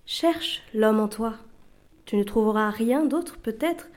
Cherche 0.05 0.61
l'homme 0.73 0.99
en 0.99 1.07
toi. 1.07 1.35
Tu 2.05 2.17
ne 2.17 2.23
trouveras 2.23 2.69
rien 2.69 3.05
d'autre 3.05 3.37
peut-être 3.37 3.87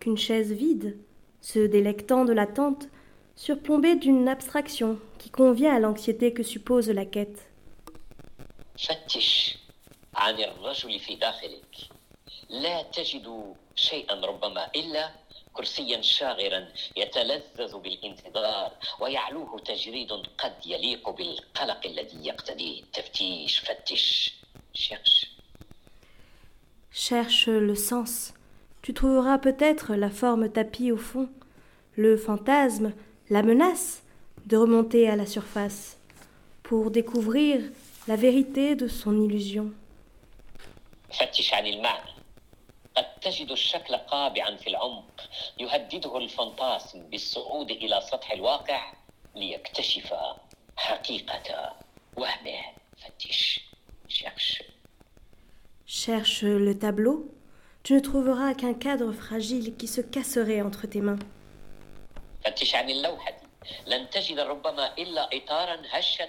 qu'une 0.00 0.18
chaise 0.18 0.52
vide, 0.52 0.98
se 1.40 1.60
délectant 1.60 2.24
de 2.24 2.32
l'attente, 2.32 2.88
surplombée 3.36 3.96
d'une 3.96 4.28
abstraction 4.28 4.98
qui 5.18 5.30
convient 5.30 5.74
à 5.74 5.78
l'anxiété 5.78 6.32
que 6.32 6.42
suppose 6.42 6.90
la 6.90 7.04
quête. 7.04 7.50
فتش 8.78 9.58
عن 10.14 10.40
الرجل 10.40 10.98
في 10.98 11.14
داخلك 11.14 11.76
لا 12.50 12.82
تجد 12.82 13.54
شيئا 13.76 14.14
ربما 14.14 14.70
إلا 14.76 15.10
كرسيا 15.52 16.00
شاغرا 16.00 16.68
يتلذذ 16.96 17.78
بالانتظار 17.78 18.72
ويعلوه 19.00 19.58
تجريد 19.58 20.12
قد 20.12 20.66
يليق 20.66 21.10
بالقلق 21.10 21.86
الذي 21.86 22.26
يقتضيه 22.26 22.82
التفتيش 22.82 23.58
فتش 23.60 24.34
cherche 24.74 25.28
Cherche 26.90 27.48
le 27.48 27.74
sens. 27.74 28.34
Tu 28.82 28.94
trouveras 28.94 29.38
peut-être 29.38 29.94
la 29.94 30.10
forme 30.10 30.48
tapie 30.48 30.92
au 30.92 30.96
fond, 30.96 31.28
le 31.96 32.16
fantasme, 32.16 32.92
la 33.30 33.42
menace 33.42 34.02
de 34.46 34.56
remonter 34.56 35.08
à 35.08 35.16
la 35.16 35.26
surface 35.26 35.96
pour 36.62 36.90
découvrir 36.90 37.62
la 38.08 38.16
vérité 38.16 38.74
de 38.74 38.88
son 38.88 39.20
illusion. 39.22 39.72
فتش 41.12 41.54
عن 41.54 41.66
المعنى 41.66 42.10
قد 42.96 43.20
تجد 43.20 43.50
الشكل 43.50 43.96
قابعا 43.96 44.56
في 44.56 44.70
العمق 44.70 45.30
يهدده 45.58 46.18
الفانتاسم 46.18 47.10
بالصعود 47.10 47.70
الى 47.70 48.00
سطح 48.00 48.32
الواقع 48.32 48.92
ليكتشف 49.34 50.14
حقيقه 50.76 51.76
وهمه 52.16 52.62
فتش 52.96 53.60
cherche 54.08 54.62
Cherche 55.88 56.42
le 56.44 56.78
tableau. 56.78 57.30
Tu 57.82 57.92
ne 57.94 58.00
trouveras 58.00 58.54
qu'un 58.54 58.74
cadre 58.74 59.12
fragile 59.12 59.76
qui 59.76 59.86
se 59.86 60.00
casserait 60.00 60.62
entre 60.62 60.86
tes 60.86 61.00
mains. 61.00 61.18
فتش 62.44 62.74
عن 62.74 62.90
اللوحه 62.90 63.32
لن 63.86 64.10
تجد 64.10 64.38
ربما 64.38 64.94
الا 64.98 65.28
اطارا 65.32 65.76
هشا 65.90 66.24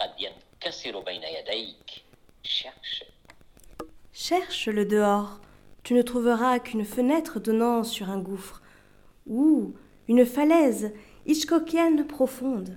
قد 0.00 0.10
ينكسر 0.18 1.00
بين 1.00 1.22
يديك 1.22 1.90
cherche 2.44 3.04
Cherche 4.12 4.68
le 4.68 4.84
dehors. 4.84 5.40
Tu 5.82 5.94
ne 5.94 6.02
trouveras 6.02 6.58
qu'une 6.58 6.84
fenêtre 6.84 7.38
donnant 7.40 7.84
sur 7.84 8.10
un 8.10 8.18
gouffre 8.18 8.60
ou 9.26 9.74
une 10.08 10.24
falaise 10.26 10.92
hitchcockienne 11.26 12.06
profonde. 12.06 12.76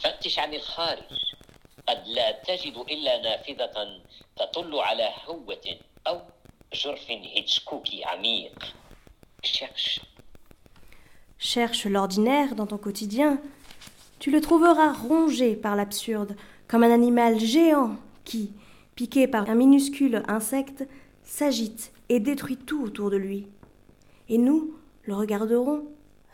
فتش 0.00 0.38
عن 0.38 0.54
الخارج 0.54 1.25
قد 1.88 2.08
لا 2.08 2.32
تجد 2.32 2.76
إلا 2.90 3.22
نافذة 3.22 4.00
تطل 4.36 4.78
على 4.78 5.08
هوة 5.26 5.78
أو 6.06 6.20
جرف 6.74 7.10
هيتشكوكي 7.10 8.04
عميق 8.04 8.64
cherche 9.42 10.00
Cherche 11.38 11.86
l'ordinaire 11.86 12.54
dans 12.54 12.68
ton 12.68 12.78
quotidien. 12.78 13.40
Tu 14.20 14.30
le 14.30 14.40
trouveras 14.40 14.92
rongé 14.92 15.56
par 15.56 15.74
l'absurde, 15.74 16.36
comme 16.68 16.84
un 16.84 16.94
animal 16.94 17.40
géant 17.40 17.96
qui, 18.24 18.52
piqué 18.94 19.26
par 19.26 19.50
un 19.50 19.56
minuscule 19.56 20.22
insecte, 20.28 20.86
s'agite 21.24 21.92
et 22.08 22.20
détruit 22.20 22.56
tout 22.56 22.84
autour 22.84 23.10
de 23.10 23.16
lui. 23.16 23.48
Et 24.28 24.38
nous 24.38 24.76
le 25.02 25.14
regarderons, 25.16 25.84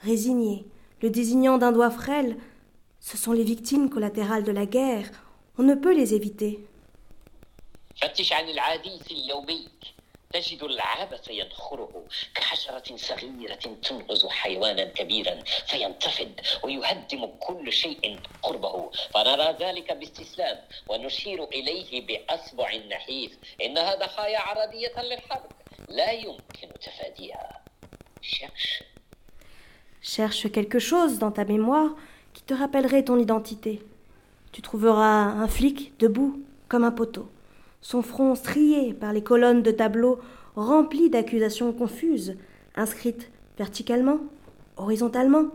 résignés, 0.02 0.66
le 1.00 1.08
désignant 1.08 1.56
d'un 1.56 1.72
doigt 1.72 1.90
frêle. 1.90 2.36
Ce 3.00 3.16
sont 3.16 3.32
les 3.32 3.44
victimes 3.44 3.88
collatérales 3.88 4.44
de 4.44 4.52
la 4.52 4.66
guerre. 4.66 5.08
On 5.58 5.62
ne 5.62 5.74
peut 5.74 5.94
les 5.94 6.14
éviter. 6.14 6.58
فتش 8.02 8.32
عن 8.32 8.48
العاديث 8.48 9.10
اللومي 9.10 9.68
تجد 10.32 10.62
العبث 10.62 11.28
ينخره 11.30 12.04
كحشرة 12.34 12.96
صغيرة 12.96 13.54
تنقذ 13.54 14.28
حيوانا 14.28 14.84
كبيرا 14.84 15.42
فينتفض 15.66 16.32
ويهدم 16.62 17.26
كل 17.40 17.72
شيء 17.72 18.20
قربه 18.42 18.90
فنرى 19.14 19.56
ذلك 19.60 19.92
باستسلام 19.92 20.58
ونشير 20.88 21.44
إليه 21.44 22.06
بأصبع 22.06 22.76
نحيف 22.76 23.38
إنها 23.62 23.94
ضحايا 23.94 24.38
عرضية 24.38 25.02
للحرب 25.02 25.50
لا 25.88 26.10
يمكن 26.12 26.68
تفاديها 26.80 27.62
cherche 28.22 28.84
Cherche 30.02 30.50
quelque 30.52 30.78
chose 30.78 31.18
dans 31.18 31.32
ta 31.32 31.44
mémoire 31.44 31.90
qui 32.34 32.42
te 32.42 32.54
rappellerait 32.54 33.04
ton 33.04 33.18
identité. 33.18 33.82
Tu 34.52 34.62
trouveras 34.62 35.24
un 35.24 35.48
flic 35.48 35.92
debout 35.98 36.42
comme 36.68 36.84
un 36.84 36.90
poteau, 36.90 37.28
son 37.80 38.02
front 38.02 38.34
strié 38.34 38.92
par 38.92 39.12
les 39.12 39.22
colonnes 39.22 39.62
de 39.62 39.70
tableaux 39.70 40.18
remplis 40.56 41.10
d'accusations 41.10 41.72
confuses, 41.72 42.36
inscrites 42.74 43.30
verticalement, 43.56 44.18
horizontalement 44.76 45.46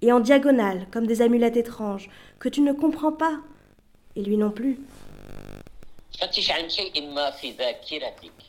et 0.00 0.12
en 0.12 0.20
diagonale 0.20 0.86
comme 0.90 1.06
des 1.06 1.22
amulettes 1.22 1.56
étranges 1.56 2.10
que 2.38 2.48
tu 2.48 2.60
ne 2.60 2.72
comprends 2.72 3.12
pas, 3.12 3.38
et 4.16 4.22
lui 4.22 4.36
non 4.36 4.50
plus. 4.50 4.78
فتش 6.20 6.50
عن 6.50 6.68
شيء 6.68 7.14
ما 7.14 7.30
في 7.30 7.50
ذاكرتك 7.50 8.45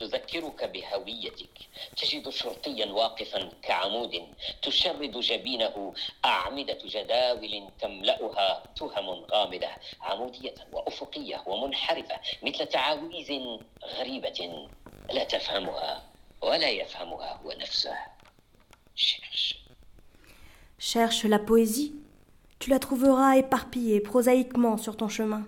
تذكرك 0.00 0.64
بهويتك 0.64 1.58
تجد 1.96 2.28
شرطيا 2.28 2.86
واقفا 2.86 3.48
كعمود 3.62 4.22
تشرد 4.62 5.20
جبينه 5.20 5.94
أعمدة 6.24 6.78
جداول 6.84 7.68
تملأها 7.80 8.62
تهم 8.76 9.08
غامضة 9.08 9.68
عمودية 10.00 10.54
وأفقية 10.72 11.42
ومنحرفة 11.46 12.16
مثل 12.42 12.66
تعاويذ 12.66 13.58
غريبة 13.84 14.68
لا 15.12 15.24
تفهمها 15.24 16.02
ولا 16.42 16.68
يفهمها 16.68 17.40
هو 17.44 17.52
نفسه 17.52 17.96
cherche 18.94 19.56
Cherche 20.78 21.24
la 21.24 21.38
poésie. 21.38 21.94
Tu 22.58 22.70
la 22.70 22.78
trouveras 22.78 23.36
éparpillée 23.36 24.00
prosaïquement 24.00 24.76
sur 24.76 24.96
ton 24.96 25.08
chemin. 25.08 25.46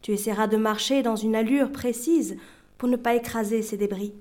Tu 0.00 0.12
essaieras 0.12 0.46
de 0.46 0.56
marcher 0.56 1.02
dans 1.02 1.16
une 1.16 1.36
allure 1.36 1.72
précise 1.72 2.38
pour 2.77 2.89
ne 2.89 2.97
pas 2.97 3.15
écraser 3.15 3.61
ces 3.61 3.77
débris. 3.77 4.13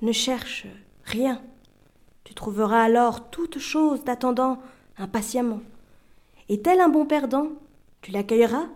Ne 0.00 0.12
cherche 0.12 0.66
rien. 1.04 1.42
Tu 2.24 2.34
trouveras 2.34 2.82
alors 2.82 3.30
toute 3.30 3.58
chose 3.58 4.02
t'attendant 4.04 4.58
impatiemment. 4.96 5.60
Et 6.48 6.62
tel 6.62 6.80
un 6.80 6.88
bon 6.88 7.06
perdant, 7.06 7.48
tu 8.02 8.10
l'accueilleras. 8.10 8.66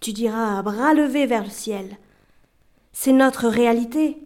Tu 0.00 0.12
diras 0.12 0.58
à 0.58 0.62
bras 0.62 0.94
levés 0.94 1.26
vers 1.26 1.44
le 1.44 1.50
ciel. 1.50 1.96
C'est 2.92 3.12
notre 3.12 3.48
réalité. 3.48 4.18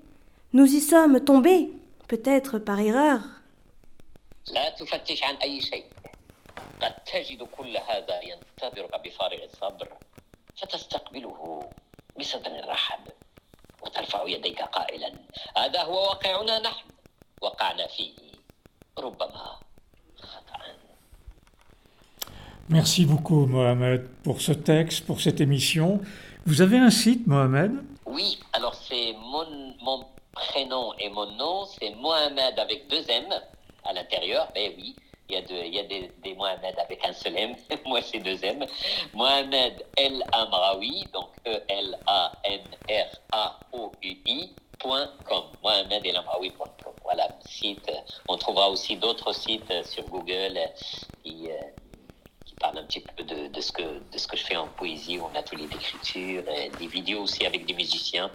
Nous 0.54 0.66
y 0.66 0.80
sommes 0.80 1.20
tombés, 1.20 1.70
peut-être 2.08 2.60
par 2.60 2.80
erreur. 2.80 3.20
لا 4.54 4.70
تفتش 4.70 5.24
عن 5.24 5.36
اي 5.36 5.62
شيء 5.62 5.86
قد 6.82 6.96
تجد 7.06 7.44
كل 7.44 7.78
هذا 7.78 8.22
ينتظرك 8.22 9.02
بفارغ 9.04 9.44
الصبر 9.44 9.88
فتستقبله 10.56 11.70
بصدر 12.20 12.68
رحب 12.68 13.00
وترفع 13.82 14.24
يديك 14.28 14.62
قائلا 14.62 15.12
هذا 15.58 15.84
هو 15.84 16.10
واقعنا 16.10 16.60
نحن 16.60 16.86
وقعنا 17.42 17.88
فيه 17.88 18.14
ربما 19.00 19.60
خطأ 20.18 20.56
Merci 22.68 23.06
beaucoup 23.06 23.46
Mohamed 23.46 24.08
pour 24.24 24.42
ce 24.42 24.52
texte, 24.52 25.06
pour 25.06 25.22
cette 25.22 25.40
émission. 25.40 26.02
Vous 26.48 26.62
avez 26.62 26.80
un 26.80 26.90
site 26.90 27.28
Mohamed 27.28 27.74
Oui, 28.08 28.40
alors 28.54 28.74
c'est 28.74 29.14
mon, 29.14 29.76
mon 29.84 30.06
prénom 30.41 30.93
et 30.99 31.09
mon 31.11 31.27
nom, 31.33 31.65
c'est 31.67 31.91
Mohamed 31.97 32.59
avec 32.59 32.89
deux 32.89 33.05
M 33.09 33.27
à 33.85 33.93
l'intérieur. 33.93 34.49
Eh 34.57 34.75
oui, 34.77 34.97
il 35.29 35.35
y 35.35 35.39
a, 35.39 35.43
deux- 35.43 35.65
il 35.65 35.75
y 35.75 35.79
a 35.79 35.85
des, 35.85 36.35
Mohamed 36.35 36.77
avec 36.79 37.05
un 37.07 37.13
seul 37.13 37.37
M. 37.37 37.55
Moi, 37.87 38.01
c'est 38.03 38.19
deux 38.19 38.43
M. 38.45 38.67
Mohamed 39.15 39.85
El 39.97 40.25
Amraoui, 40.33 41.05
donc 41.13 41.29
E-L-A-M-R-A-O-U-I. 43.23 44.55
.com, 44.83 45.45
Mohamed 45.63 46.07
El 46.07 46.17
Amraoui.com. 46.17 46.95
Voilà, 47.05 47.29
site. 47.47 47.93
On 48.29 48.39
trouvera 48.39 48.71
aussi 48.71 48.97
d'autres 48.97 49.33
sites 49.35 49.71
sur 49.85 50.05
Google 50.05 50.57
euh, 50.57 50.67
qui, 51.23 51.51
euh, 51.51 51.55
qui 52.47 52.55
parlent 52.55 52.79
un 52.79 52.85
petit 52.85 53.01
peu 53.01 53.23
de, 53.23 53.49
de 53.49 53.61
ce 53.61 53.73
que, 53.73 53.83
de 53.83 54.17
ce 54.17 54.27
que 54.27 54.39
je 54.39 54.45
fais 54.47 54.57
en 54.57 54.69
poésie. 54.69 55.19
On 55.21 55.35
a 55.39 55.43
tous 55.43 55.57
les 55.57 55.67
d'écriture, 55.67 56.45
euh, 56.49 56.71
des 56.79 56.87
vidéos 56.87 57.25
aussi 57.25 57.45
avec 57.45 57.67
des 57.67 57.75
musiciens. 57.75 58.31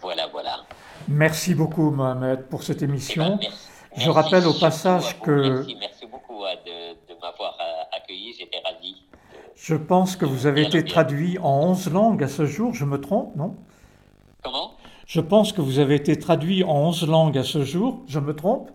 Voilà, 0.00 0.26
voilà. 0.28 0.60
Merci 1.08 1.54
beaucoup 1.54 1.90
Mohamed 1.90 2.46
pour 2.48 2.62
cette 2.62 2.82
Eh 2.82 2.86
ben, 2.86 2.92
émission. 2.92 3.38
merci- 3.40 3.68
Je 3.96 4.08
rappelle 4.10 4.46
au 4.46 4.54
passage 4.54 5.18
que- 5.20 5.30
Merci, 5.56 5.76
merci 5.80 6.06
beaucoup 6.06 6.44
euh, 6.44 6.54
de, 6.66 7.12
de 7.14 7.20
m'avoir 7.20 7.56
euh, 7.60 7.96
accueilli. 7.96 8.34
J'étais 8.38 8.58
ravi. 8.64 9.02
Je 9.56 9.74
pense 9.74 10.16
que 10.16 10.24
vous 10.24 10.46
avez 10.46 10.62
été 10.62 10.84
traduit 10.84 11.38
en 11.38 11.70
11 11.70 11.90
langues 11.92 12.22
à 12.24 12.28
ce 12.28 12.46
jour, 12.46 12.72
je 12.72 12.84
me 12.84 12.98
trompe, 13.00 13.34
non? 13.36 13.56
Comment? 14.42 14.72
Je 15.06 15.20
pense 15.20 15.52
que 15.52 15.60
vous 15.60 15.78
avez 15.80 15.96
été 15.96 16.18
traduit 16.18 16.62
en 16.64 16.76
11 16.88 17.06
langues 17.08 17.36
à 17.36 17.42
ce 17.44 17.64
jour, 17.64 18.00
je 18.06 18.20
me 18.20 18.34
trompe? 18.34 18.70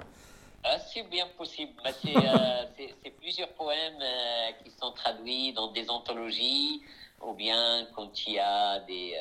Ah, 0.63 0.77
C'est 0.93 1.09
bien 1.09 1.25
possible. 1.37 1.71
C'est 1.85 2.15
euh, 2.15 2.65
c'est- 2.77 2.93
plusieurs 3.21 3.49
poèmes 3.53 4.01
euh, 4.01 4.51
qui 4.63 4.69
sont 4.79 4.91
traduits 4.91 5.51
dans 5.53 5.71
des 5.71 5.89
anthologies, 5.89 6.83
ou 7.25 7.33
bien 7.33 7.87
quand 7.95 8.11
il 8.27 8.33
y 8.33 8.39
a 8.39 8.79
des, 8.81 9.13
euh, 9.15 9.19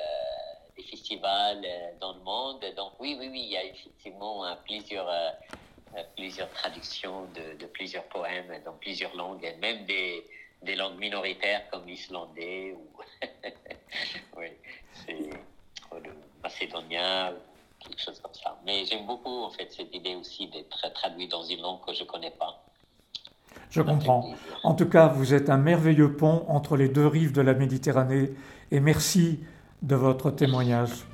des 0.76 0.82
festivals 0.82 1.62
euh, 1.64 1.90
dans 2.00 2.14
le 2.14 2.20
monde. 2.20 2.60
Donc 2.76 2.92
oui, 3.00 3.16
oui, 3.18 3.28
oui, 3.30 3.42
il 3.44 3.52
y 3.52 3.56
a 3.56 3.64
effectivement 3.64 4.44
euh, 4.44 4.54
plusieurs, 4.64 5.08
euh, 5.08 6.02
plusieurs 6.16 6.50
traductions 6.50 7.26
de, 7.34 7.58
de 7.58 7.66
plusieurs 7.66 8.04
poèmes 8.04 8.52
dans 8.64 8.74
plusieurs 8.74 9.14
langues, 9.14 9.44
et 9.44 9.56
même 9.56 9.84
des, 9.86 10.24
des 10.62 10.76
langues 10.76 10.98
minoritaires 10.98 11.62
comme 11.70 11.86
l'islandais 11.86 12.72
ou 12.72 12.88
oui, 14.38 14.48
ou 15.92 15.96
le 15.96 16.10
macédonien 16.42 17.32
ou 17.32 17.84
quelque 17.84 18.00
chose 18.00 18.20
comme 18.20 18.34
ça. 18.34 18.58
Mais 18.64 18.84
j'aime 18.84 19.06
beaucoup 19.06 19.44
en 19.44 19.50
fait 19.50 19.72
cette 19.72 19.94
idée 19.94 20.14
aussi 20.14 20.48
d'être 20.48 20.92
traduit 20.92 21.28
dans 21.28 21.44
une 21.44 21.60
langue 21.60 21.84
que 21.86 21.92
je 21.92 22.04
connais 22.04 22.32
pas. 22.32 22.60
Je 23.70 23.82
comprends. 23.82 24.34
En 24.62 24.74
tout 24.74 24.88
cas, 24.88 25.08
vous 25.08 25.34
êtes 25.34 25.50
un 25.50 25.56
merveilleux 25.56 26.16
pont 26.16 26.44
entre 26.48 26.76
les 26.76 26.88
deux 26.88 27.06
rives 27.06 27.32
de 27.32 27.40
la 27.40 27.54
Méditerranée 27.54 28.30
et 28.70 28.80
merci 28.80 29.40
de 29.84 29.96
votre 29.96 30.30
témoignage. 30.30 31.04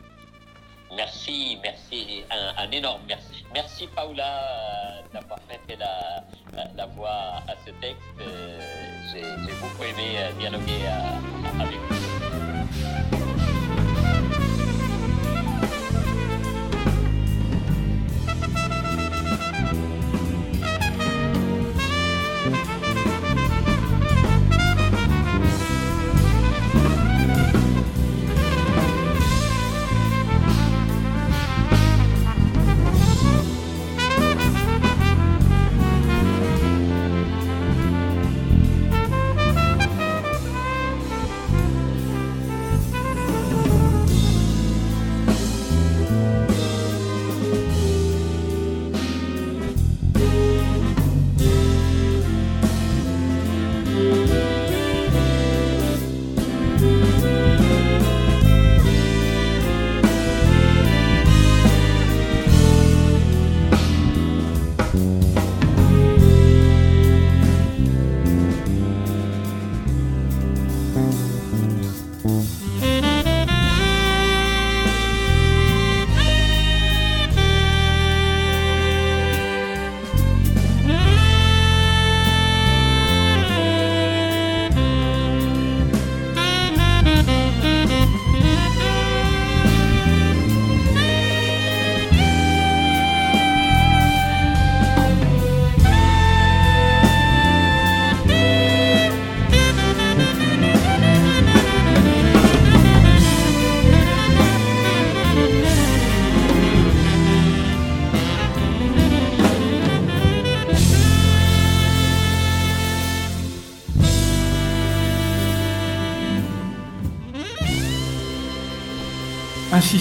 Merci, 0.96 1.58
merci, 1.62 2.24
un, 2.30 2.70
énorme 2.70 3.02
merci. 3.08 3.44
Merci 3.52 3.88
Paula 3.94 5.02
d'avoir 5.12 5.38
prêté 5.40 5.76
la, 5.76 6.86
voix 6.86 7.42
à 7.48 7.54
ce 7.64 7.70
texte. 7.80 8.00
Euh, 8.20 8.60
J'ai 9.12 9.22
j'ai 9.22 9.54
beaucoup 9.60 9.82
aimé 9.82 10.18
euh, 10.18 10.32
dialoguer 10.38 10.82
euh, 10.84 11.62
avec 11.62 11.78
vous. 11.88 13.19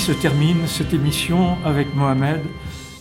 Se 0.10 0.14
termine 0.16 0.66
cette 0.66 0.92
émission 0.96 1.56
avec 1.64 1.94
Mohamed, 1.94 2.42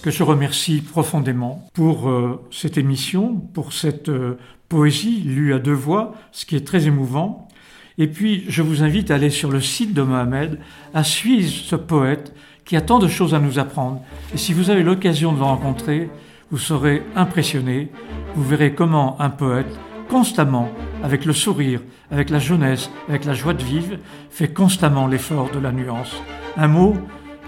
que 0.02 0.11
je 0.11 0.22
remercie 0.22 0.82
profondément 0.82 1.66
pour 1.72 2.11
euh, 2.11 2.44
cette 2.50 2.76
émission, 2.76 3.36
pour 3.54 3.72
cette 3.72 4.11
euh, 4.11 4.36
poésie 4.68 5.22
lue 5.22 5.54
à 5.54 5.59
deux 5.59 5.72
voix, 5.72 6.12
ce 6.32 6.44
qui 6.44 6.54
est 6.54 6.66
très 6.66 6.86
émouvant. 6.86 7.48
Et 7.96 8.09
puis, 8.09 8.44
je 8.48 8.61
vous 8.61 8.82
invite 8.82 9.11
à 9.11 9.14
aller 9.14 9.30
sur 9.30 9.50
le 9.50 9.62
site 9.62 9.94
de 9.94 10.02
Mohamed, 10.02 10.59
à 10.92 11.02
suivre 11.02 11.50
ce 11.50 11.76
poète 11.76 12.34
qui 12.66 12.76
a 12.76 12.82
tant 12.82 12.98
de 12.98 13.09
choses 13.09 13.32
à 13.32 13.38
nous 13.38 13.59
apprendre. 13.59 14.02
Et 14.34 14.36
si 14.36 14.52
vous 14.52 14.68
avez 14.68 14.82
l'occasion 14.82 15.32
de 15.32 15.38
le 15.38 15.44
rencontrer, 15.44 16.11
vous 16.50 16.59
serez 16.59 17.02
impressionné. 17.16 17.88
Vous 18.34 18.44
verrez 18.44 18.74
comment 18.74 19.18
un 19.18 19.30
poète, 19.30 19.80
constamment, 20.09 20.70
avec 21.02 21.24
le 21.24 21.32
sourire, 21.32 21.80
avec 22.11 22.30
la 22.30 22.38
jeunesse, 22.38 22.90
avec 23.09 23.24
la 23.24 23.34
joie 23.34 23.54
de 23.54 23.62
vivre, 23.62 23.96
fait 24.30 24.52
constamment 24.52 25.06
l'effort 25.06 25.50
de 25.50 25.59
la 25.59 25.72
nuance. 25.72 26.16
Un 26.56 26.68
mot 26.68 26.96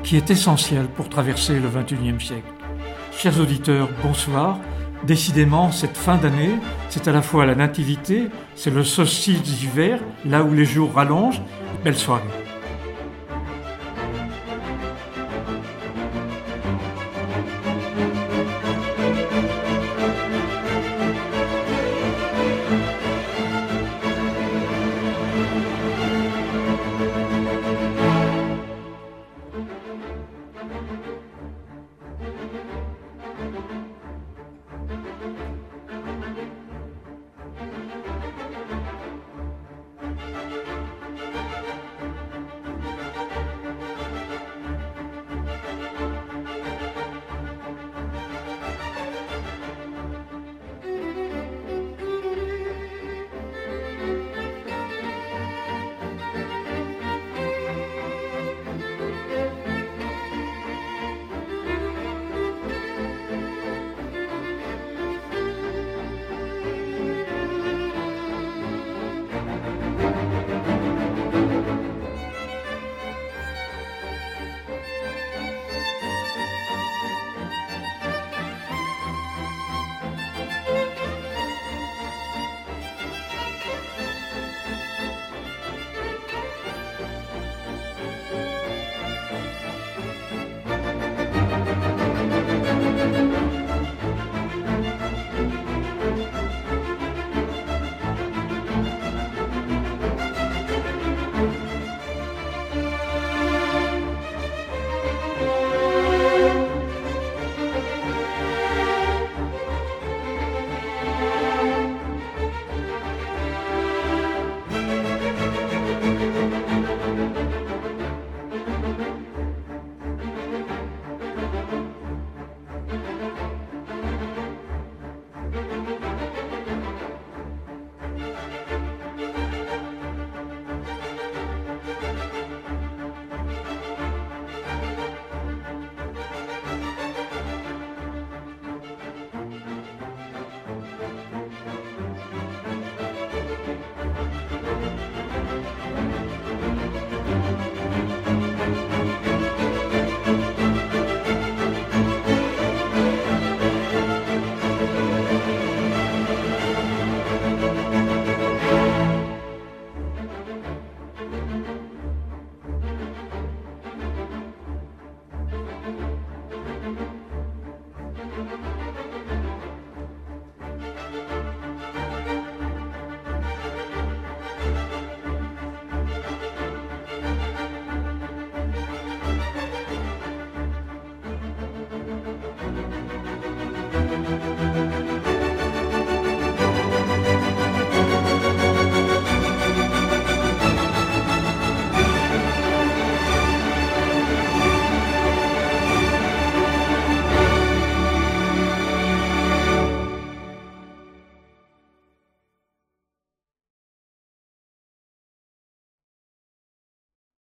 qui 0.03 0.17
est 0.17 0.31
essentiel 0.31 0.87
pour 0.87 1.09
traverser 1.09 1.59
le 1.59 1.69
XXIe 1.69 2.25
siècle. 2.25 2.53
Chers 3.13 3.41
auditeurs, 3.41 3.89
bonsoir. 4.03 4.59
Décidément, 5.05 5.73
cette 5.73 5.97
fin 5.97 6.17
d'année, 6.17 6.55
c'est 6.91 7.09
à 7.09 7.13
la 7.13 7.23
fois 7.23 7.47
la 7.47 7.55
nativité, 7.55 8.29
c'est 8.55 8.71
le 8.71 8.85
solstice 8.85 9.43
d'hiver, 9.43 9.99
là 10.27 10.43
où 10.43 10.53
les 10.53 10.67
jours 10.67 10.93
rallongent. 10.95 11.43
Belle 11.83 11.97
soirée. 11.97 12.50